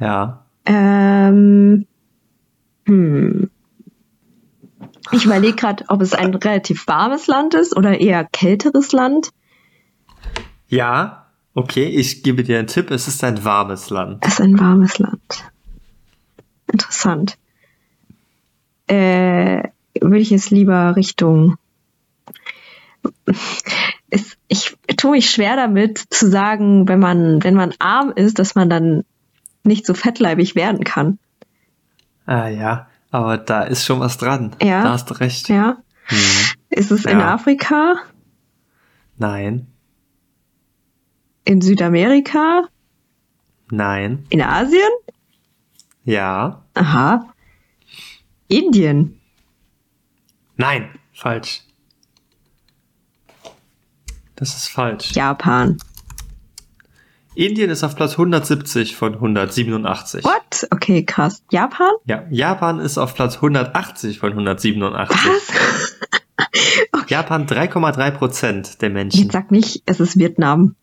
Ja. 0.00 0.46
Ähm, 0.64 1.86
hm. 2.86 3.50
Ich 5.12 5.24
überlege 5.24 5.54
gerade, 5.54 5.84
ob 5.88 6.02
es 6.02 6.14
ein 6.14 6.34
relativ 6.34 6.86
warmes 6.86 7.26
Land 7.26 7.54
ist 7.54 7.76
oder 7.76 8.00
eher 8.00 8.24
kälteres 8.24 8.92
Land. 8.92 9.30
Ja, 10.68 11.26
okay, 11.54 11.84
ich 11.84 12.22
gebe 12.22 12.42
dir 12.42 12.58
einen 12.58 12.66
Tipp, 12.66 12.90
es 12.90 13.06
ist 13.08 13.22
ein 13.22 13.44
warmes 13.44 13.90
Land. 13.90 14.24
Es 14.26 14.34
ist 14.34 14.40
ein 14.40 14.58
warmes 14.58 14.98
Land. 14.98 15.44
Interessant. 16.72 17.38
Äh, 18.88 19.68
würde 20.00 20.18
ich 20.18 20.32
es 20.32 20.50
lieber 20.50 20.96
Richtung. 20.96 21.56
Es, 24.10 24.36
ich 24.48 24.76
tue 24.96 25.12
mich 25.12 25.30
schwer 25.30 25.56
damit 25.56 25.98
zu 25.98 26.28
sagen, 26.28 26.88
wenn 26.88 26.98
man, 26.98 27.42
wenn 27.44 27.54
man 27.54 27.74
arm 27.78 28.12
ist, 28.14 28.38
dass 28.38 28.54
man 28.54 28.68
dann 28.68 29.04
nicht 29.64 29.86
so 29.86 29.94
fettleibig 29.94 30.54
werden 30.54 30.84
kann. 30.84 31.18
Ah 32.24 32.48
ja, 32.48 32.88
aber 33.10 33.38
da 33.38 33.62
ist 33.62 33.84
schon 33.84 34.00
was 34.00 34.18
dran. 34.18 34.54
Ja. 34.62 34.82
Da 34.82 34.92
hast 34.92 35.10
du 35.10 35.14
recht. 35.14 35.48
Ja. 35.48 35.78
Hm. 36.06 36.18
Ist 36.70 36.90
es 36.90 37.04
ja. 37.04 37.10
in 37.10 37.20
Afrika? 37.20 37.96
Nein. 39.16 39.66
In 41.44 41.60
Südamerika? 41.60 42.68
Nein. 43.70 44.26
In 44.30 44.42
Asien? 44.42 44.90
Ja. 46.04 46.64
Aha. 46.74 47.32
Indien? 48.48 49.20
Nein, 50.56 50.88
falsch. 51.12 51.62
Das 54.36 54.54
ist 54.54 54.68
falsch. 54.68 55.12
Japan. 55.12 55.78
Indien 57.36 57.68
ist 57.68 57.84
auf 57.84 57.94
Platz 57.94 58.12
170 58.12 58.96
von 58.96 59.14
187. 59.14 60.24
What? 60.24 60.66
Okay, 60.70 61.04
krass. 61.04 61.42
Japan? 61.50 61.90
Ja, 62.06 62.24
Japan 62.30 62.80
ist 62.80 62.96
auf 62.96 63.14
Platz 63.14 63.36
180 63.36 64.18
von 64.18 64.30
187. 64.30 65.16
Was? 65.16 65.96
okay. 66.92 67.04
Japan 67.08 67.46
3,3 67.46 68.10
Prozent 68.12 68.82
der 68.82 68.88
Menschen. 68.88 69.24
Jetzt 69.24 69.32
sag 69.32 69.50
nicht, 69.50 69.82
es 69.84 70.00
ist 70.00 70.18
Vietnam. 70.18 70.76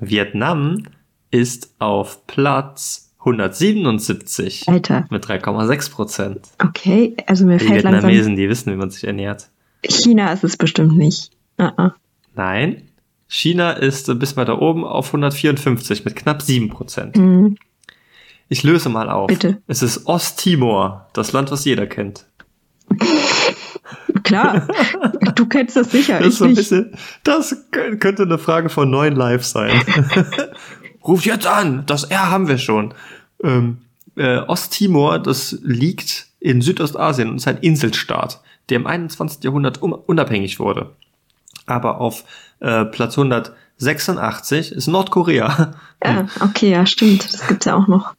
Vietnam 0.00 0.82
ist 1.30 1.74
auf 1.78 2.26
Platz 2.26 3.14
177. 3.20 4.68
Alter. 4.68 5.06
Mit 5.10 5.24
3,6 5.24 5.92
Prozent. 5.92 6.48
Okay, 6.60 7.16
also 7.26 7.46
mir 7.46 7.58
die 7.58 7.66
fällt 7.66 7.84
langsam... 7.84 8.00
Die 8.00 8.16
Vietnamesen, 8.16 8.36
die 8.36 8.48
wissen, 8.48 8.72
wie 8.72 8.76
man 8.76 8.90
sich 8.90 9.04
ernährt. 9.04 9.48
China 9.84 10.32
ist 10.32 10.42
es 10.42 10.56
bestimmt 10.56 10.96
nicht. 10.96 11.30
Uh 11.56 11.66
-uh. 11.66 11.92
Nein. 12.34 12.87
China 13.28 13.72
ist 13.72 14.18
bis 14.18 14.36
weiter 14.36 14.60
oben 14.60 14.84
auf 14.84 15.08
154 15.08 16.04
mit 16.04 16.16
knapp 16.16 16.42
7 16.42 16.70
Prozent. 16.70 17.16
Mhm. 17.16 17.58
Ich 18.48 18.62
löse 18.62 18.88
mal 18.88 19.10
auf. 19.10 19.26
Bitte. 19.26 19.60
Es 19.66 19.82
ist 19.82 20.06
Osttimor, 20.06 21.08
das 21.12 21.32
Land, 21.32 21.50
was 21.50 21.64
jeder 21.66 21.86
kennt. 21.86 22.24
Klar, 24.22 24.66
du 25.34 25.46
kennst 25.46 25.76
das 25.76 25.90
sicher. 25.90 26.20
Das, 26.20 26.36
so 26.36 26.44
ein 26.46 26.54
bisschen, 26.54 26.94
das 27.24 27.54
könnte 27.70 28.22
eine 28.22 28.38
Frage 28.38 28.70
von 28.70 28.90
neuen 28.90 29.14
Live 29.14 29.44
sein. 29.44 29.82
Ruf 31.06 31.24
jetzt 31.24 31.46
an, 31.46 31.84
das 31.86 32.04
R 32.04 32.30
haben 32.30 32.48
wir 32.48 32.58
schon. 32.58 32.94
Ähm, 33.42 33.78
äh, 34.16 34.38
Osttimor, 34.38 35.18
das 35.18 35.58
liegt 35.62 36.26
in 36.40 36.60
Südostasien 36.60 37.28
und 37.28 37.36
ist 37.36 37.48
ein 37.48 37.58
Inselstaat, 37.58 38.40
der 38.68 38.76
im 38.76 38.86
21. 38.86 39.44
Jahrhundert 39.44 39.82
unabhängig 39.82 40.58
wurde. 40.58 40.90
Aber 41.66 42.00
auf 42.00 42.24
äh, 42.60 42.84
Platz 42.84 43.16
186 43.18 44.72
ist 44.72 44.86
Nordkorea. 44.86 45.74
Ja, 46.04 46.28
okay, 46.42 46.70
ja, 46.70 46.86
stimmt. 46.86 47.34
Das 47.34 47.48
gibt's 47.48 47.64
ja 47.64 47.74
auch 47.74 47.88
noch. 47.88 48.14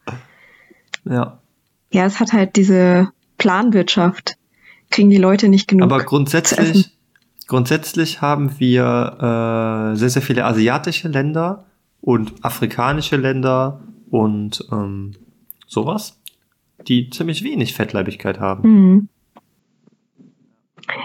Ja. 1.05 1.39
Ja, 1.93 2.05
es 2.05 2.19
hat 2.19 2.33
halt 2.33 2.57
diese 2.57 3.07
Planwirtschaft. 3.37 4.35
Kriegen 4.89 5.09
die 5.09 5.15
Leute 5.15 5.47
nicht 5.47 5.69
genug. 5.69 5.89
Aber 5.89 6.03
grundsätzlich, 6.03 6.91
grundsätzlich 7.47 8.21
haben 8.21 8.59
wir 8.59 9.93
äh, 9.93 9.95
sehr, 9.95 10.09
sehr 10.09 10.21
viele 10.21 10.43
asiatische 10.43 11.07
Länder 11.07 11.67
und 12.01 12.33
afrikanische 12.43 13.15
Länder 13.15 13.79
und 14.09 14.67
ähm, 14.73 15.13
sowas, 15.65 16.19
die 16.85 17.09
ziemlich 17.11 17.45
wenig 17.45 17.75
Fettleibigkeit 17.75 18.41
haben. 18.41 18.69
Mhm. 18.69 19.09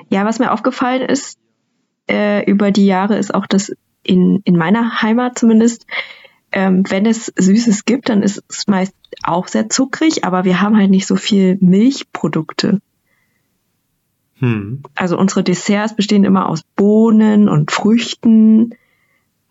Ja, 0.08 0.24
was 0.24 0.40
mir 0.40 0.50
aufgefallen 0.50 1.02
ist 1.02 1.38
äh, 2.08 2.48
über 2.50 2.70
die 2.70 2.86
Jahre, 2.86 3.16
ist 3.16 3.34
auch, 3.34 3.46
dass 3.46 3.72
in, 4.02 4.40
in 4.44 4.56
meiner 4.56 5.02
Heimat 5.02 5.38
zumindest, 5.38 5.86
ähm, 6.52 6.84
wenn 6.88 7.06
es 7.06 7.32
Süßes 7.36 7.84
gibt, 7.84 8.08
dann 8.08 8.22
ist 8.22 8.42
es 8.48 8.66
meist 8.66 8.94
auch 9.22 9.48
sehr 9.48 9.68
zuckrig, 9.68 10.24
aber 10.24 10.44
wir 10.44 10.60
haben 10.60 10.76
halt 10.76 10.90
nicht 10.90 11.06
so 11.06 11.16
viel 11.16 11.56
Milchprodukte. 11.60 12.80
Hm. 14.38 14.82
Also 14.94 15.18
unsere 15.18 15.42
Desserts 15.42 15.96
bestehen 15.96 16.24
immer 16.24 16.48
aus 16.48 16.62
Bohnen 16.76 17.48
und 17.48 17.70
Früchten, 17.70 18.74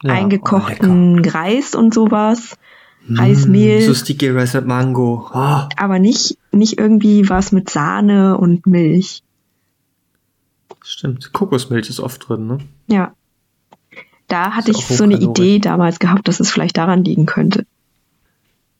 Ja, 0.03 0.11
oh, 0.11 0.15
eingekochten 0.15 1.25
Reis 1.25 1.75
und 1.75 1.93
sowas. 1.93 2.57
Reismehl, 3.09 3.81
Mm, 3.81 3.85
So 3.85 3.93
Sticky 3.93 4.29
Rice 4.29 4.53
mit 4.53 4.67
Mango. 4.67 5.29
Oh, 5.33 5.61
aber 5.75 5.99
nicht, 5.99 6.37
nicht 6.51 6.77
irgendwie 6.77 7.27
was 7.29 7.51
mit 7.51 7.69
Sahne 7.69 8.37
und 8.37 8.65
Milch. 8.65 9.23
Stimmt. 10.83 11.33
Kokosmilch 11.33 11.89
ist 11.89 11.99
oft 11.99 12.27
drin, 12.27 12.47
ne? 12.47 12.57
Ja. 12.87 13.13
Da 14.27 14.51
hatte 14.51 14.71
ich 14.71 14.85
so 14.85 15.03
eine. 15.03 15.19
Idee 15.19 15.59
damals 15.59 15.99
gehabt, 15.99 16.27
dass 16.27 16.39
es 16.39 16.49
vielleicht 16.49 16.77
daran 16.77 17.03
liegen 17.03 17.25
könnte. 17.25 17.65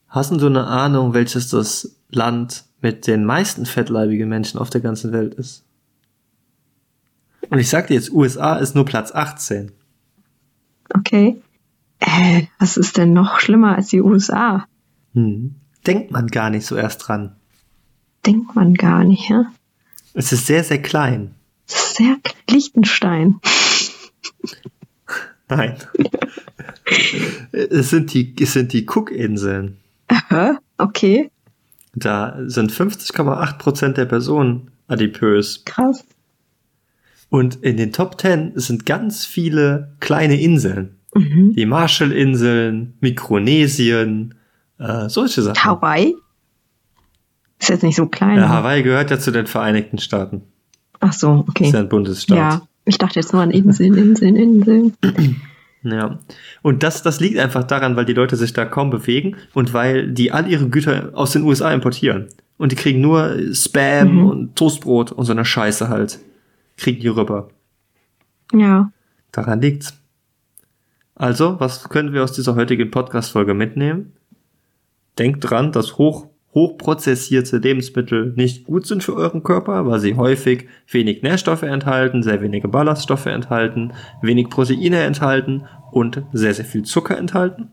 Hast 0.08 0.32
du 0.32 0.46
eine 0.46 0.68
Ahnung, 0.68 1.14
welches 1.14 1.50
das 1.50 1.96
Land 2.10 2.66
mit 2.82 3.08
den 3.08 3.26
meisten 3.26 3.66
fettleibigen 3.66 4.30
Menschen 4.30 4.60
auf 4.60 4.70
der 4.70 4.82
ganzen 4.82 5.12
Welt 5.12 5.34
ist? 5.34 5.64
Und 7.50 7.60
ich 7.60 7.70
sag 7.70 7.88
dir 7.88 7.96
jetzt, 7.96 8.12
USA 8.12 8.56
ist 8.56 8.76
nur 8.76 8.86
Platz 8.86 9.12
18. 9.12 9.72
Okay. 10.94 11.42
Äh, 12.00 12.44
was 12.60 12.78
ist 12.78 12.98
denn 12.98 13.14
noch 13.14 13.40
schlimmer 13.40 13.76
als 13.76 13.88
die 13.88 14.02
USA? 14.02 14.66
Hm. 15.14 15.56
Denkt 15.86 16.12
man 16.12 16.28
gar 16.28 16.50
nicht 16.50 16.66
so 16.66 16.76
erst 16.76 17.08
dran. 17.08 17.36
Denkt 18.26 18.56
man 18.56 18.74
gar 18.74 19.04
nicht, 19.04 19.30
ja? 19.30 19.46
Es 20.14 20.32
ist 20.32 20.48
sehr, 20.48 20.64
sehr 20.64 20.82
klein. 20.82 21.36
Sehr 21.94 22.18
Liechtenstein. 22.50 23.40
Nein. 25.50 25.76
es 27.52 27.90
sind 27.92 28.14
die, 28.14 28.34
es 28.42 28.54
sind 28.54 28.74
die 28.74 28.86
Cook-Inseln. 28.88 29.78
Aha, 30.08 30.58
okay, 30.78 31.30
Da 31.96 32.36
sind 32.48 32.72
50,8 32.72 33.58
Prozent 33.60 33.98
der 33.98 34.06
Personen 34.06 34.72
adipös. 34.88 35.64
krass. 35.66 36.04
Und 37.30 37.56
in 37.64 37.78
den 37.78 37.92
Top 37.92 38.20
10 38.20 38.54
sind 38.56 38.86
ganz 38.86 39.26
viele 39.26 39.96
kleine 40.00 40.40
Inseln. 40.40 40.98
Mhm. 41.16 41.54
Die 41.56 41.66
Marshallinseln, 41.66 42.96
Mikronesien, 43.02 44.36
äh, 44.80 45.10
solche 45.10 45.42
Sachen. 45.44 45.64
Hawaii? 45.64 46.16
Ist 47.60 47.70
jetzt 47.70 47.84
nicht 47.84 47.96
so 47.96 48.08
klein. 48.08 48.38
Ja, 48.38 48.46
aber- 48.46 48.54
Hawaii 48.56 48.84
gehört 48.84 49.10
ja 49.12 49.20
zu 49.20 49.32
den 49.32 49.46
Vereinigten 49.48 49.98
Staaten. 50.00 50.42
Ach 51.06 51.12
so, 51.14 51.44
okay. 51.50 51.66
Ist 51.66 51.74
ja 51.74 51.80
ein 51.80 51.90
Bundesstaat. 51.90 52.38
Ja, 52.38 52.62
ich 52.86 52.98
dachte 52.98 53.20
jetzt 53.20 53.34
nur 53.34 53.42
an 53.42 53.52
Inseln, 53.52 53.94
Inseln, 53.96 54.36
Inseln. 54.38 54.94
Ja. 55.84 56.20
Und 56.62 56.82
das, 56.82 57.04
das 57.04 57.20
liegt 57.20 57.38
einfach 57.38 57.66
daran, 57.66 57.98
weil 57.98 58.06
die 58.06 58.14
Leute 58.14 58.38
sich 58.38 58.54
da 58.54 58.64
kaum 58.64 58.90
bewegen 58.90 59.36
und 59.54 59.74
weil 59.74 60.08
die 60.14 60.32
all 60.32 60.48
ihre 60.50 60.70
Güter 60.70 61.10
aus 61.14 61.32
den 61.32 61.44
USA 61.44 61.74
importieren. 61.74 62.28
Und 62.58 62.72
die 62.72 62.78
kriegen 62.78 63.02
nur 63.02 63.36
Spam 63.54 64.16
Mhm. 64.16 64.26
und 64.26 64.56
Toastbrot 64.56 65.12
und 65.12 65.26
so 65.26 65.34
eine 65.34 65.44
Scheiße 65.44 65.90
halt. 65.90 66.20
Kriegen 66.78 67.02
die 67.02 67.10
rüber. 67.10 67.50
Ja, 68.54 68.92
Daran 69.34 69.62
liegt's. 69.62 69.94
Also, 71.16 71.60
was 71.60 71.90
können 71.90 72.14
wir 72.14 72.24
aus 72.24 72.32
dieser 72.34 72.56
heutigen 72.56 72.90
Podcast-Folge 72.92 73.54
mitnehmen? 73.54 74.14
Denkt 75.20 75.50
dran, 75.50 75.72
dass 75.72 75.98
hoch, 75.98 76.28
hochprozessierte 76.54 77.58
Lebensmittel 77.58 78.34
nicht 78.36 78.66
gut 78.66 78.86
sind 78.86 79.04
für 79.04 79.16
euren 79.16 79.44
Körper, 79.44 79.88
weil 79.88 80.00
sie 80.00 80.16
häufig 80.16 80.68
wenig 80.90 81.24
Nährstoffe 81.24 81.64
enthalten, 81.64 82.22
sehr 82.22 82.42
wenige 82.42 82.68
Ballaststoffe 82.68 83.26
enthalten, 83.26 83.94
wenig 84.22 84.50
Proteine 84.50 85.02
enthalten 85.02 85.64
und 85.92 86.22
sehr, 86.32 86.54
sehr 86.54 86.66
viel 86.66 86.84
Zucker 86.84 87.18
enthalten, 87.18 87.70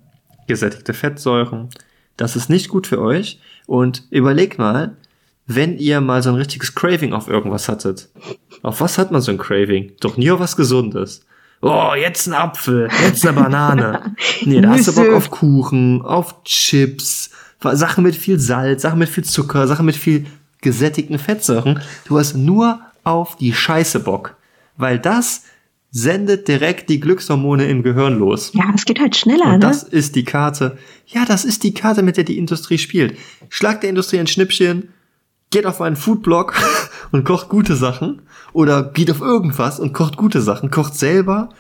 gesättigte 0.47 0.95
Fettsäuren. 0.95 1.69
Das 2.17 2.37
ist 2.37 2.49
nicht 2.49 2.69
gut 2.69 2.87
für 2.87 3.01
euch 3.01 3.41
und 3.67 4.05
überlegt 4.11 4.59
mal, 4.59 4.97
wenn 5.47 5.79
ihr 5.79 6.01
mal 6.01 6.23
so 6.23 6.31
ein 6.31 6.37
richtiges 6.37 6.75
Craving 6.75 7.13
auf 7.13 7.29
irgendwas 7.29 7.69
hattet. 7.69 8.09
Auf 8.63 8.81
was 8.81 8.99
hat 8.99 9.11
man 9.11 9.21
so 9.21 9.33
ein 9.33 9.39
Craving? 9.39 9.93
Doch 10.01 10.17
nie 10.17 10.31
auf 10.31 10.41
was 10.41 10.57
Gesundes. 10.57 11.27
Oh, 11.63 11.93
jetzt 11.95 12.27
ein 12.27 12.35
Apfel, 12.35 12.89
jetzt 13.05 13.27
eine 13.27 13.39
Banane. 13.39 14.15
Nee, 14.47 14.63
da 14.63 14.71
hast 14.71 14.89
du 14.89 14.95
Bock 14.95 15.13
auf 15.13 15.31
Kuchen, 15.31 16.01
auf 16.01 16.43
Chips, 16.45 17.31
Sachen 17.63 18.05
mit 18.05 18.17
viel 18.17 18.39
Salz, 18.39 18.83
Sachen 18.83 18.99
mit 18.99 19.09
viel 19.09 19.25
Zucker, 19.25 19.67
Sachen 19.67 19.87
mit 19.87 19.97
viel 19.97 20.27
gesättigten 20.61 21.19
Fettsäuren. 21.19 21.81
Du 22.07 22.19
hast 22.19 22.35
nur 22.37 22.81
auf 23.05 23.37
die 23.37 23.53
Scheiße 23.53 24.01
Bock. 24.01 24.37
Weil 24.77 24.99
das 24.99 25.45
sendet 25.91 26.49
direkt 26.49 26.89
die 26.89 27.01
Glückshormone 27.01 27.67
im 27.67 27.83
Gehirn 27.83 28.19
los. 28.19 28.53
ja, 28.55 28.71
es 28.75 28.85
geht 28.85 29.01
halt 29.01 29.17
schneller, 29.17 29.47
Und 29.47 29.53
ne? 29.55 29.59
das 29.59 29.83
ist 29.83 30.15
die 30.15 30.25
Karte. 30.25 30.79
Ja, 31.07 31.25
das 31.25 31.45
ist 31.45 31.65
die 31.65 31.75
Karte, 31.75 32.03
mit 32.03 32.17
der 32.17 32.25
die 32.25 32.39
Industrie 32.39 32.79
spielt. 32.79 33.19
Schlagt 33.49 33.83
der 33.83 33.91
Industrie 33.91 34.21
ein 34.21 34.29
Schnippchen, 34.29 34.91
geht 35.51 35.67
auf 35.67 35.81
einen 35.81 35.97
Foodblog 35.97 36.55
und 37.11 37.25
kocht 37.25 37.49
gute 37.49 37.75
Sachen. 37.75 38.23
Oder 38.53 38.85
geht 38.85 39.11
auf 39.11 39.21
irgendwas 39.21 39.81
und 39.81 39.93
kocht 39.93 40.17
gute 40.17 40.41
Sachen. 40.41 40.71
Kocht 40.71 40.95
selber, 40.97 41.51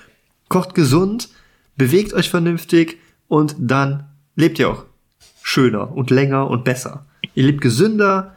kocht 0.49 0.75
gesund, 0.75 1.29
bewegt 1.77 2.13
euch 2.15 2.31
vernünftig 2.31 2.99
und 3.27 3.57
dann 3.59 4.05
lebt 4.37 4.59
ihr 4.59 4.71
auch 4.71 4.85
schöner 5.43 5.93
und 5.97 6.11
länger 6.11 6.49
und 6.49 6.65
besser. 6.65 7.05
Ihr 7.35 7.45
lebt 7.45 7.61
gesünder. 7.61 8.37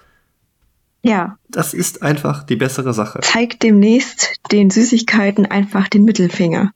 Ja, 1.02 1.38
Das 1.50 1.74
ist 1.74 2.02
einfach 2.02 2.44
die 2.44 2.56
bessere 2.56 2.94
Sache. 2.94 3.20
zeigt 3.22 3.62
demnächst 3.64 4.36
den 4.52 4.70
Süßigkeiten 4.70 5.46
einfach 5.46 5.88
den 5.90 6.06
Mittelfinger. 6.06 6.72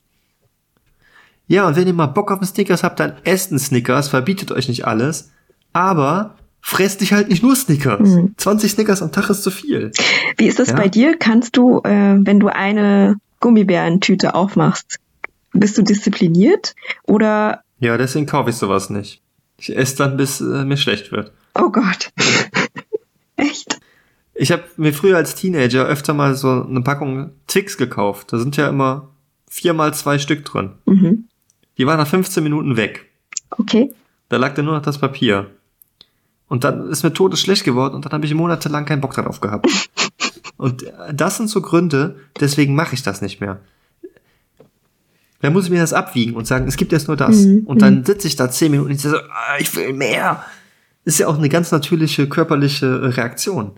Ja, 1.47 1.65
und 1.67 1.75
wenn 1.77 1.87
ihr 1.87 1.93
mal 1.93 2.07
Bock 2.07 2.31
auf 2.31 2.39
einen 2.39 2.47
Snickers 2.47 2.83
habt, 2.83 2.99
dann 2.99 3.13
esst 3.23 3.51
einen 3.51 3.59
Snickers, 3.59 4.09
verbietet 4.09 4.51
euch 4.51 4.67
nicht 4.67 4.85
alles, 4.85 5.31
aber 5.71 6.35
fresst 6.61 6.99
dich 6.99 7.13
halt 7.13 7.29
nicht 7.29 7.41
nur 7.41 7.55
Snickers. 7.55 8.09
Mhm. 8.09 8.33
20 8.35 8.71
Snickers 8.71 9.01
am 9.01 9.13
Tag 9.13 9.29
ist 9.29 9.43
zu 9.43 9.51
viel. 9.51 9.91
Wie 10.35 10.47
ist 10.47 10.59
das 10.59 10.69
Ja. 10.71 10.75
bei 10.75 10.89
dir? 10.89 11.17
Kannst 11.17 11.55
du, 11.55 11.79
äh, 11.85 12.17
wenn 12.19 12.41
du 12.41 12.49
eine 12.49 13.15
Gummibärentüte 13.39 14.35
aufmachst, 14.35 14.97
bist 15.53 15.77
du 15.77 15.83
diszipliniert? 15.83 16.75
Oder, 17.03 17.61
Ja, 17.79 17.95
deswegen 17.97 18.25
kaufe 18.25 18.49
ich 18.49 18.57
sowas 18.57 18.89
nicht. 18.89 19.21
Ich 19.57 19.75
esse 19.75 19.97
dann, 19.97 20.17
bis 20.17 20.41
äh, 20.41 20.65
mir 20.65 20.77
schlecht 20.77 21.11
wird. 21.11 21.31
oh 21.55 21.69
Gott. 21.69 22.11
Echt? 23.35 23.79
Ich 24.33 24.51
habe 24.51 24.63
mir 24.77 24.93
früher 24.93 25.17
als 25.17 25.35
Teenager 25.35 25.85
öfter 25.85 26.13
mal 26.13 26.35
so 26.35 26.63
eine 26.63 26.81
Packung 26.81 27.31
Twix 27.47 27.77
gekauft. 27.77 28.31
Da 28.31 28.37
sind 28.37 28.55
ja 28.55 28.69
immer 28.69 29.09
viermal 29.49 29.93
zwei 29.93 30.19
Stück 30.19 30.45
drin. 30.45 30.73
Mhm. 30.85 31.25
Die 31.77 31.87
waren 31.87 31.97
nach 31.97 32.07
15 32.07 32.43
Minuten 32.43 32.77
weg. 32.77 33.07
Okay. 33.49 33.91
Da 34.29 34.37
lag 34.37 34.53
dann 34.53 34.65
nur 34.65 34.75
noch 34.75 34.81
das 34.83 34.99
Papier. 34.99 35.49
Und 36.47 36.63
dann 36.63 36.89
ist 36.89 37.03
mir 37.03 37.13
todesschlecht 37.13 37.63
geworden 37.63 37.95
und 37.95 38.05
dann 38.05 38.13
habe 38.13 38.25
ich 38.25 38.33
monatelang 38.33 38.85
keinen 38.85 39.01
Bock 39.01 39.13
darauf 39.13 39.41
gehabt. 39.41 39.67
Und 40.57 40.91
das 41.13 41.37
sind 41.37 41.51
so 41.51 41.61
Gründe, 41.61 42.15
deswegen 42.39 42.73
mache 42.73 42.95
ich 42.95 43.03
das 43.03 43.21
nicht 43.21 43.39
mehr. 43.39 43.59
Dann 45.39 45.53
muss 45.53 45.65
ich 45.65 45.69
mir 45.71 45.79
das 45.79 45.93
abwiegen 45.93 46.35
und 46.35 46.47
sagen, 46.47 46.67
es 46.67 46.77
gibt 46.77 46.91
jetzt 46.91 47.07
nur 47.07 47.17
das. 47.17 47.45
Mhm, 47.45 47.63
Und 47.65 47.81
dann 47.81 48.03
sitze 48.03 48.27
ich 48.27 48.35
da 48.35 48.49
zehn 48.49 48.71
Minuten 48.71 48.89
und 48.89 48.95
ich 48.95 49.01
so, 49.01 49.15
ah, 49.17 49.57
ich 49.59 49.75
will 49.75 49.93
mehr. 49.93 50.43
Ist 51.05 51.19
ja 51.19 51.27
auch 51.27 51.37
eine 51.37 51.49
ganz 51.49 51.71
natürliche 51.71 52.27
körperliche 52.27 53.15
Reaktion. 53.15 53.71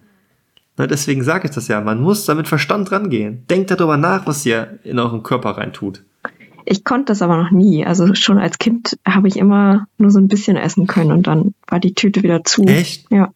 Na, 0.78 0.88
deswegen 0.88 1.24
sage 1.24 1.50
ich 1.50 1.54
das 1.54 1.68
ja, 1.68 1.82
man 1.82 2.02
muss 2.02 2.24
da 2.26 2.34
mit 2.36 2.48
Verstand 2.48 2.92
rangehen. 2.92 3.46
Denkt 3.50 3.70
darüber 3.72 3.98
nach, 3.98 4.26
was 4.26 4.46
ihr 4.46 4.80
in 4.84 4.98
euren 4.98 5.24
Körper 5.24 5.52
reintut. 5.52 6.04
Ich 6.64 6.84
konnte 6.86 7.06
das 7.06 7.22
aber 7.22 7.36
noch 7.36 7.52
nie. 7.52 7.86
Also 7.86 8.16
schon 8.16 8.38
als 8.38 8.60
Kind 8.60 8.98
habe 9.06 9.28
ich 9.28 9.36
immer 9.38 9.88
nur 9.98 10.12
so 10.12 10.20
ein 10.20 10.28
bisschen 10.28 10.56
essen 10.56 10.88
können 10.88 11.12
und 11.12 11.28
dann 11.28 11.54
war 11.68 11.80
die 11.80 11.94
Tüte 11.94 12.24
wieder 12.24 12.44
zu. 12.46 12.64
Echt? 12.64 13.12
Ja. 13.12 13.34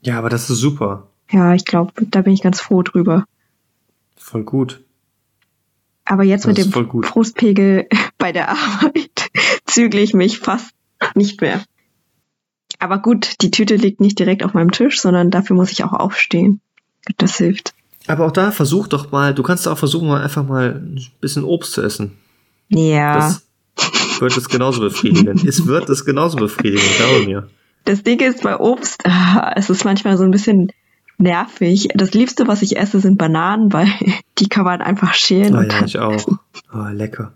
Ja, 0.00 0.16
aber 0.18 0.30
das 0.30 0.48
ist 0.48 0.58
super. 0.58 1.08
Ja, 1.30 1.52
ich 1.54 1.64
glaube, 1.64 1.92
da 1.96 2.22
bin 2.22 2.32
ich 2.32 2.42
ganz 2.42 2.60
froh 2.60 2.82
drüber. 2.82 3.24
Voll 4.16 4.44
gut. 4.44 4.80
Aber 6.08 6.24
jetzt 6.24 6.46
Das 6.46 6.56
mit 6.56 6.74
dem. 6.74 7.02
Frustpegel 7.02 7.86
bei 8.18 8.32
der 8.32 8.48
Arbeit 8.48 9.30
zügle 9.66 10.00
ich 10.00 10.14
mich 10.14 10.38
fast 10.38 10.74
nicht 11.14 11.40
mehr. 11.40 11.62
Aber 12.78 12.98
gut, 12.98 13.34
die 13.42 13.50
Tüte 13.50 13.76
liegt 13.76 14.00
nicht 14.00 14.18
direkt 14.18 14.42
auf 14.42 14.54
meinem 14.54 14.70
Tisch, 14.70 15.00
sondern 15.00 15.30
dafür 15.30 15.54
muss 15.54 15.70
ich 15.70 15.84
auch 15.84 15.92
aufstehen. 15.92 16.60
Das 17.18 17.36
hilft. 17.36 17.74
Aber 18.06 18.26
auch 18.26 18.32
da 18.32 18.50
versuch 18.52 18.88
doch 18.88 19.10
mal, 19.12 19.34
du 19.34 19.42
kannst 19.42 19.68
auch 19.68 19.76
versuchen, 19.76 20.08
mal 20.08 20.22
einfach 20.22 20.46
mal 20.46 20.76
ein 20.76 21.00
bisschen 21.20 21.44
Obst 21.44 21.72
zu 21.72 21.82
essen. 21.82 22.16
Ja. 22.68 23.16
Das 23.16 24.20
wird 24.20 24.36
es 24.36 24.48
genauso 24.48 24.80
befriedigen. 24.80 25.38
es 25.46 25.66
wird 25.66 25.90
es 25.90 26.04
genauso 26.04 26.38
befriedigen, 26.38 26.86
glaube 26.96 27.26
mir. 27.26 27.50
Das 27.84 28.02
Ding 28.02 28.20
ist 28.20 28.42
bei 28.42 28.58
Obst, 28.58 29.04
ah, 29.06 29.52
es 29.56 29.70
ist 29.70 29.84
manchmal 29.84 30.16
so 30.16 30.24
ein 30.24 30.30
bisschen 30.30 30.72
nervig. 31.18 31.88
Das 31.94 32.14
Liebste, 32.14 32.46
was 32.46 32.62
ich 32.62 32.76
esse, 32.76 33.00
sind 33.00 33.18
Bananen, 33.18 33.72
weil 33.72 33.88
die 34.38 34.48
kann 34.48 34.64
man 34.64 34.80
einfach 34.80 35.14
schälen. 35.14 35.54
Oh 35.54 35.58
und 35.58 35.72
ja, 35.72 35.84
ich 35.84 35.98
auch. 35.98 36.26
Oh, 36.72 36.86
lecker. 36.92 37.34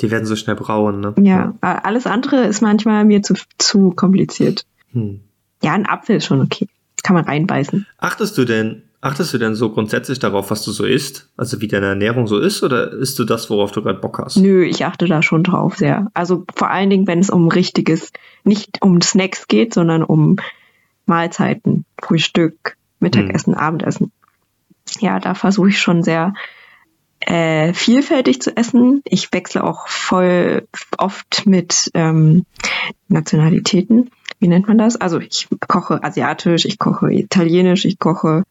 Die 0.00 0.10
werden 0.10 0.24
so 0.24 0.34
schnell 0.34 0.56
braun, 0.56 1.00
ne? 1.00 1.14
Ja, 1.20 1.54
alles 1.60 2.06
andere 2.06 2.44
ist 2.46 2.62
manchmal 2.62 3.04
mir 3.04 3.22
zu, 3.22 3.34
zu 3.58 3.90
kompliziert. 3.90 4.64
Hm. 4.92 5.20
Ja, 5.62 5.74
ein 5.74 5.86
Apfel 5.86 6.16
ist 6.16 6.24
schon 6.24 6.40
okay. 6.40 6.68
Kann 7.02 7.14
man 7.14 7.26
reinbeißen. 7.26 7.86
Achtest 7.98 8.38
du 8.38 8.46
denn, 8.46 8.82
achtest 9.02 9.34
du 9.34 9.38
denn 9.38 9.54
so 9.54 9.70
grundsätzlich 9.70 10.18
darauf, 10.18 10.50
was 10.50 10.64
du 10.64 10.72
so 10.72 10.86
isst? 10.86 11.28
Also 11.36 11.60
wie 11.60 11.68
deine 11.68 11.86
Ernährung 11.86 12.26
so 12.26 12.38
ist? 12.38 12.62
Oder 12.62 12.92
isst 12.92 13.18
du 13.18 13.24
das, 13.24 13.50
worauf 13.50 13.72
du 13.72 13.82
gerade 13.82 13.98
Bock 13.98 14.18
hast? 14.18 14.38
Nö, 14.38 14.64
ich 14.64 14.86
achte 14.86 15.04
da 15.06 15.22
schon 15.22 15.42
drauf 15.42 15.76
sehr. 15.76 16.06
Also 16.14 16.44
vor 16.54 16.70
allen 16.70 16.88
Dingen, 16.88 17.06
wenn 17.06 17.18
es 17.18 17.28
um 17.28 17.48
richtiges, 17.48 18.10
nicht 18.42 18.80
um 18.80 19.02
Snacks 19.02 19.48
geht, 19.48 19.74
sondern 19.74 20.02
um 20.02 20.36
Mahlzeiten, 21.04 21.84
Frühstück, 22.00 22.78
Mittagessen, 23.00 23.54
Abendessen. 23.54 24.12
Ja, 25.00 25.18
da 25.20 25.34
versuche 25.34 25.68
ich 25.68 25.80
schon 25.80 26.02
sehr 26.02 26.34
äh, 27.20 27.72
vielfältig 27.74 28.40
zu 28.40 28.56
essen. 28.56 29.02
Ich 29.04 29.32
wechsle 29.32 29.62
auch 29.64 29.88
voll 29.88 30.66
oft 30.98 31.46
mit 31.46 31.90
ähm, 31.94 32.44
Nationalitäten. 33.08 34.10
Wie 34.38 34.48
nennt 34.48 34.68
man 34.68 34.78
das? 34.78 34.96
Also 34.96 35.18
ich 35.18 35.48
koche 35.68 36.02
asiatisch, 36.02 36.64
ich 36.64 36.78
koche 36.78 37.12
italienisch, 37.12 37.84
ich 37.84 37.98
koche 37.98 38.44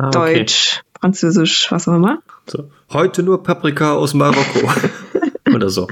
Ah, 0.00 0.08
okay. 0.08 0.38
deutsch, 0.38 0.82
französisch, 1.00 1.72
was 1.72 1.88
auch 1.88 1.94
immer. 1.96 2.18
So. 2.46 2.70
Heute 2.92 3.24
nur 3.24 3.42
Paprika 3.42 3.94
aus 3.94 4.14
Marokko. 4.14 4.70
Oder 5.54 5.70
so. 5.70 5.88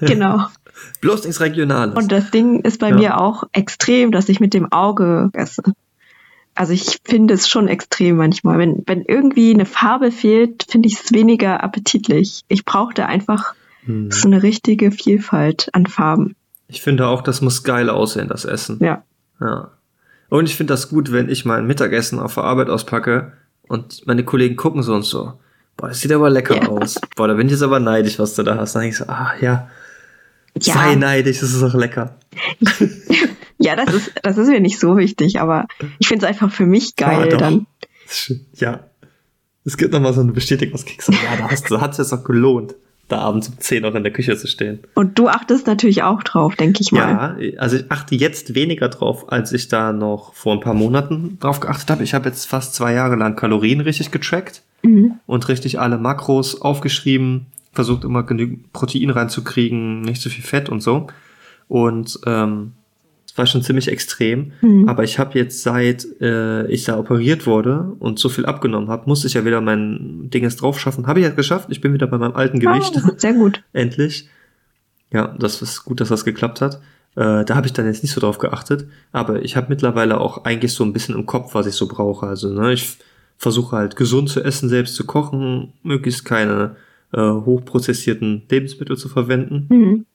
Genau. 0.00 0.46
Bloß 1.00 1.24
nichts 1.24 1.40
Regionales. 1.40 1.94
Und 1.94 2.10
das 2.10 2.32
Ding 2.32 2.60
ist 2.60 2.80
bei 2.80 2.88
Ja. 2.90 2.96
mir 2.96 3.20
auch 3.20 3.44
extrem, 3.52 4.10
dass 4.10 4.28
ich 4.28 4.40
mit 4.40 4.54
dem 4.54 4.72
Auge 4.72 5.30
esse. 5.34 5.62
Also 6.54 6.72
ich 6.72 6.98
finde 7.04 7.34
es 7.34 7.48
schon 7.48 7.66
extrem 7.68 8.16
manchmal. 8.16 8.58
Wenn, 8.58 8.82
wenn 8.86 9.02
irgendwie 9.02 9.52
eine 9.52 9.66
Farbe 9.66 10.12
fehlt, 10.12 10.66
finde 10.70 10.88
ich 10.88 10.94
es 11.00 11.12
weniger 11.12 11.62
appetitlich. 11.64 12.42
Ich 12.48 12.64
brauchte 12.64 13.06
einfach 13.06 13.54
Hm. 13.86 14.10
so 14.10 14.28
eine 14.28 14.42
richtige 14.42 14.90
Vielfalt 14.92 15.68
an 15.72 15.86
Farben. 15.86 16.36
Ich 16.68 16.80
finde 16.80 17.06
auch, 17.06 17.20
das 17.22 17.40
muss 17.42 17.64
geil 17.64 17.90
aussehen, 17.90 18.28
das 18.28 18.44
Essen. 18.46 18.78
Ja. 18.80 19.02
Ja. 19.40 19.72
Und 20.30 20.48
ich 20.48 20.56
finde 20.56 20.72
das 20.72 20.88
gut, 20.88 21.12
wenn 21.12 21.28
ich 21.28 21.44
mein 21.44 21.66
Mittagessen 21.66 22.18
auf 22.18 22.34
der 22.34 22.44
Arbeit 22.44 22.70
auspacke 22.70 23.32
und 23.68 24.06
meine 24.06 24.24
Kollegen 24.24 24.56
gucken 24.56 24.82
so 24.82 24.94
und 24.94 25.04
so. 25.04 25.34
Boah, 25.76 25.88
das 25.88 26.00
sieht 26.00 26.12
aber 26.12 26.30
lecker 26.30 26.56
Ja. 26.56 26.68
aus. 26.68 26.98
Boah, 27.16 27.28
da 27.28 27.34
bin 27.34 27.46
ich 27.48 27.52
jetzt 27.52 27.62
aber 27.62 27.78
neidisch, 27.80 28.18
was 28.18 28.34
du 28.34 28.42
da 28.42 28.56
hast. 28.56 28.74
Dann 28.74 28.82
denke 28.82 28.94
ich 28.94 28.98
so, 28.98 29.04
ah 29.06 29.32
ja, 29.40 29.68
Ja. 30.60 30.74
sei 30.74 30.94
neidisch, 30.94 31.40
das 31.40 31.52
ist 31.52 31.62
auch 31.62 31.74
lecker. 31.74 32.16
Ja, 33.64 33.76
das 33.76 33.92
ist, 33.94 34.12
das 34.22 34.38
ist 34.38 34.48
mir 34.48 34.60
nicht 34.60 34.78
so 34.78 34.96
wichtig, 34.96 35.40
aber 35.40 35.66
ich 35.98 36.06
finde 36.08 36.24
es 36.26 36.28
einfach 36.30 36.52
für 36.52 36.66
mich 36.66 36.96
geil 36.96 37.28
doch. 37.30 37.38
dann. 37.38 37.66
Das 38.06 38.12
ist 38.12 38.18
schön. 38.18 38.46
Ja. 38.56 38.80
Es 39.64 39.76
gibt 39.78 39.92
nochmal 39.92 40.12
so 40.12 40.20
eine 40.20 40.32
Bestätigungskick. 40.32 41.00
So, 41.02 41.12
ja, 41.12 41.18
da 41.38 41.50
hast 41.50 41.70
du, 41.70 41.80
hat's 41.80 41.96
jetzt 41.96 42.12
auch 42.12 42.22
gelohnt, 42.22 42.74
da 43.08 43.20
abends 43.20 43.48
um 43.48 43.58
10 43.58 43.82
noch 43.82 43.94
in 43.94 44.02
der 44.02 44.12
Küche 44.12 44.36
zu 44.36 44.46
stehen. 44.46 44.80
Und 44.94 45.18
du 45.18 45.28
achtest 45.28 45.66
natürlich 45.66 46.02
auch 46.02 46.22
drauf, 46.22 46.54
denke 46.56 46.82
ich 46.82 46.92
mal. 46.92 47.38
Ja, 47.40 47.58
also 47.58 47.76
ich 47.76 47.90
achte 47.90 48.14
jetzt 48.14 48.54
weniger 48.54 48.90
drauf, 48.90 49.32
als 49.32 49.52
ich 49.52 49.68
da 49.68 49.92
noch 49.94 50.34
vor 50.34 50.52
ein 50.52 50.60
paar 50.60 50.74
Monaten 50.74 51.38
drauf 51.40 51.60
geachtet 51.60 51.90
habe. 51.90 52.04
Ich 52.04 52.12
habe 52.12 52.28
jetzt 52.28 52.44
fast 52.44 52.74
zwei 52.74 52.92
Jahre 52.92 53.16
lang 53.16 53.36
Kalorien 53.36 53.80
richtig 53.80 54.10
getrackt 54.10 54.62
Mhm. 54.82 55.14
und 55.24 55.48
richtig 55.48 55.80
alle 55.80 55.96
Makros 55.96 56.60
aufgeschrieben, 56.60 57.46
versucht 57.72 58.04
immer 58.04 58.22
genügend 58.22 58.70
Protein 58.74 59.08
reinzukriegen, 59.08 60.02
nicht 60.02 60.20
zu 60.20 60.28
viel 60.28 60.44
Fett 60.44 60.68
und 60.68 60.82
so. 60.82 61.06
Und 61.68 62.18
ähm, 62.26 62.72
es 63.34 63.38
war 63.38 63.46
schon 63.46 63.62
ziemlich 63.62 63.88
extrem. 63.88 64.52
Mhm. 64.60 64.88
Aber 64.88 65.02
ich 65.02 65.18
habe 65.18 65.36
jetzt 65.36 65.64
seit 65.64 66.06
äh, 66.20 66.68
ich 66.68 66.84
da 66.84 66.96
operiert 66.96 67.48
wurde 67.48 67.96
und 67.98 68.20
so 68.20 68.28
viel 68.28 68.46
abgenommen 68.46 68.88
habe, 68.88 69.08
musste 69.08 69.26
ich 69.26 69.34
ja 69.34 69.44
wieder 69.44 69.60
mein 69.60 70.30
Dinges 70.30 70.54
drauf 70.54 70.78
schaffen. 70.78 71.08
Habe 71.08 71.18
ich 71.18 71.26
ja 71.26 71.32
geschafft. 71.32 71.66
Ich 71.70 71.80
bin 71.80 71.92
wieder 71.92 72.06
bei 72.06 72.16
meinem 72.16 72.36
alten 72.36 72.60
Gewicht. 72.60 72.96
Ah, 72.96 73.10
sehr 73.16 73.32
gut. 73.32 73.64
Endlich. 73.72 74.28
Ja, 75.12 75.34
das 75.36 75.62
ist 75.62 75.84
gut, 75.84 76.00
dass 76.00 76.10
das 76.10 76.24
geklappt 76.24 76.60
hat. 76.60 76.76
Äh, 77.16 77.44
da 77.44 77.56
habe 77.56 77.66
ich 77.66 77.72
dann 77.72 77.86
jetzt 77.86 78.04
nicht 78.04 78.12
so 78.12 78.20
drauf 78.20 78.38
geachtet, 78.38 78.86
aber 79.10 79.42
ich 79.42 79.56
habe 79.56 79.66
mittlerweile 79.68 80.20
auch 80.20 80.44
eigentlich 80.44 80.72
so 80.72 80.84
ein 80.84 80.92
bisschen 80.92 81.16
im 81.16 81.26
Kopf, 81.26 81.56
was 81.56 81.66
ich 81.66 81.74
so 81.74 81.88
brauche. 81.88 82.28
Also, 82.28 82.50
ne, 82.50 82.72
ich 82.72 82.98
versuche 83.36 83.74
halt 83.74 83.96
gesund 83.96 84.28
zu 84.30 84.44
essen, 84.44 84.68
selbst 84.68 84.94
zu 84.94 85.06
kochen, 85.06 85.72
möglichst 85.82 86.24
keine 86.24 86.76
äh, 87.12 87.20
hochprozessierten 87.20 88.42
Lebensmittel 88.48 88.96
zu 88.96 89.08
verwenden. 89.08 89.66
Mhm. 89.68 90.06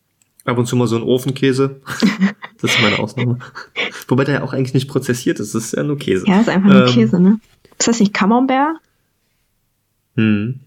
Ab 0.46 0.58
und 0.58 0.66
zu 0.66 0.76
mal 0.76 0.88
so 0.88 0.96
ein 0.96 1.04
Ofenkäse. 1.04 1.82
das 2.62 2.72
ist 2.72 2.82
meine 2.82 3.00
Ausnahme. 3.00 3.40
Wobei 4.08 4.24
der 4.24 4.36
ja 4.36 4.44
auch 4.44 4.54
eigentlich 4.54 4.74
nicht 4.74 4.88
prozessiert 4.90 5.40
ist, 5.40 5.54
das 5.54 5.66
ist 5.66 5.74
ja 5.74 5.84
nur 5.84 5.98
Käse. 5.98 6.26
Ja, 6.28 6.40
ist 6.40 6.50
einfach 6.50 6.70
nur 6.70 6.88
Ähm, 6.88 6.94
Käse, 6.94 7.20
ne? 7.22 7.40
Ist 7.78 7.88
das 7.88 8.00
nicht 8.00 8.14
Camembert? 8.14 8.78
Hm. 10.16 10.60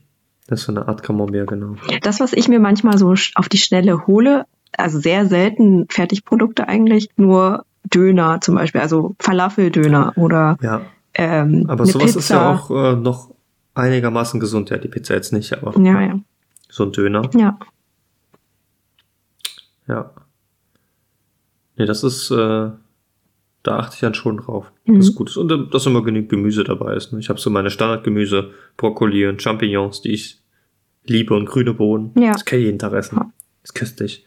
Das 0.46 0.60
ist 0.60 0.66
so 0.66 0.72
eine 0.72 0.88
Art 0.88 1.02
Camembert, 1.02 1.48
genau. 1.48 1.76
Das, 2.02 2.20
was 2.20 2.32
ich 2.32 2.48
mir 2.48 2.60
manchmal 2.60 2.98
so 2.98 3.14
auf 3.34 3.48
die 3.48 3.58
Schnelle 3.58 4.06
hole, 4.06 4.44
also 4.76 4.98
sehr 5.00 5.26
selten 5.26 5.86
Fertigprodukte 5.88 6.68
eigentlich, 6.68 7.08
nur 7.16 7.64
Döner 7.84 8.40
zum 8.40 8.54
Beispiel, 8.56 8.80
also 8.80 9.16
Falafeldöner 9.18 10.12
oder 10.16 10.56
Ja, 10.62 10.82
ähm, 11.14 11.66
aber 11.68 11.84
sowas 11.86 12.06
Pizza. 12.06 12.18
ist 12.18 12.28
ja 12.30 12.50
auch 12.52 12.70
äh, 12.70 12.96
noch 12.96 13.30
einigermaßen 13.74 14.40
gesund. 14.40 14.70
Ja, 14.70 14.78
die 14.78 14.88
Pizza 14.88 15.14
jetzt 15.14 15.32
nicht, 15.32 15.52
aber 15.52 15.78
Ja, 15.78 16.00
ja, 16.00 16.18
so 16.70 16.84
ein 16.84 16.92
Döner. 16.92 17.28
ja. 17.34 17.58
Ja. 19.88 20.12
Nee, 21.76 21.86
das 21.86 22.04
ist, 22.04 22.30
äh, 22.30 22.70
da 23.62 23.78
achte 23.78 23.94
ich 23.94 24.00
dann 24.00 24.14
schon 24.14 24.38
drauf, 24.38 24.70
Mhm. 24.84 24.96
dass 24.96 25.08
es 25.08 25.14
gut 25.14 25.30
ist. 25.30 25.36
Und 25.36 25.50
äh, 25.52 25.70
dass 25.70 25.86
immer 25.86 26.02
genügend 26.02 26.30
Gemüse 26.30 26.64
dabei 26.64 26.94
ist. 26.94 27.12
Ne? 27.12 27.18
Ich 27.20 27.28
habe 27.28 27.40
so 27.40 27.50
meine 27.50 27.70
Standardgemüse, 27.70 28.50
Brokkoli 28.76 29.26
und 29.26 29.40
Champignons, 29.42 30.00
die 30.02 30.10
ich 30.12 30.40
liebe 31.04 31.34
und 31.34 31.46
grüne 31.46 31.74
Bohnen. 31.74 32.12
Ja. 32.16 32.32
Das 32.32 32.44
kann 32.44 32.58
ich 32.58 32.66
jeden 32.66 32.78
Tag 32.78 32.92
essen. 32.92 33.16
Ja. 33.16 33.30
Ist 33.62 33.74
köstlich. 33.74 34.24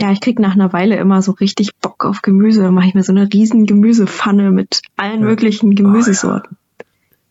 Ja, 0.00 0.12
ich 0.12 0.20
krieg 0.20 0.38
nach 0.38 0.52
einer 0.54 0.72
Weile 0.72 0.96
immer 0.96 1.22
so 1.22 1.32
richtig 1.32 1.74
Bock 1.76 2.04
auf 2.04 2.22
Gemüse. 2.22 2.62
Dann 2.62 2.74
mache 2.74 2.86
ich 2.88 2.94
mir 2.94 3.02
so 3.02 3.12
eine 3.12 3.32
riesen 3.32 3.66
Gemüsepfanne 3.66 4.50
mit 4.50 4.82
allen 4.96 5.20
Ja. 5.20 5.26
möglichen 5.26 5.74
Gemüsesorten. 5.74 6.56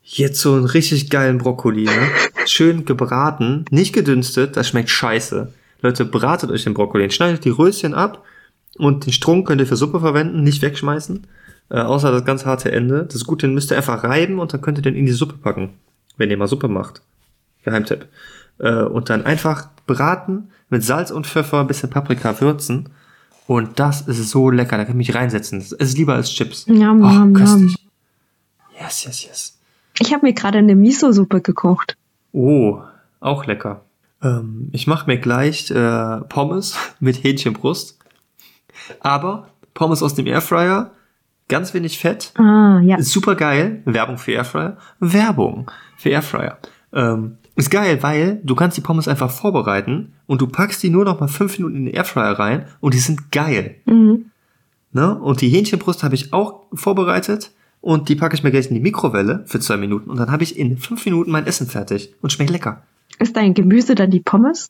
Jetzt 0.03 0.39
so 0.39 0.53
einen 0.53 0.65
richtig 0.65 1.09
geilen 1.09 1.37
Brokkoli, 1.37 1.83
ne? 1.85 1.91
Schön 2.45 2.85
gebraten, 2.85 3.65
nicht 3.71 3.93
gedünstet, 3.93 4.55
das 4.55 4.69
schmeckt 4.69 4.89
scheiße. 4.89 5.53
Leute, 5.81 6.05
bratet 6.05 6.49
euch 6.51 6.63
den 6.63 6.73
Brokkoli, 6.73 7.09
schneidet 7.11 7.45
die 7.45 7.49
Röschen 7.49 7.93
ab 7.93 8.23
und 8.77 9.05
den 9.05 9.13
Strunk 9.13 9.47
könnt 9.47 9.61
ihr 9.61 9.67
für 9.67 9.75
Suppe 9.75 9.99
verwenden, 9.99 10.43
nicht 10.43 10.61
wegschmeißen. 10.61 11.27
Äh, 11.69 11.79
außer 11.79 12.11
das 12.11 12.25
ganz 12.25 12.45
harte 12.45 12.71
Ende. 12.71 13.05
Das 13.11 13.25
Gute, 13.25 13.47
den 13.47 13.53
müsst 13.53 13.71
ihr 13.71 13.77
einfach 13.77 14.03
reiben 14.03 14.39
und 14.39 14.53
dann 14.53 14.61
könnt 14.61 14.77
ihr 14.77 14.81
den 14.81 14.95
in 14.95 15.05
die 15.05 15.11
Suppe 15.11 15.35
packen. 15.37 15.73
Wenn 16.17 16.31
ihr 16.31 16.37
mal 16.37 16.47
Suppe 16.47 16.67
macht. 16.67 17.01
Geheimtipp. 17.63 18.07
Äh, 18.59 18.83
und 18.83 19.09
dann 19.09 19.25
einfach 19.25 19.67
braten, 19.85 20.49
mit 20.69 20.83
Salz 20.83 21.11
und 21.11 21.27
Pfeffer, 21.27 21.59
ein 21.59 21.67
bisschen 21.67 21.89
Paprika 21.89 22.39
würzen. 22.41 22.89
Und 23.47 23.79
das 23.79 24.01
ist 24.01 24.29
so 24.29 24.49
lecker, 24.49 24.77
da 24.77 24.83
kann 24.83 24.99
ich 24.99 25.07
mich 25.07 25.15
reinsetzen. 25.15 25.59
Das 25.59 25.71
ist 25.71 25.97
lieber 25.97 26.15
als 26.15 26.29
Chips. 26.31 26.65
Yum, 26.67 27.03
Oh, 27.03 27.09
yum, 27.09 27.33
köstlich. 27.33 27.75
Yes, 28.79 29.05
yes, 29.05 29.25
yes. 29.25 29.57
Ich 29.99 30.13
habe 30.13 30.25
mir 30.25 30.33
gerade 30.33 30.57
eine 30.59 30.75
Miso-Suppe 30.75 31.41
gekocht. 31.41 31.97
Oh, 32.33 32.81
auch 33.19 33.45
lecker. 33.45 33.81
Ähm, 34.21 34.69
ich 34.71 34.87
mache 34.87 35.07
mir 35.07 35.17
gleich 35.17 35.69
äh, 35.71 36.17
Pommes 36.29 36.75
mit 36.99 37.23
Hähnchenbrust. 37.23 37.99
Aber 38.99 39.49
Pommes 39.73 40.01
aus 40.03 40.15
dem 40.15 40.27
Airfryer, 40.27 40.91
ganz 41.49 41.73
wenig 41.73 41.99
Fett, 41.99 42.31
Ah, 42.35 42.79
ja. 42.83 43.01
super 43.01 43.35
geil. 43.35 43.81
Werbung 43.85 44.17
für 44.17 44.31
Airfryer. 44.33 44.77
Werbung 44.99 45.69
für 45.97 46.09
Airfryer. 46.09 46.57
Ähm, 46.93 47.37
ist 47.55 47.71
geil, 47.71 48.01
weil 48.03 48.39
du 48.43 48.55
kannst 48.55 48.77
die 48.77 48.81
Pommes 48.81 49.07
einfach 49.07 49.31
vorbereiten 49.31 50.13
und 50.27 50.41
du 50.41 50.47
packst 50.47 50.81
die 50.83 50.89
nur 50.89 51.05
noch 51.05 51.19
mal 51.19 51.27
fünf 51.27 51.57
Minuten 51.57 51.75
in 51.75 51.85
den 51.85 51.93
Airfryer 51.95 52.37
rein 52.37 52.65
und 52.79 52.93
die 52.93 52.99
sind 52.99 53.31
geil. 53.31 53.75
Mhm. 53.85 54.25
Ne? 54.93 55.15
Und 55.19 55.41
die 55.41 55.49
Hähnchenbrust 55.49 56.03
habe 56.03 56.15
ich 56.15 56.33
auch 56.33 56.63
vorbereitet 56.73 57.51
und 57.81 58.09
die 58.09 58.15
packe 58.15 58.35
ich 58.35 58.43
mir 58.43 58.51
gleich 58.51 58.67
in 58.67 58.75
die 58.75 58.79
Mikrowelle 58.81 59.43
für 59.47 59.59
zwei 59.59 59.77
Minuten 59.77 60.09
und 60.09 60.17
dann 60.17 60.31
habe 60.31 60.43
ich 60.43 60.57
in 60.57 60.77
fünf 60.77 61.03
Minuten 61.05 61.31
mein 61.31 61.45
Essen 61.47 61.67
fertig 61.67 62.13
und 62.21 62.31
schmeckt 62.31 62.51
lecker. 62.51 62.83
Ist 63.19 63.35
dein 63.35 63.53
Gemüse 63.53 63.95
dann 63.95 64.11
die 64.11 64.19
Pommes? 64.19 64.69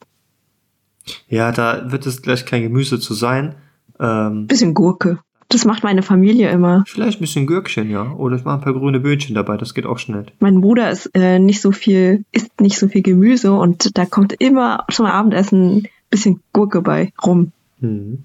Ja, 1.30 1.52
da 1.52 1.92
wird 1.92 2.06
es 2.06 2.22
gleich 2.22 2.46
kein 2.46 2.64
Gemüse 2.64 3.00
zu 3.00 3.14
sein. 3.14 3.56
Ähm, 4.00 4.48
Bisschen 4.48 4.74
Gurke. 4.74 5.20
Das 5.50 5.64
macht 5.64 5.84
meine 5.84 6.04
Familie 6.04 6.50
immer. 6.50 6.84
vielleicht 6.88 7.20
ein 7.20 7.22
bisschen 7.22 7.48
Gürkchen, 7.48 7.90
ja. 7.90 8.12
Oder 8.12 8.36
ich 8.36 8.44
mache 8.44 8.56
ein 8.58 8.62
paar 8.62 8.74
grüne 8.74 9.00
Böhnchen 9.00 9.34
dabei, 9.34 9.56
das 9.56 9.74
geht 9.74 9.86
auch 9.86 9.98
schnell. 9.98 10.26
Mein 10.40 10.60
Bruder 10.60 10.92
ist 10.92 11.10
äh, 11.14 11.40
nicht 11.40 11.62
so 11.62 11.72
viel, 11.72 12.26
isst 12.34 12.60
nicht 12.60 12.78
so 12.78 12.90
viel 12.90 13.02
Gemüse 13.02 13.54
und 13.54 13.98
da 13.98 14.06
kommt 14.06 14.34
immer 14.34 14.84
zum 14.92 15.06
Abendessen 15.06 15.78
ein 15.78 15.88
bisschen 16.10 16.42
Gurke 16.52 16.82
bei 16.82 17.14
rum. 17.26 17.54
Mhm. 17.80 18.24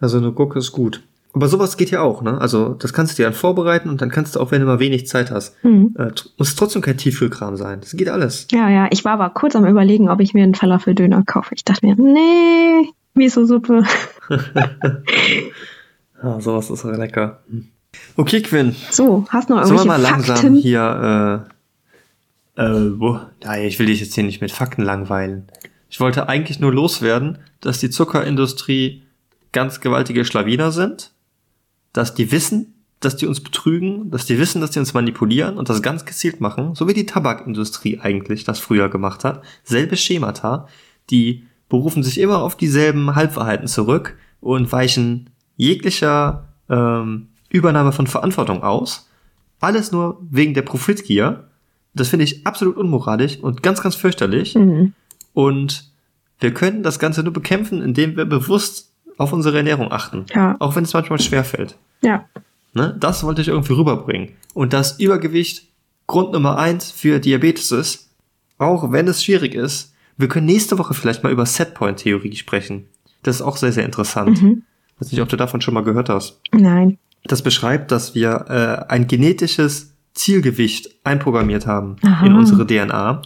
Also 0.00 0.18
eine 0.18 0.32
Gurke 0.32 0.58
ist 0.58 0.72
gut. 0.72 1.02
Aber 1.34 1.48
sowas 1.48 1.76
geht 1.76 1.90
ja 1.90 2.00
auch, 2.00 2.22
ne? 2.22 2.40
Also 2.40 2.74
das 2.74 2.92
kannst 2.92 3.12
du 3.12 3.16
dir 3.16 3.24
dann 3.24 3.34
vorbereiten 3.34 3.88
und 3.88 4.00
dann 4.00 4.08
kannst 4.10 4.36
du 4.36 4.40
auch, 4.40 4.52
wenn 4.52 4.60
du 4.60 4.66
mal 4.66 4.78
wenig 4.78 5.06
Zeit 5.08 5.30
hast, 5.32 5.56
Mhm. 5.64 5.94
äh, 5.98 6.10
muss 6.38 6.54
trotzdem 6.54 6.80
kein 6.80 6.96
Tiefkühlkram 6.96 7.56
sein. 7.56 7.80
Das 7.80 7.92
geht 7.96 8.08
alles. 8.08 8.46
Ja, 8.52 8.68
ja, 8.70 8.86
ich 8.90 9.04
war 9.04 9.12
aber 9.14 9.30
kurz 9.30 9.56
am 9.56 9.66
überlegen, 9.66 10.08
ob 10.08 10.20
ich 10.20 10.32
mir 10.32 10.44
einen 10.44 10.54
Falafeldöner 10.54 11.24
kaufe. 11.26 11.54
Ich 11.56 11.64
dachte 11.64 11.84
mir, 11.86 11.96
nee, 11.96 12.88
Miso-Suppe. 13.14 13.82
Ja, 16.22 16.40
sowas 16.40 16.70
ist 16.70 16.84
lecker. 16.84 17.40
Hm. 17.50 17.68
Okay, 18.16 18.40
Quinn. 18.42 18.74
So, 18.90 19.26
hast 19.28 19.50
du 19.50 19.54
noch 19.54 19.64
Sollen 19.64 19.78
wir 19.80 19.84
irgendwelche 19.84 19.88
mal 19.88 20.00
langsam 20.10 20.36
Fakten? 20.36 20.54
hier, 20.56 21.46
äh, 22.56 22.62
äh, 22.62 22.98
wo? 22.98 23.20
Ja, 23.42 23.56
ich 23.56 23.78
will 23.78 23.86
dich 23.86 24.00
jetzt 24.00 24.14
hier 24.14 24.24
nicht 24.24 24.40
mit 24.40 24.50
Fakten 24.50 24.82
langweilen. 24.82 25.48
Ich 25.90 26.00
wollte 26.00 26.28
eigentlich 26.28 26.58
nur 26.60 26.72
loswerden, 26.72 27.38
dass 27.60 27.78
die 27.78 27.90
Zuckerindustrie 27.90 29.02
ganz 29.52 29.80
gewaltige 29.80 30.24
Schlawiner 30.24 30.72
sind, 30.72 31.12
dass 31.94 32.14
die 32.14 32.30
wissen, 32.30 32.74
dass 33.00 33.16
die 33.16 33.26
uns 33.26 33.40
betrügen, 33.40 34.10
dass 34.10 34.26
die 34.26 34.38
wissen, 34.38 34.60
dass 34.60 34.72
die 34.72 34.78
uns 34.78 34.92
manipulieren 34.92 35.56
und 35.56 35.70
das 35.70 35.80
ganz 35.80 36.04
gezielt 36.04 36.40
machen, 36.40 36.74
so 36.74 36.86
wie 36.86 36.92
die 36.92 37.06
Tabakindustrie 37.06 38.00
eigentlich 38.00 38.44
das 38.44 38.58
früher 38.58 38.90
gemacht 38.90 39.24
hat. 39.24 39.42
Selbe 39.62 39.96
Schemata, 39.96 40.68
die 41.10 41.44
berufen 41.68 42.02
sich 42.02 42.18
immer 42.20 42.42
auf 42.42 42.56
dieselben 42.56 43.14
Halbwahrheiten 43.14 43.68
zurück 43.68 44.16
und 44.40 44.70
weichen 44.72 45.30
jeglicher 45.56 46.48
ähm, 46.68 47.28
Übernahme 47.48 47.92
von 47.92 48.06
Verantwortung 48.06 48.62
aus. 48.62 49.08
Alles 49.60 49.92
nur 49.92 50.20
wegen 50.30 50.54
der 50.54 50.62
Profitgier. 50.62 51.48
Das 51.94 52.08
finde 52.08 52.24
ich 52.24 52.46
absolut 52.46 52.76
unmoralisch 52.76 53.38
und 53.38 53.62
ganz, 53.62 53.82
ganz 53.82 53.94
fürchterlich. 53.94 54.54
Mhm. 54.54 54.94
Und 55.32 55.92
wir 56.40 56.52
können 56.52 56.82
das 56.82 56.98
Ganze 56.98 57.22
nur 57.22 57.32
bekämpfen, 57.32 57.80
indem 57.80 58.16
wir 58.16 58.24
bewusst 58.24 58.93
auf 59.18 59.32
unsere 59.32 59.58
Ernährung 59.58 59.92
achten. 59.92 60.26
Ja. 60.34 60.56
Auch 60.58 60.76
wenn 60.76 60.84
es 60.84 60.92
manchmal 60.92 61.20
schwerfällt. 61.20 61.76
Ja. 62.02 62.24
Ne? 62.72 62.96
Das 62.98 63.22
wollte 63.24 63.40
ich 63.40 63.48
irgendwie 63.48 63.72
rüberbringen. 63.72 64.30
Und 64.52 64.72
dass 64.72 64.98
Übergewicht 64.98 65.68
Grund 66.06 66.32
Nummer 66.32 66.58
eins 66.58 66.90
für 66.90 67.18
Diabetes 67.18 67.72
ist, 67.72 68.10
auch 68.58 68.92
wenn 68.92 69.08
es 69.08 69.24
schwierig 69.24 69.54
ist. 69.54 69.94
Wir 70.16 70.28
können 70.28 70.46
nächste 70.46 70.78
Woche 70.78 70.94
vielleicht 70.94 71.22
mal 71.22 71.32
über 71.32 71.46
Setpoint-Theorie 71.46 72.36
sprechen. 72.36 72.86
Das 73.22 73.36
ist 73.36 73.42
auch 73.42 73.56
sehr, 73.56 73.72
sehr 73.72 73.84
interessant. 73.84 74.42
Mhm. 74.42 74.62
Weiß 74.98 75.10
nicht, 75.10 75.20
ob 75.20 75.28
du 75.28 75.36
davon 75.36 75.60
schon 75.60 75.74
mal 75.74 75.82
gehört 75.82 76.08
hast. 76.08 76.40
Nein. 76.52 76.98
Das 77.24 77.42
beschreibt, 77.42 77.90
dass 77.90 78.14
wir 78.14 78.44
äh, 78.48 78.92
ein 78.92 79.06
genetisches 79.06 79.94
Zielgewicht 80.12 80.90
einprogrammiert 81.02 81.66
haben 81.66 81.96
Aha. 82.02 82.26
in 82.26 82.34
unsere 82.34 82.66
DNA 82.66 83.22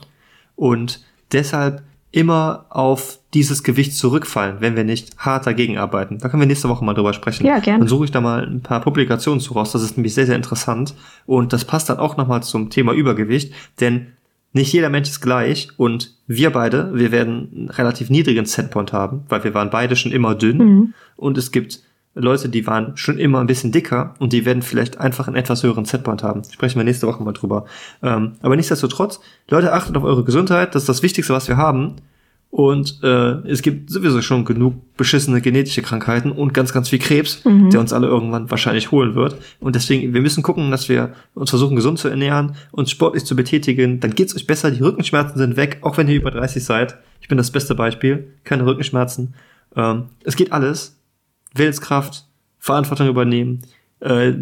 und 0.56 1.04
deshalb 1.32 1.82
immer 2.10 2.66
auf 2.70 3.18
dieses 3.34 3.62
Gewicht 3.62 3.94
zurückfallen, 3.94 4.56
wenn 4.60 4.76
wir 4.76 4.84
nicht 4.84 5.16
hart 5.18 5.46
dagegen 5.46 5.76
arbeiten. 5.76 6.18
Da 6.18 6.28
können 6.28 6.40
wir 6.40 6.46
nächste 6.46 6.68
Woche 6.68 6.84
mal 6.84 6.94
drüber 6.94 7.12
sprechen. 7.12 7.44
Ja, 7.46 7.58
gerne. 7.58 7.80
Dann 7.80 7.88
suche 7.88 8.06
ich 8.06 8.10
da 8.10 8.20
mal 8.20 8.46
ein 8.46 8.62
paar 8.62 8.80
Publikationen 8.80 9.40
zu 9.40 9.52
raus. 9.52 9.72
Das 9.72 9.82
ist 9.82 9.96
nämlich 9.96 10.14
sehr, 10.14 10.26
sehr 10.26 10.36
interessant. 10.36 10.94
Und 11.26 11.52
das 11.52 11.64
passt 11.66 11.90
dann 11.90 11.98
auch 11.98 12.16
nochmal 12.16 12.42
zum 12.42 12.70
Thema 12.70 12.92
Übergewicht, 12.92 13.52
denn 13.80 14.08
nicht 14.54 14.72
jeder 14.72 14.88
Mensch 14.88 15.10
ist 15.10 15.20
gleich 15.20 15.68
und 15.76 16.14
wir 16.26 16.50
beide, 16.50 16.94
wir 16.94 17.12
werden 17.12 17.50
einen 17.54 17.68
relativ 17.68 18.08
niedrigen 18.08 18.46
Setpoint 18.46 18.94
haben, 18.94 19.24
weil 19.28 19.44
wir 19.44 19.52
waren 19.52 19.68
beide 19.68 19.94
schon 19.94 20.10
immer 20.10 20.34
dünn 20.34 20.56
Mhm. 20.58 20.94
und 21.16 21.36
es 21.36 21.52
gibt 21.52 21.80
Leute, 22.18 22.48
die 22.48 22.66
waren 22.66 22.96
schon 22.96 23.18
immer 23.18 23.40
ein 23.40 23.46
bisschen 23.46 23.72
dicker 23.72 24.14
und 24.18 24.32
die 24.32 24.44
werden 24.44 24.62
vielleicht 24.62 24.98
einfach 24.98 25.26
einen 25.26 25.36
etwas 25.36 25.62
höheren 25.62 25.84
Setpoint 25.84 26.22
haben. 26.22 26.42
Sprechen 26.50 26.78
wir 26.78 26.84
nächste 26.84 27.06
Woche 27.06 27.22
mal 27.22 27.32
drüber. 27.32 27.64
Ähm, 28.02 28.32
aber 28.42 28.56
nichtsdestotrotz, 28.56 29.20
Leute, 29.48 29.72
achtet 29.72 29.96
auf 29.96 30.04
eure 30.04 30.24
Gesundheit. 30.24 30.74
Das 30.74 30.82
ist 30.82 30.88
das 30.88 31.02
Wichtigste, 31.02 31.32
was 31.32 31.48
wir 31.48 31.56
haben. 31.56 31.96
Und 32.50 33.00
äh, 33.02 33.46
es 33.46 33.60
gibt 33.60 33.90
sowieso 33.90 34.22
schon 34.22 34.46
genug 34.46 34.74
beschissene 34.96 35.42
genetische 35.42 35.82
Krankheiten 35.82 36.32
und 36.32 36.54
ganz, 36.54 36.72
ganz 36.72 36.88
viel 36.88 36.98
Krebs, 36.98 37.44
Mhm. 37.44 37.68
der 37.70 37.78
uns 37.80 37.92
alle 37.92 38.06
irgendwann 38.06 38.50
wahrscheinlich 38.50 38.90
holen 38.90 39.14
wird. 39.14 39.36
Und 39.60 39.74
deswegen, 39.76 40.14
wir 40.14 40.22
müssen 40.22 40.42
gucken, 40.42 40.70
dass 40.70 40.88
wir 40.88 41.12
uns 41.34 41.50
versuchen, 41.50 41.76
gesund 41.76 41.98
zu 41.98 42.08
ernähren, 42.08 42.54
uns 42.72 42.90
sportlich 42.90 43.24
zu 43.26 43.36
betätigen. 43.36 44.00
Dann 44.00 44.14
geht's 44.14 44.34
euch 44.34 44.46
besser. 44.46 44.70
Die 44.70 44.82
Rückenschmerzen 44.82 45.36
sind 45.36 45.56
weg, 45.58 45.78
auch 45.82 45.98
wenn 45.98 46.08
ihr 46.08 46.16
über 46.16 46.30
30 46.30 46.64
seid. 46.64 46.96
Ich 47.20 47.28
bin 47.28 47.36
das 47.36 47.50
beste 47.50 47.74
Beispiel. 47.74 48.32
Keine 48.44 48.64
Rückenschmerzen. 48.64 49.34
Ähm, 49.76 50.04
es 50.24 50.34
geht 50.34 50.50
alles. 50.50 50.97
Willenskraft, 51.54 52.26
Verantwortung 52.58 53.08
übernehmen, 53.08 53.62
äh, 54.00 54.32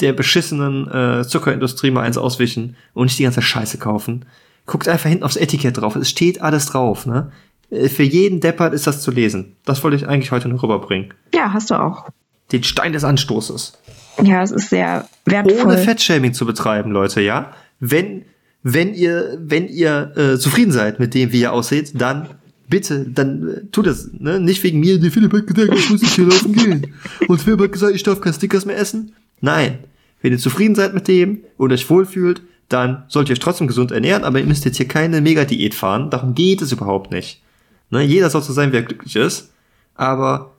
der 0.00 0.12
beschissenen 0.12 0.90
äh, 0.90 1.24
Zuckerindustrie 1.26 1.90
mal 1.90 2.02
eins 2.02 2.18
auswischen 2.18 2.76
und 2.92 3.04
nicht 3.04 3.18
die 3.18 3.24
ganze 3.24 3.42
Scheiße 3.42 3.78
kaufen. 3.78 4.24
Guckt 4.66 4.88
einfach 4.88 5.08
hinten 5.08 5.24
aufs 5.24 5.36
Etikett 5.36 5.78
drauf. 5.78 5.96
Es 5.96 6.10
steht 6.10 6.40
alles 6.40 6.66
drauf, 6.66 7.06
ne? 7.06 7.30
Äh, 7.70 7.88
Für 7.88 8.02
jeden 8.02 8.40
Deppert 8.40 8.74
ist 8.74 8.86
das 8.86 9.02
zu 9.02 9.10
lesen. 9.10 9.56
Das 9.64 9.82
wollte 9.84 9.96
ich 9.96 10.08
eigentlich 10.08 10.32
heute 10.32 10.48
noch 10.48 10.62
rüberbringen. 10.62 11.14
Ja, 11.34 11.52
hast 11.52 11.70
du 11.70 11.74
auch. 11.74 12.08
Den 12.50 12.64
Stein 12.64 12.92
des 12.92 13.04
Anstoßes. 13.04 13.78
Ja, 14.22 14.42
es 14.42 14.50
ist 14.50 14.70
sehr 14.70 15.08
wertvoll. 15.24 15.60
Ohne 15.62 15.78
Fettshaming 15.78 16.34
zu 16.34 16.44
betreiben, 16.44 16.90
Leute, 16.90 17.20
ja? 17.20 17.52
Wenn, 17.80 18.24
wenn 18.62 18.94
ihr, 18.94 19.38
wenn 19.40 19.68
ihr 19.68 20.12
äh, 20.16 20.38
zufrieden 20.38 20.72
seid 20.72 21.00
mit 21.00 21.14
dem, 21.14 21.32
wie 21.32 21.40
ihr 21.40 21.52
aussieht, 21.52 21.92
dann 21.94 22.28
bitte, 22.72 23.04
dann 23.04 23.48
äh, 23.48 23.60
tut 23.70 23.86
es, 23.86 24.10
ne? 24.18 24.40
Nicht 24.40 24.62
wegen 24.64 24.80
mir, 24.80 24.98
der 24.98 25.10
Philipp 25.10 25.34
hat 25.34 25.46
gesagt, 25.46 25.78
ich 25.78 25.90
muss 25.90 26.00
nicht 26.00 26.14
hier 26.14 26.24
laufen 26.24 26.54
gehen. 26.54 26.94
Und 27.28 27.38
Philipp 27.42 27.60
hat 27.60 27.72
gesagt, 27.72 27.94
ich 27.94 28.02
darf 28.02 28.22
kein 28.22 28.32
Stickers 28.32 28.64
mehr 28.64 28.78
essen. 28.78 29.12
Nein. 29.42 29.80
Wenn 30.22 30.32
ihr 30.32 30.38
zufrieden 30.38 30.74
seid 30.74 30.94
mit 30.94 31.06
dem 31.06 31.40
und 31.58 31.70
euch 31.70 31.90
wohlfühlt, 31.90 32.40
dann 32.70 33.04
sollt 33.08 33.28
ihr 33.28 33.34
euch 33.34 33.40
trotzdem 33.40 33.66
gesund 33.66 33.90
ernähren, 33.92 34.24
aber 34.24 34.40
ihr 34.40 34.46
müsst 34.46 34.64
jetzt 34.64 34.78
hier 34.78 34.88
keine 34.88 35.20
Mega-Diät 35.20 35.74
fahren. 35.74 36.08
Darum 36.08 36.34
geht 36.34 36.62
es 36.62 36.72
überhaupt 36.72 37.10
nicht. 37.10 37.42
Ne? 37.90 38.02
Jeder 38.02 38.30
soll 38.30 38.40
so 38.40 38.54
sein, 38.54 38.72
wie 38.72 38.76
er 38.76 38.84
glücklich 38.84 39.16
ist. 39.16 39.52
Aber 39.94 40.54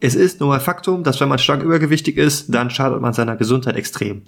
es 0.00 0.16
ist 0.16 0.40
nur 0.40 0.52
ein 0.52 0.60
Faktum, 0.60 1.04
dass 1.04 1.20
wenn 1.20 1.28
man 1.28 1.38
stark 1.38 1.62
übergewichtig 1.62 2.16
ist, 2.16 2.52
dann 2.52 2.70
schadet 2.70 3.00
man 3.00 3.12
seiner 3.12 3.36
Gesundheit 3.36 3.76
extrem. 3.76 4.22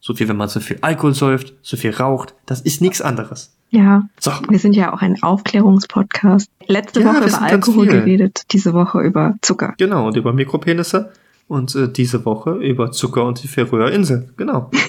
So 0.00 0.14
viel, 0.14 0.28
wenn 0.28 0.36
man 0.36 0.48
zu 0.48 0.60
viel 0.60 0.78
Alkohol 0.80 1.14
säuft, 1.14 1.54
zu 1.62 1.76
viel 1.76 1.90
raucht, 1.92 2.34
das 2.46 2.60
ist 2.60 2.80
nichts 2.80 3.00
anderes. 3.02 3.52
Ja, 3.70 4.08
So, 4.18 4.30
wir 4.48 4.58
sind 4.58 4.74
ja 4.74 4.94
auch 4.94 5.02
ein 5.02 5.22
Aufklärungspodcast. 5.22 6.50
Letzte 6.66 7.00
Ja, 7.00 7.06
Woche 7.14 7.24
über 7.28 7.42
Alkohol 7.42 7.86
geredet, 7.86 8.42
diese 8.52 8.72
Woche 8.72 9.00
über 9.02 9.34
Zucker. 9.42 9.74
genau, 9.76 10.06
und 10.06 10.16
über 10.16 10.32
Mikropenisse 10.32 11.12
und 11.48 11.74
äh, 11.74 11.88
diese 11.92 12.24
Woche 12.24 12.52
über 12.52 12.92
Zucker 12.92 13.24
und 13.24 13.42
die 13.42 13.48
Färöer 13.48 13.90
Insel. 13.90 14.30
Genau. 14.36 14.70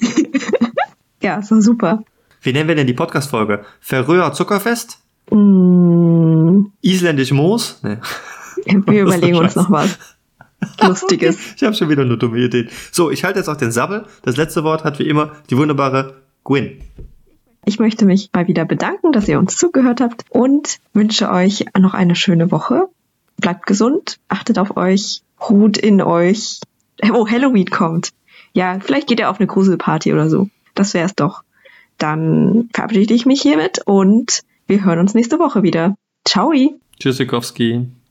Ja, 1.21 1.41
so 1.41 1.59
super. 1.59 2.01
Wie 2.41 2.53
nennen 2.53 2.69
wir 2.69 2.75
denn 2.75 2.87
die 2.87 2.93
Podcast-Folge? 2.93 3.65
Färöer 3.81 4.31
Zuckerfest? 4.31 4.99
Mm, 5.29 6.67
Isländisch 6.81 7.33
Moos? 7.33 7.81
Nee. 7.83 7.97
wir 8.85 9.01
überlegen 9.03 9.35
uns 9.37 9.55
noch 9.57 9.69
was 9.69 9.97
Lustiges. 10.81 11.37
Ich 11.55 11.63
habe 11.63 11.75
schon 11.75 11.89
wieder 11.89 12.05
nur 12.05 12.17
dumme 12.17 12.39
Ideen. 12.39 12.69
So, 12.91 13.11
ich 13.11 13.23
halte 13.23 13.39
jetzt 13.39 13.47
auch 13.47 13.57
den 13.57 13.71
Sabbel. 13.71 14.05
Das 14.23 14.37
letzte 14.37 14.63
Wort 14.63 14.83
hat 14.83 14.99
wie 14.99 15.07
immer 15.07 15.33
die 15.49 15.57
wunderbare 15.57 16.15
Gwyn. 16.43 16.81
Ich 17.65 17.79
möchte 17.79 18.05
mich 18.05 18.29
mal 18.33 18.47
wieder 18.47 18.65
bedanken, 18.65 19.11
dass 19.11 19.27
ihr 19.27 19.37
uns 19.37 19.55
zugehört 19.57 20.01
habt 20.01 20.25
und 20.29 20.79
wünsche 20.93 21.29
euch 21.29 21.65
noch 21.77 21.93
eine 21.93 22.15
schöne 22.15 22.51
Woche. 22.51 22.87
Bleibt 23.37 23.65
gesund, 23.67 24.19
achtet 24.27 24.57
auf 24.57 24.75
euch, 24.75 25.21
ruht 25.49 25.77
in 25.77 26.01
euch. 26.01 26.61
Oh, 27.13 27.27
Halloween 27.27 27.69
kommt. 27.69 28.09
Ja, 28.53 28.79
vielleicht 28.79 29.07
geht 29.07 29.19
ihr 29.19 29.29
auf 29.29 29.39
eine 29.39 29.47
Gruselparty 29.47 30.11
oder 30.13 30.29
so. 30.29 30.49
Das 30.73 30.93
wär's 30.93 31.15
doch. 31.15 31.43
Dann 31.97 32.69
verabschiede 32.73 33.13
ich 33.13 33.25
mich 33.25 33.41
hiermit 33.41 33.81
und 33.85 34.41
wir 34.67 34.83
hören 34.83 34.99
uns 34.99 35.13
nächste 35.13 35.39
Woche 35.39 35.63
wieder. 35.63 35.95
Ciao! 36.25 36.51
Tschüssikowski. 36.99 37.87